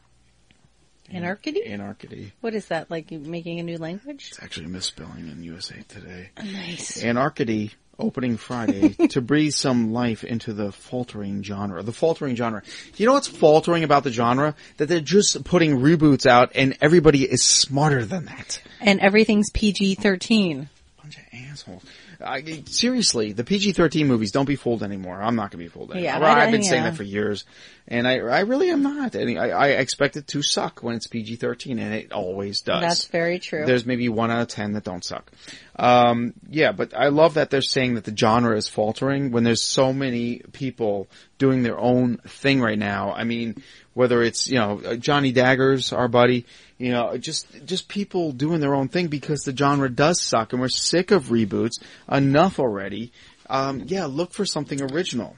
anarchy? 1.12 1.64
Anarchy. 1.66 2.34
What 2.42 2.56
is 2.56 2.68
that, 2.68 2.90
like 2.90 3.12
making 3.12 3.60
a 3.60 3.64
new 3.64 3.78
language? 3.78 4.30
It's 4.30 4.42
actually 4.42 4.68
a 4.68 4.70
misspelling 4.70 5.28
in 5.28 5.44
USA 5.44 5.84
Today. 5.88 6.30
Nice. 6.38 7.04
Anarchy 7.04 7.72
opening 8.02 8.38
Friday 8.38 8.90
to 9.10 9.22
breathe 9.22 9.54
some 9.54 9.94
life 9.94 10.24
into 10.24 10.54
the 10.54 10.72
faltering 10.72 11.44
genre. 11.44 11.84
The 11.84 11.94
faltering 11.94 12.36
genre. 12.36 12.64
You 12.98 13.06
know 13.06 13.14
what's 13.14 13.28
faltering 13.28 13.84
about 13.84 14.04
the 14.04 14.12
genre? 14.12 14.56
That 14.78 14.88
they're 14.88 15.00
just 15.00 15.44
putting 15.44 15.80
reboots 15.80 16.26
out 16.26 16.52
and 16.56 16.78
everybody 16.82 17.24
is 17.24 17.44
smarter 17.44 18.04
than 18.06 18.26
that. 18.26 18.62
And 18.80 19.00
everything's 19.00 19.50
PG-13. 19.52 20.68
Bunch 21.02 21.18
of 21.18 21.24
assholes. 21.34 21.84
I, 22.24 22.64
seriously, 22.66 23.34
the 23.34 23.44
PG-13 23.44 24.06
movies, 24.06 24.32
don't 24.32 24.46
be 24.46 24.56
fooled 24.56 24.84
anymore. 24.84 25.22
I'm 25.22 25.36
not 25.36 25.52
going 25.52 25.64
to 25.64 25.66
be 25.66 25.68
fooled 25.68 25.92
anymore. 25.92 26.04
Yeah, 26.06 26.20
Well, 26.20 26.32
I've 26.36 26.52
been 26.52 26.62
don't- 26.62 26.70
saying 26.70 26.84
that 26.84 26.96
for 26.96 27.04
years, 27.04 27.46
and 27.88 28.08
I, 28.08 28.20
I 28.20 28.40
really 28.42 28.70
am 28.70 28.84
not. 28.84 29.16
And 29.16 29.38
I, 29.40 29.50
I 29.50 29.68
expect 29.70 30.18
it 30.18 30.28
to 30.28 30.42
suck 30.42 30.82
when 30.84 30.96
it's 30.96 31.08
PG-13, 31.08 31.72
and 31.82 31.94
it 31.94 32.12
always 32.12 32.62
does. 32.62 32.82
That's 32.82 33.06
very 33.06 33.40
true. 33.40 33.66
There's 33.66 33.86
maybe 33.86 34.10
one 34.10 34.32
out 34.32 34.42
of 34.42 34.48
ten 34.48 34.74
that 34.74 34.84
don't 34.84 35.04
suck. 35.04 35.32
Um, 35.76 36.34
yeah, 36.50 36.72
but 36.74 36.94
I 36.96 37.08
love 37.08 37.36
that 37.36 37.50
they're 37.50 37.62
saying 37.62 37.96
that 37.96 38.04
the 38.04 38.16
genre 38.16 38.56
is 38.56 38.68
faltering 38.68 39.32
when 39.32 39.44
there's 39.44 39.64
so 39.64 39.92
many 39.94 40.42
people 40.52 41.08
doing 41.38 41.64
their 41.64 41.80
own 41.80 42.18
thing 42.18 42.62
right 42.62 42.78
now. 42.78 43.14
I 43.14 43.24
mean, 43.24 43.64
whether 43.94 44.22
it's, 44.22 44.48
you 44.48 44.60
know, 44.60 44.96
Johnny 44.98 45.32
Daggers, 45.32 45.92
our 45.92 46.08
buddy, 46.08 46.46
you 46.82 46.92
know, 46.92 47.16
just, 47.18 47.48
just 47.66 47.88
people 47.88 48.32
doing 48.32 48.60
their 48.60 48.74
own 48.74 48.88
thing 48.88 49.08
because 49.08 49.44
the 49.44 49.56
genre 49.56 49.90
does 49.90 50.20
suck 50.20 50.52
and 50.52 50.62
we're 50.62 50.68
sick 50.68 51.12
of 51.12 51.26
reboots. 51.26 51.82
Enough 52.12 52.60
already. 52.60 53.12
Um, 53.48 53.84
yeah, 53.86 54.06
look 54.06 54.34
for 54.34 54.46
something 54.46 54.82
original. 54.82 55.38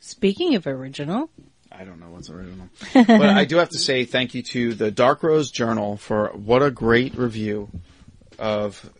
Speaking 0.00 0.56
of 0.56 0.66
original, 0.66 1.30
I 1.70 1.84
don't 1.84 2.00
know 2.00 2.10
what's 2.10 2.30
original. 2.30 2.68
but 2.94 3.10
I 3.10 3.44
do 3.44 3.58
have 3.58 3.68
to 3.70 3.78
say 3.78 4.04
thank 4.04 4.34
you 4.34 4.42
to 4.42 4.74
the 4.74 4.90
Dark 4.90 5.22
Rose 5.22 5.52
Journal 5.52 5.96
for 5.96 6.30
what 6.30 6.62
a 6.62 6.70
great 6.70 7.14
review 7.14 7.68
of 8.38 8.90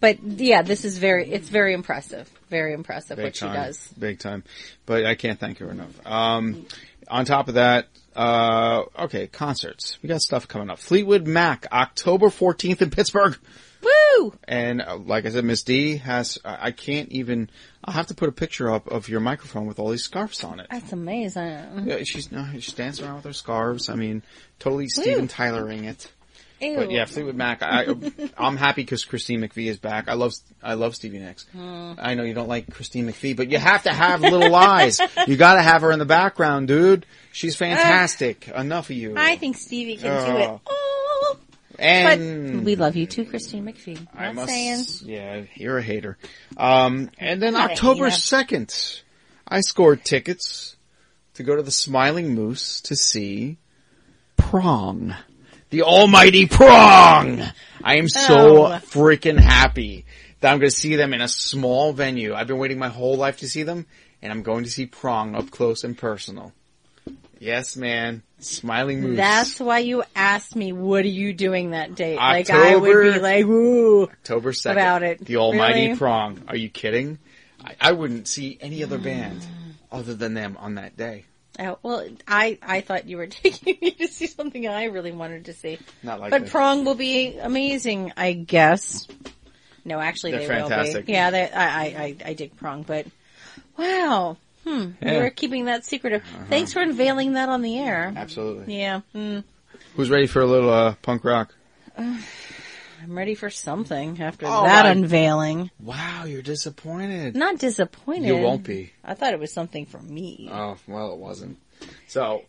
But 0.00 0.22
yeah, 0.22 0.60
this 0.62 0.84
is 0.84 0.98
very, 0.98 1.30
it's 1.30 1.48
very 1.48 1.72
impressive. 1.72 2.28
Very 2.50 2.72
impressive 2.72 3.16
big 3.16 3.24
what 3.24 3.36
she 3.36 3.46
does. 3.46 3.88
Big 3.98 4.18
time. 4.18 4.44
But 4.86 5.06
I 5.06 5.14
can't 5.14 5.38
thank 5.38 5.58
her 5.58 5.70
enough. 5.70 6.06
Um, 6.06 6.66
on 7.08 7.24
top 7.24 7.48
of 7.48 7.54
that, 7.54 7.88
uh, 8.14 8.84
okay, 8.98 9.26
concerts. 9.26 9.98
We 10.02 10.08
got 10.08 10.20
stuff 10.20 10.46
coming 10.48 10.70
up. 10.70 10.78
Fleetwood 10.78 11.26
Mac, 11.26 11.66
October 11.72 12.26
14th 12.28 12.82
in 12.82 12.90
Pittsburgh. 12.90 13.36
Woo! 13.82 14.32
And 14.48 14.80
uh, 14.80 14.96
like 14.96 15.26
I 15.26 15.30
said, 15.30 15.44
Miss 15.44 15.62
D 15.62 15.96
has, 15.98 16.38
I 16.44 16.68
I 16.68 16.70
can't 16.70 17.10
even, 17.10 17.50
I'll 17.84 17.92
have 17.92 18.06
to 18.06 18.14
put 18.14 18.28
a 18.28 18.32
picture 18.32 18.72
up 18.72 18.86
of 18.88 19.08
your 19.08 19.20
microphone 19.20 19.66
with 19.66 19.78
all 19.78 19.90
these 19.90 20.04
scarves 20.04 20.42
on 20.42 20.60
it. 20.60 20.68
That's 20.70 20.92
amazing. 20.92 21.84
Yeah, 21.84 21.98
she's, 22.04 22.32
no, 22.32 22.46
she's 22.54 22.72
dancing 22.72 23.04
around 23.04 23.16
with 23.16 23.24
her 23.24 23.32
scarves. 23.34 23.88
I 23.90 23.96
mean, 23.96 24.22
totally 24.58 24.88
Steven 24.88 25.28
Tylering 25.28 25.84
it. 25.84 26.10
Ew. 26.60 26.76
But 26.76 26.90
yeah, 26.90 27.04
Fleetwood 27.04 27.34
Mac. 27.34 27.62
I, 27.62 27.86
I'm 28.38 28.56
happy 28.56 28.82
because 28.82 29.04
Christine 29.04 29.40
McVie 29.40 29.66
is 29.68 29.78
back. 29.78 30.08
I 30.08 30.14
love, 30.14 30.32
I 30.62 30.74
love 30.74 30.94
Stevie 30.94 31.18
Nicks. 31.18 31.46
Hmm. 31.52 31.94
I 31.98 32.14
know 32.14 32.22
you 32.22 32.32
don't 32.34 32.48
like 32.48 32.72
Christine 32.72 33.06
McVie, 33.06 33.36
but 33.36 33.50
you 33.50 33.58
have 33.58 33.82
to 33.84 33.92
have 33.92 34.20
Little 34.20 34.50
Lies. 34.50 35.00
You 35.26 35.36
got 35.36 35.54
to 35.56 35.62
have 35.62 35.82
her 35.82 35.90
in 35.92 35.98
the 35.98 36.04
background, 36.04 36.68
dude. 36.68 37.06
She's 37.32 37.56
fantastic. 37.56 38.48
Enough 38.48 38.90
of 38.90 38.96
you. 38.96 39.14
I 39.16 39.36
think 39.36 39.56
Stevie 39.56 39.96
can 39.96 40.26
do 40.26 40.32
Oh. 40.32 40.54
it. 40.54 40.60
Oh. 40.66 41.38
and 41.78 42.54
But 42.58 42.64
we 42.64 42.76
love 42.76 42.94
you 42.96 43.06
too, 43.06 43.24
Christine 43.24 43.64
McVie. 43.66 43.98
Not 44.14 44.22
I 44.22 44.32
must, 44.32 44.48
saying. 44.48 44.84
yeah, 45.02 45.42
you're 45.56 45.78
a 45.78 45.82
hater. 45.82 46.16
Um, 46.56 47.10
and 47.18 47.42
then 47.42 47.54
Not 47.54 47.72
October 47.72 48.10
second, 48.12 48.72
I 49.48 49.60
scored 49.60 50.04
tickets 50.04 50.76
to 51.34 51.42
go 51.42 51.56
to 51.56 51.62
the 51.62 51.72
Smiling 51.72 52.34
Moose 52.36 52.80
to 52.82 52.94
see 52.94 53.58
Prong, 54.36 55.14
the 55.74 55.82
Almighty 55.82 56.46
Prong. 56.46 57.42
I 57.82 57.96
am 57.96 58.08
so 58.08 58.66
Oh. 58.66 58.70
freaking 58.78 59.36
happy 59.40 60.04
that 60.40 60.52
I'm 60.52 60.60
going 60.60 60.70
to 60.70 60.76
see 60.76 60.94
them 60.94 61.12
in 61.12 61.20
a 61.20 61.26
small 61.26 61.92
venue. 61.92 62.32
I've 62.32 62.46
been 62.46 62.58
waiting 62.58 62.78
my 62.78 62.88
whole 62.90 63.16
life 63.16 63.38
to 63.38 63.48
see 63.48 63.64
them, 63.64 63.86
and 64.22 64.30
I'm 64.30 64.44
going 64.44 64.62
to 64.62 64.70
see 64.70 64.86
Prong 64.86 65.34
up 65.34 65.50
close 65.50 65.82
and 65.82 65.98
personal. 65.98 66.52
Yes, 67.40 67.76
man, 67.76 68.22
Smiling 68.38 69.00
Moose. 69.00 69.16
That's 69.16 69.58
why 69.58 69.80
you 69.80 70.04
asked 70.14 70.54
me, 70.54 70.72
what 70.72 71.04
are 71.04 71.08
you 71.08 71.34
doing 71.34 71.72
that 71.72 71.96
date? 71.96 72.16
Like 72.18 72.48
I 72.50 72.76
would 72.76 72.88
October- 72.88 73.12
be 73.14 73.18
like, 73.18 73.44
ooh. 73.44 74.02
October 74.04 74.52
2nd. 74.52 74.70
about 74.72 75.02
it. 75.02 75.24
The 75.24 75.38
Almighty 75.38 75.86
Really? 75.86 75.98
Prong. 75.98 76.40
Are 76.46 76.56
you 76.56 76.68
kidding? 76.70 77.18
I, 77.64 77.74
I 77.80 77.92
wouldn't 77.92 78.28
see 78.28 78.58
any 78.60 78.84
other 78.84 78.98
band 78.98 79.44
other 79.90 80.14
than 80.14 80.34
them 80.34 80.56
on 80.60 80.76
that 80.76 80.96
day. 80.96 81.24
Oh, 81.58 81.78
well, 81.82 82.06
I, 82.26 82.58
I 82.62 82.80
thought 82.80 83.08
you 83.08 83.16
were 83.16 83.26
taking 83.28 83.78
me 83.80 83.92
to 83.92 84.08
see 84.08 84.26
something 84.26 84.66
I 84.66 84.84
really 84.84 85.12
wanted 85.12 85.46
to 85.46 85.52
see. 85.52 85.78
Not 86.02 86.20
like 86.20 86.30
But 86.30 86.48
Prong 86.48 86.84
will 86.84 86.94
be 86.94 87.38
amazing, 87.38 88.12
I 88.16 88.32
guess. 88.32 89.06
No, 89.84 90.00
actually 90.00 90.32
They're 90.32 90.48
they 90.48 90.62
will 90.62 91.02
be. 91.02 91.12
Yeah, 91.12 91.30
they, 91.30 91.50
I, 91.50 91.64
I, 91.64 91.84
I, 91.84 92.16
I 92.24 92.34
dig 92.34 92.56
Prong, 92.56 92.82
but 92.82 93.06
wow. 93.76 94.36
Hmm. 94.64 94.70
Yeah. 94.70 94.80
Uh-huh. 94.80 94.92
We 95.02 95.18
were 95.18 95.30
keeping 95.30 95.66
that 95.66 95.84
secretive. 95.84 96.22
Thanks 96.48 96.72
for 96.72 96.80
unveiling 96.80 97.34
that 97.34 97.48
on 97.48 97.62
the 97.62 97.78
air. 97.78 98.12
Absolutely. 98.16 98.78
Yeah. 98.78 99.00
Hmm. 99.12 99.40
Who's 99.94 100.10
ready 100.10 100.26
for 100.26 100.40
a 100.40 100.46
little 100.46 100.70
uh, 100.70 100.94
punk 101.02 101.24
rock? 101.24 101.54
I'm 103.04 103.18
ready 103.18 103.34
for 103.34 103.50
something 103.50 104.22
after 104.22 104.46
Oh, 104.48 104.64
that 104.64 104.86
unveiling. 104.86 105.70
Wow, 105.78 106.24
you're 106.24 106.40
disappointed. 106.40 107.36
Not 107.36 107.58
disappointed. 107.58 108.28
You 108.28 108.38
won't 108.38 108.62
be. 108.64 108.92
I 109.04 109.12
thought 109.12 109.34
it 109.34 109.38
was 109.38 109.52
something 109.52 109.84
for 109.84 109.98
me. 109.98 110.48
Oh, 110.50 110.78
well, 110.88 111.12
it 111.12 111.18
wasn't. 111.18 111.58
So, 112.08 112.44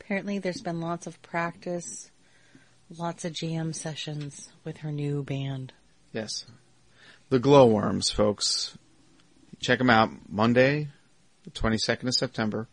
Apparently, 0.00 0.38
there's 0.38 0.62
been 0.62 0.80
lots 0.80 1.06
of 1.06 1.20
practice, 1.20 2.10
lots 2.96 3.26
of 3.26 3.34
jam 3.34 3.74
sessions 3.74 4.48
with 4.64 4.78
her 4.78 4.90
new 4.90 5.22
band. 5.22 5.74
yes, 6.12 6.46
the 7.30 7.38
Glowworms, 7.38 8.10
folks. 8.10 8.76
Check 9.60 9.78
them 9.78 9.90
out 9.90 10.10
Monday, 10.28 10.88
the 11.44 11.50
twenty 11.50 11.78
second 11.78 12.08
of 12.08 12.14
September. 12.14 12.68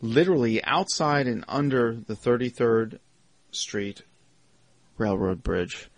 Literally 0.00 0.62
outside 0.64 1.26
and 1.26 1.44
under 1.48 1.94
the 1.94 2.16
thirty 2.16 2.48
third 2.48 3.00
Street 3.52 4.02
Railroad 4.98 5.42
Bridge. 5.42 5.88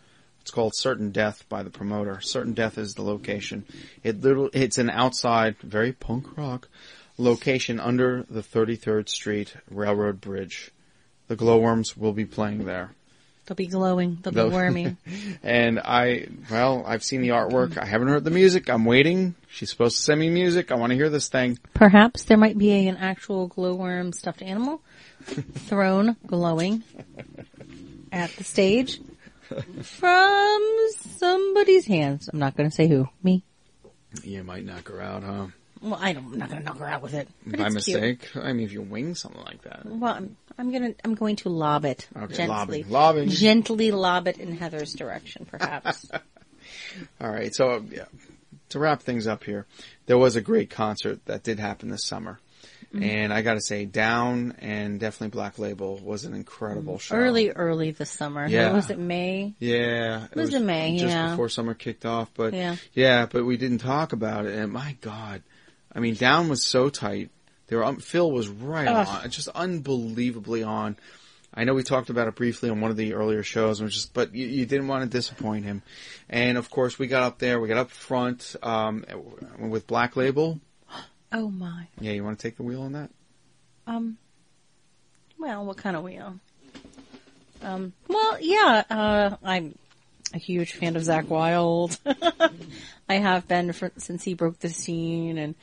It's 0.41 0.51
called 0.51 0.73
Certain 0.75 1.13
Death 1.13 1.49
by 1.49 1.63
the 1.63 1.71
promoter. 1.71 2.21
Certain 2.21 2.53
Death 2.53 2.77
is 2.77 2.95
the 2.95 3.03
location. 3.03 3.65
It 4.03 4.21
little, 4.21 4.51
it's 4.53 4.79
an 4.79 4.91
outside, 4.91 5.57
very 5.59 5.93
punk 5.93 6.37
rock 6.37 6.69
location 7.17 7.79
under 7.79 8.25
the 8.29 8.43
33rd 8.43 9.09
Street 9.09 9.55
Railroad 9.71 10.21
Bridge. 10.21 10.73
The 11.29 11.37
Glowworms 11.37 11.97
will 11.97 12.13
be 12.13 12.25
playing 12.25 12.65
there. 12.65 12.95
They'll 13.53 13.67
be 13.67 13.71
glowing. 13.71 14.17
They'll 14.23 14.33
They'll- 14.33 14.49
be 14.49 14.55
wormy. 14.55 14.97
And 15.43 15.79
I, 15.81 16.29
well, 16.51 16.85
I've 16.87 17.03
seen 17.05 17.21
the 17.21 17.31
artwork. 17.31 17.77
I 17.77 17.85
haven't 17.85 18.09
heard 18.09 18.25
the 18.25 18.31
music. 18.31 18.71
I'm 18.71 18.85
waiting. 18.87 19.35
She's 19.51 19.69
supposed 19.69 19.97
to 19.97 20.03
send 20.03 20.21
me 20.21 20.31
music. 20.31 20.71
I 20.73 20.77
want 20.77 20.91
to 20.91 20.95
hear 20.97 21.11
this 21.11 21.29
thing. 21.29 21.59
Perhaps 21.75 22.25
there 22.25 22.39
might 22.39 22.57
be 22.57 22.87
an 22.89 22.97
actual 22.97 23.49
glowworm 23.49 24.13
stuffed 24.15 24.41
animal 24.41 24.81
thrown 25.25 26.17
glowing 26.27 26.83
at 28.11 28.31
the 28.37 28.45
stage 28.45 29.01
from 29.83 30.63
somebody's 31.19 31.85
hands. 31.87 32.31
I'm 32.33 32.39
not 32.39 32.57
going 32.57 32.71
to 32.71 32.75
say 32.75 32.89
who. 32.89 33.09
Me. 33.23 33.43
You 34.23 34.45
might 34.45 34.65
knock 34.65 34.89
her 34.89 35.01
out, 35.03 35.23
huh? 35.25 35.47
Well, 35.83 35.99
I 36.01 36.13
don't, 36.13 36.27
I'm 36.33 36.39
not 36.39 36.49
going 36.49 36.61
to 36.63 36.65
knock 36.67 36.79
her 36.79 36.87
out 36.87 37.03
with 37.03 37.15
it. 37.15 37.29
By 37.45 37.67
it's 37.67 37.85
cute. 37.85 38.01
mistake. 38.01 38.37
I 38.37 38.53
mean, 38.53 38.65
if 38.65 38.73
you 38.73 38.83
wing 38.83 39.17
something 39.17 39.43
like 39.43 39.63
that. 39.63 39.85
Well, 39.85 40.15
I'm, 40.15 40.37
I'm 40.59 40.73
gonna, 40.73 40.95
I'm 41.05 41.15
going 41.15 41.37
to 41.37 41.49
lob 41.49 41.85
it 41.85 42.09
Okay, 42.17 42.35
gently, 42.35 42.83
lobbing, 42.85 42.91
lobbing. 42.91 43.29
gently 43.31 43.91
lob 43.91 44.29
it 44.29 44.39
in 44.39 44.57
Heather's 44.57 44.93
direction, 44.95 45.47
perhaps. 45.51 46.11
All 47.21 47.31
right. 47.31 47.55
So 47.55 47.85
yeah, 47.91 48.05
to 48.71 48.79
wrap 48.79 49.03
things 49.03 49.27
up 49.27 49.45
here, 49.45 49.67
there 50.07 50.19
was 50.19 50.37
a 50.37 50.41
great 50.41 50.71
concert 50.71 51.25
that 51.27 51.43
did 51.43 51.59
happen 51.59 51.89
this 51.89 52.07
summer. 52.07 52.39
Mhm. 52.95 53.03
And 53.05 53.33
I 53.33 53.41
got 53.41 53.55
to 53.55 53.61
say, 53.63 53.87
Down 53.87 54.55
and 54.59 55.01
definitely 55.01 55.29
Black 55.29 55.59
Label 55.59 55.97
was 55.99 56.25
an 56.27 56.35
incredible 56.35 56.99
show. 56.99 57.15
early, 57.17 57.51
early 57.51 57.91
this 57.93 58.11
summer. 58.11 58.47
Yeah. 58.47 58.73
Was 58.75 58.91
it 58.91 58.99
May? 58.99 59.55
Yeah, 59.59 60.27
It 60.31 60.37
was 60.37 60.53
in 60.53 60.67
May, 60.67 60.91
yeah. 60.93 60.99
just 61.01 61.11
yeah. 61.15 61.31
before 61.31 61.49
summer 61.49 61.73
kicked 61.73 62.05
off. 62.05 62.31
But 62.35 62.53
Yeah. 62.53 62.77
yeah, 62.93 63.25
but 63.27 63.45
we 63.47 63.57
didn't 63.57 63.79
talk 63.79 64.13
about 64.13 64.45
it. 64.45 64.55
And 64.59 64.71
my 64.73 64.97
God, 65.01 65.43
I 65.95 66.01
mean, 66.01 66.17
Down 66.17 66.49
was 66.51 66.67
so 66.67 66.91
tight. 66.91 67.31
They 67.73 67.77
were 67.77 67.87
um, 67.87 67.97
Phil 67.97 68.31
was 68.31 68.51
right 68.51 68.87
Ugh. 68.87 69.09
on, 69.09 69.31
just 69.31 69.49
unbelievably 69.49 70.63
on. 70.63 70.99
I 71.55 71.65
know 71.65 71.73
we 71.73 71.83
talked 71.83 72.11
about 72.11 72.29
it 72.29 72.35
briefly 72.35 72.69
on 72.69 72.83
one 72.83 72.91
of 72.91 72.99
the 72.99 73.15
earlier 73.15 73.43
shows, 73.43 73.81
and 73.81 73.89
just, 73.89 74.13
but 74.13 74.35
you, 74.35 74.47
you 74.47 74.67
didn't 74.67 74.89
want 74.89 75.05
to 75.05 75.09
disappoint 75.09 75.65
him. 75.65 75.81
And 76.29 76.59
of 76.59 76.69
course, 76.69 76.99
we 76.99 77.07
got 77.07 77.23
up 77.23 77.39
there, 77.39 77.59
we 77.61 77.69
got 77.69 77.79
up 77.79 77.91
front 77.91 78.57
um, 78.63 79.07
with 79.59 79.87
Black 79.87 80.17
Label. 80.17 80.61
Oh 81.35 81.49
my. 81.49 81.89
Yeah, 81.99 82.13
you 82.13 82.23
want 82.23 82.39
to 82.39 82.43
take 82.47 82.59
the 82.59 82.63
wheel 82.63 82.83
on 82.83 82.93
that? 82.93 83.09
Um. 83.87 84.19
Well, 85.39 85.65
what 85.65 85.79
kind 85.79 85.97
of 85.97 86.03
wheel? 86.03 86.39
Um. 87.63 87.95
Well, 88.07 88.37
yeah. 88.39 88.85
Uh, 88.91 89.37
I'm 89.43 89.75
a 90.35 90.39
huge 90.39 90.75
fan 90.75 90.95
of 90.95 91.01
Zakk 91.05 91.29
Wylde. 91.29 91.97
I 93.09 93.15
have 93.17 93.47
been 93.49 93.73
for, 93.73 93.91
since 93.99 94.23
he 94.23 94.35
broke 94.35 94.59
the 94.61 94.69
scene 94.71 95.37
and 95.39 95.55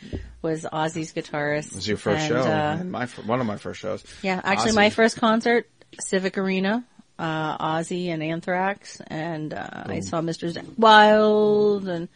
was 0.41 0.65
Ozzy's 0.71 1.13
guitarist. 1.13 1.69
It 1.69 1.75
was 1.75 1.87
your 1.87 1.97
first 1.97 2.21
And, 2.21 2.27
show, 2.29 2.41
uh, 2.41 2.83
my 2.83 3.05
one 3.25 3.39
of 3.39 3.47
my 3.47 3.57
first 3.57 3.79
shows. 3.79 4.03
Yeah, 4.21 4.39
actually, 4.43 4.71
Ozzy. 4.71 4.75
my 4.75 4.89
first 4.89 5.17
concert, 5.17 5.67
Civic 5.99 6.37
Arena, 6.37 6.85
uh, 7.17 7.57
Ozzy 7.57 8.09
and 8.09 8.21
Anthrax, 8.21 9.01
and 9.07 9.53
uh, 9.53 9.67
I 9.87 10.01
saw 10.01 10.21
Mr. 10.21 10.53
Wylde 10.77 11.87
and 11.87 12.07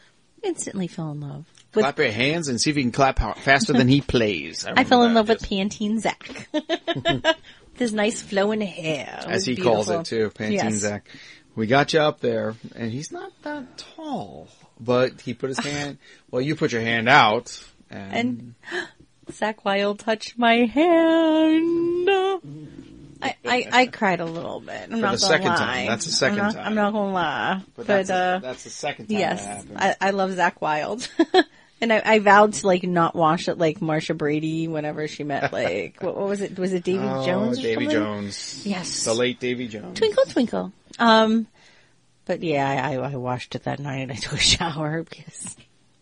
instantly 0.44 0.88
fell 0.88 1.12
in 1.12 1.22
love. 1.22 1.46
With, 1.74 1.84
clap 1.84 1.98
your 1.98 2.12
hands 2.12 2.50
and 2.50 2.62
see 2.62 2.70
if 2.70 2.78
you 2.78 2.84
can 2.84 2.92
clap 2.92 3.18
faster 3.40 3.74
than 3.74 3.88
he 3.88 4.02
plays. 4.14 4.66
I 4.68 4.84
fell 4.84 5.04
in 5.04 5.14
love 5.16 5.30
with 5.30 5.42
Pantene 5.42 6.00
Zakk. 6.02 6.46
with 7.74 7.80
his 7.80 7.94
nice 7.94 8.22
flowing 8.22 8.62
hair. 8.62 9.24
As 9.28 9.46
he 9.46 9.56
calls 9.56 9.90
it 9.90 10.06
too, 10.06 10.30
Pantene 10.36 10.52
Yes. 10.54 10.84
Zakk. 10.84 11.02
We 11.56 11.68
got 11.68 11.94
you 11.94 12.00
up 12.00 12.20
there, 12.20 12.56
and 12.76 12.92
he's 12.92 13.12
not 13.12 13.32
that 13.44 13.78
tall, 13.78 14.48
but 14.80 15.22
he 15.22 15.34
put 15.34 15.50
his 15.50 15.60
hand. 15.66 15.98
well, 16.32 16.42
you 16.42 16.56
put 16.56 16.72
your 16.72 16.82
hand 16.82 17.08
out, 17.08 17.64
and, 17.90 18.14
And 18.14 18.56
Zakk 19.32 19.64
Wylde 19.64 20.00
touched 20.00 20.38
my 20.38 20.66
hand. 20.66 22.10
I, 23.22 23.36
I, 23.46 23.68
I 23.72 23.86
cried 23.88 24.20
a 24.20 24.26
little 24.26 24.60
bit. 24.60 24.82
I'm 24.84 24.90
For 24.92 24.96
not 24.98 25.00
the 25.00 25.06
gonna 25.06 25.18
second 25.20 25.48
lie. 25.48 25.56
time. 25.58 25.88
That's 25.88 26.06
the 26.06 26.12
second 26.12 26.40
I'm 26.40 26.46
not, 26.48 26.56
time. 26.56 26.66
I'm 26.68 26.76
not 26.76 26.92
gonna 26.94 27.14
lie. 27.14 27.62
But 27.76 27.76
But, 27.76 27.88
that's 27.88 28.08
the- 28.10 28.16
uh, 28.16 28.40
that's 28.40 28.64
the 28.66 28.70
second 28.70 29.08
time 29.08 29.18
yes, 29.18 29.46
that. 29.66 29.98
I, 30.02 30.08
I 30.08 30.10
love 30.12 30.32
Zakk 30.32 30.60
Wylde. 30.60 31.08
and 31.82 31.94
I, 31.94 32.02
I 32.04 32.20
vowed 32.20 32.52
to 32.54 32.68
like 32.68 32.84
not 32.84 33.16
watch 33.16 33.48
it 33.48 33.58
like 33.58 33.82
Marcia 33.82 34.14
Brady 34.14 34.68
whenever 34.68 35.08
she 35.08 35.24
met 35.24 35.54
like, 35.54 36.02
what, 36.02 36.18
what 36.18 36.28
was 36.28 36.42
it? 36.42 36.60
Was 36.60 36.74
it 36.74 36.84
Davy 36.84 37.00
oh, 37.08 37.26
Jones 37.26 37.60
or 37.60 37.62
Davy 37.62 37.86
something? 37.86 37.90
Jones, 37.92 38.64
Yes. 38.68 39.06
the 39.06 39.14
late 39.14 39.40
Davy 39.40 39.70
Jones. 39.70 39.98
Twinkle 39.98 40.26
Twinkle. 40.26 40.74
Um, 41.00 41.48
but 42.26 42.42
yeah, 42.44 42.88
I, 42.88 42.96
I 42.96 43.16
watched 43.16 43.56
it 43.56 43.64
that 43.64 43.80
night. 43.80 44.10
I 44.12 44.16
took 44.16 44.34
a 44.34 44.38
shower 44.38 45.04
because 45.04 45.56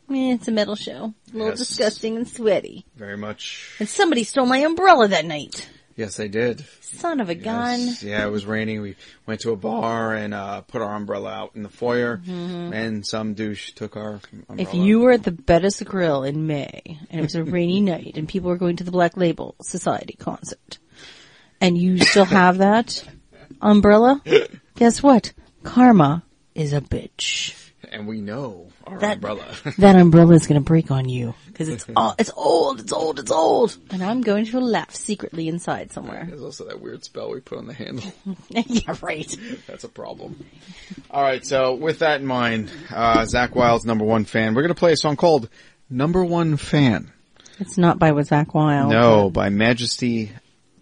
eh, 0.09 0.33
it's 0.33 0.47
a 0.47 0.51
metal 0.51 0.75
show. 0.75 1.13
A 1.33 1.33
little 1.33 1.49
Yes. 1.49 1.59
disgusting 1.59 2.15
and 2.17 2.27
sweaty. 2.27 2.85
Very 2.95 3.17
much. 3.17 3.75
And 3.79 3.87
somebody 3.89 4.23
stole 4.23 4.45
my 4.45 4.59
umbrella 4.59 5.07
that 5.09 5.25
night. 5.25 5.67
Yes, 5.97 6.15
they 6.15 6.29
did. 6.29 6.65
Son 6.79 7.19
of 7.19 7.29
a 7.29 7.35
gun. 7.35 7.79
Yeah, 8.01 8.25
it 8.25 8.31
was 8.31 8.45
raining. 8.45 8.81
We 8.81 8.95
went 9.25 9.41
to 9.41 9.51
a 9.51 9.55
bar 9.57 10.15
and 10.15 10.33
uh, 10.33 10.61
put 10.61 10.81
our 10.81 10.95
umbrella 10.95 11.29
out 11.31 11.51
in 11.55 11.63
the 11.63 11.69
foyer, 11.69 12.17
Mhm. 12.25 12.73
and 12.73 13.05
some 13.05 13.33
douche 13.33 13.73
took 13.73 13.97
our 13.97 14.21
umbrella. 14.49 14.61
If 14.61 14.73
you 14.73 14.99
were 14.99 15.11
at 15.11 15.23
the 15.23 15.31
Bettis 15.31 15.81
Grill 15.83 16.23
in 16.23 16.47
May 16.47 16.97
and 17.09 17.19
it 17.19 17.23
was 17.23 17.35
a 17.35 17.43
rainy 17.43 17.81
night 17.93 18.13
and 18.15 18.27
people 18.27 18.49
were 18.49 18.57
going 18.57 18.77
to 18.77 18.83
the 18.83 18.91
Black 18.91 19.17
Label 19.17 19.53
Society 19.61 20.15
concert 20.17 20.77
and 21.59 21.77
you 21.77 21.99
still 21.99 22.25
have 22.25 22.59
that 22.59 23.03
umbrella, 23.61 24.21
guess 24.81 25.03
what? 25.03 25.31
Karma 25.61 26.23
is 26.55 26.73
a 26.73 26.81
bitch. 26.81 27.55
And 27.91 28.07
we 28.07 28.19
know 28.19 28.69
our 28.87 28.97
that, 28.97 29.17
umbrella. 29.17 29.45
that 29.77 29.95
umbrella 29.95 30.33
is 30.33 30.47
going 30.47 30.59
to 30.59 30.65
break 30.65 30.89
on 30.89 31.07
you 31.07 31.35
because 31.45 31.69
it's 31.69 31.85
all, 31.95 32.15
it's 32.17 32.31
old, 32.35 32.79
it's 32.79 32.91
old, 32.91 33.19
it's 33.19 33.29
old. 33.29 33.77
And 33.91 34.03
I'm 34.03 34.21
going 34.21 34.45
to 34.45 34.59
laugh 34.59 34.95
secretly 34.95 35.47
inside 35.49 35.91
somewhere. 35.91 36.25
There's 36.27 36.41
also 36.41 36.65
that 36.65 36.81
weird 36.81 37.03
spell 37.03 37.29
we 37.29 37.41
put 37.41 37.59
on 37.59 37.67
the 37.67 37.75
handle. 37.75 38.11
yeah, 38.49 38.95
right. 39.03 39.31
That's 39.67 39.83
a 39.83 39.89
problem. 39.89 40.43
All 41.11 41.21
right, 41.21 41.45
so 41.45 41.75
with 41.75 41.99
that 41.99 42.21
in 42.21 42.25
mind, 42.25 42.71
uh, 42.89 43.19
Zakk 43.19 43.53
Wylde's 43.53 43.85
number 43.85 44.05
one 44.05 44.25
fan. 44.25 44.55
We're 44.55 44.63
going 44.63 44.73
to 44.73 44.79
play 44.79 44.93
a 44.93 44.97
song 44.97 45.15
called 45.15 45.47
"Number 45.91 46.25
One 46.25 46.57
Fan." 46.57 47.11
It's 47.59 47.77
not 47.77 47.99
by 47.99 48.13
Zakk 48.13 48.55
Wylde. 48.55 48.89
No, 48.89 49.29
by 49.29 49.49
Majesty 49.49 50.31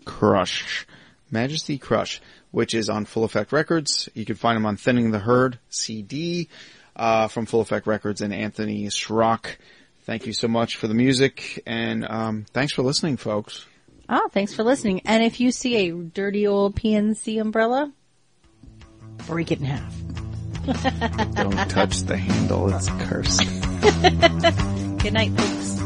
Crush. 0.05 0.85
Majesty 1.31 1.77
Crush 1.77 2.21
which 2.51 2.73
is 2.73 2.89
on 2.89 3.05
Full 3.05 3.23
Effect 3.23 3.51
Records. 3.51 4.09
You 4.13 4.25
can 4.25 4.35
find 4.35 4.55
them 4.55 4.65
on 4.65 4.77
Thinning 4.77 5.11
the 5.11 5.19
Herd 5.19 5.59
CD 5.69 6.49
uh, 6.95 7.27
from 7.27 7.45
Full 7.45 7.61
Effect 7.61 7.87
Records 7.87 8.21
and 8.21 8.33
Anthony 8.33 8.85
Schrock. 8.87 9.55
Thank 10.05 10.25
you 10.25 10.33
so 10.33 10.47
much 10.47 10.75
for 10.75 10.87
the 10.87 10.93
music 10.93 11.61
and 11.65 12.05
um, 12.05 12.45
thanks 12.51 12.73
for 12.73 12.81
listening, 12.81 13.17
folks. 13.17 13.65
Oh, 14.09 14.27
thanks 14.31 14.53
for 14.53 14.63
listening. 14.63 15.01
And 15.05 15.23
if 15.23 15.39
you 15.39 15.51
see 15.51 15.87
a 15.87 15.93
dirty 15.93 16.47
old 16.47 16.75
PNC 16.75 17.39
umbrella, 17.39 17.91
break 19.27 19.51
it 19.51 19.59
in 19.59 19.65
half. 19.65 19.95
Don't 21.35 21.69
touch 21.69 22.01
the 22.01 22.17
handle, 22.17 22.73
it's 22.73 22.89
cursed. 22.89 23.43
Good 25.03 25.13
night, 25.13 25.31
folks. 25.31 25.78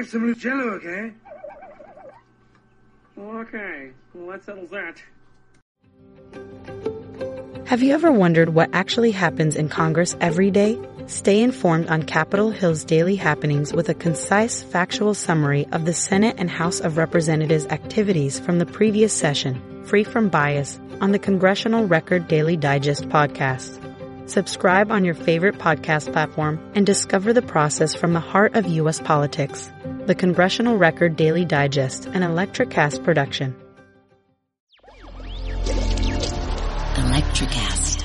have 0.00 0.08
some 0.08 0.34
Lucello, 0.34 0.72
okay? 0.76 1.12
Okay, 3.18 3.90
that 4.14 4.44
settles 4.44 4.70
that. 4.70 5.02
Have 7.66 7.82
you 7.82 7.92
ever 7.92 8.10
wondered 8.10 8.48
what 8.54 8.70
actually 8.72 9.10
happens 9.10 9.56
in 9.56 9.68
Congress 9.68 10.16
every 10.20 10.50
day? 10.50 10.78
Stay 11.06 11.42
informed 11.42 11.88
on 11.88 12.02
Capitol 12.02 12.50
Hill's 12.50 12.82
daily 12.82 13.16
happenings 13.16 13.72
with 13.72 13.88
a 13.88 13.94
concise, 13.94 14.62
factual 14.62 15.12
summary 15.12 15.66
of 15.70 15.84
the 15.84 15.92
Senate 15.92 16.36
and 16.38 16.50
House 16.50 16.80
of 16.80 16.96
Representatives 16.96 17.66
activities 17.66 18.40
from 18.40 18.58
the 18.58 18.66
previous 18.66 19.12
session, 19.12 19.84
free 19.84 20.04
from 20.04 20.30
bias, 20.30 20.80
on 21.00 21.12
the 21.12 21.18
Congressional 21.18 21.86
Record 21.86 22.26
Daily 22.26 22.56
Digest 22.56 23.08
podcast. 23.08 23.80
Subscribe 24.30 24.92
on 24.92 25.04
your 25.04 25.14
favorite 25.14 25.58
podcast 25.58 26.12
platform 26.12 26.60
and 26.76 26.86
discover 26.86 27.32
the 27.32 27.42
process 27.42 27.96
from 27.96 28.12
the 28.12 28.20
heart 28.20 28.54
of 28.54 28.64
U.S. 28.68 29.00
politics. 29.00 29.72
The 30.06 30.14
Congressional 30.14 30.76
Record 30.76 31.16
Daily 31.16 31.44
Digest, 31.44 32.06
an 32.06 32.22
Electricast 32.22 33.04
production. 33.04 33.54
Electricast. 36.94 37.98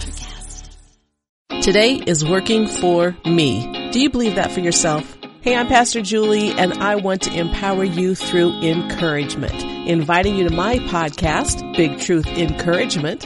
Today 1.62 1.96
is 1.96 2.24
working 2.24 2.68
for 2.68 3.16
me. 3.26 3.90
Do 3.92 4.00
you 4.02 4.10
believe 4.10 4.36
that 4.36 4.52
for 4.52 4.60
yourself? 4.60 5.18
Hey, 5.42 5.56
I'm 5.56 5.68
Pastor 5.68 6.02
Julie 6.02 6.52
and 6.52 6.74
I 6.74 6.96
want 6.96 7.22
to 7.24 7.34
empower 7.34 7.84
you 7.84 8.14
through 8.14 8.52
encouragement. 8.62 9.54
Inviting 9.88 10.36
you 10.36 10.50
to 10.50 10.54
my 10.54 10.80
podcast, 10.80 11.76
Big 11.78 12.00
Truth 12.00 12.28
Encouragement, 12.28 13.26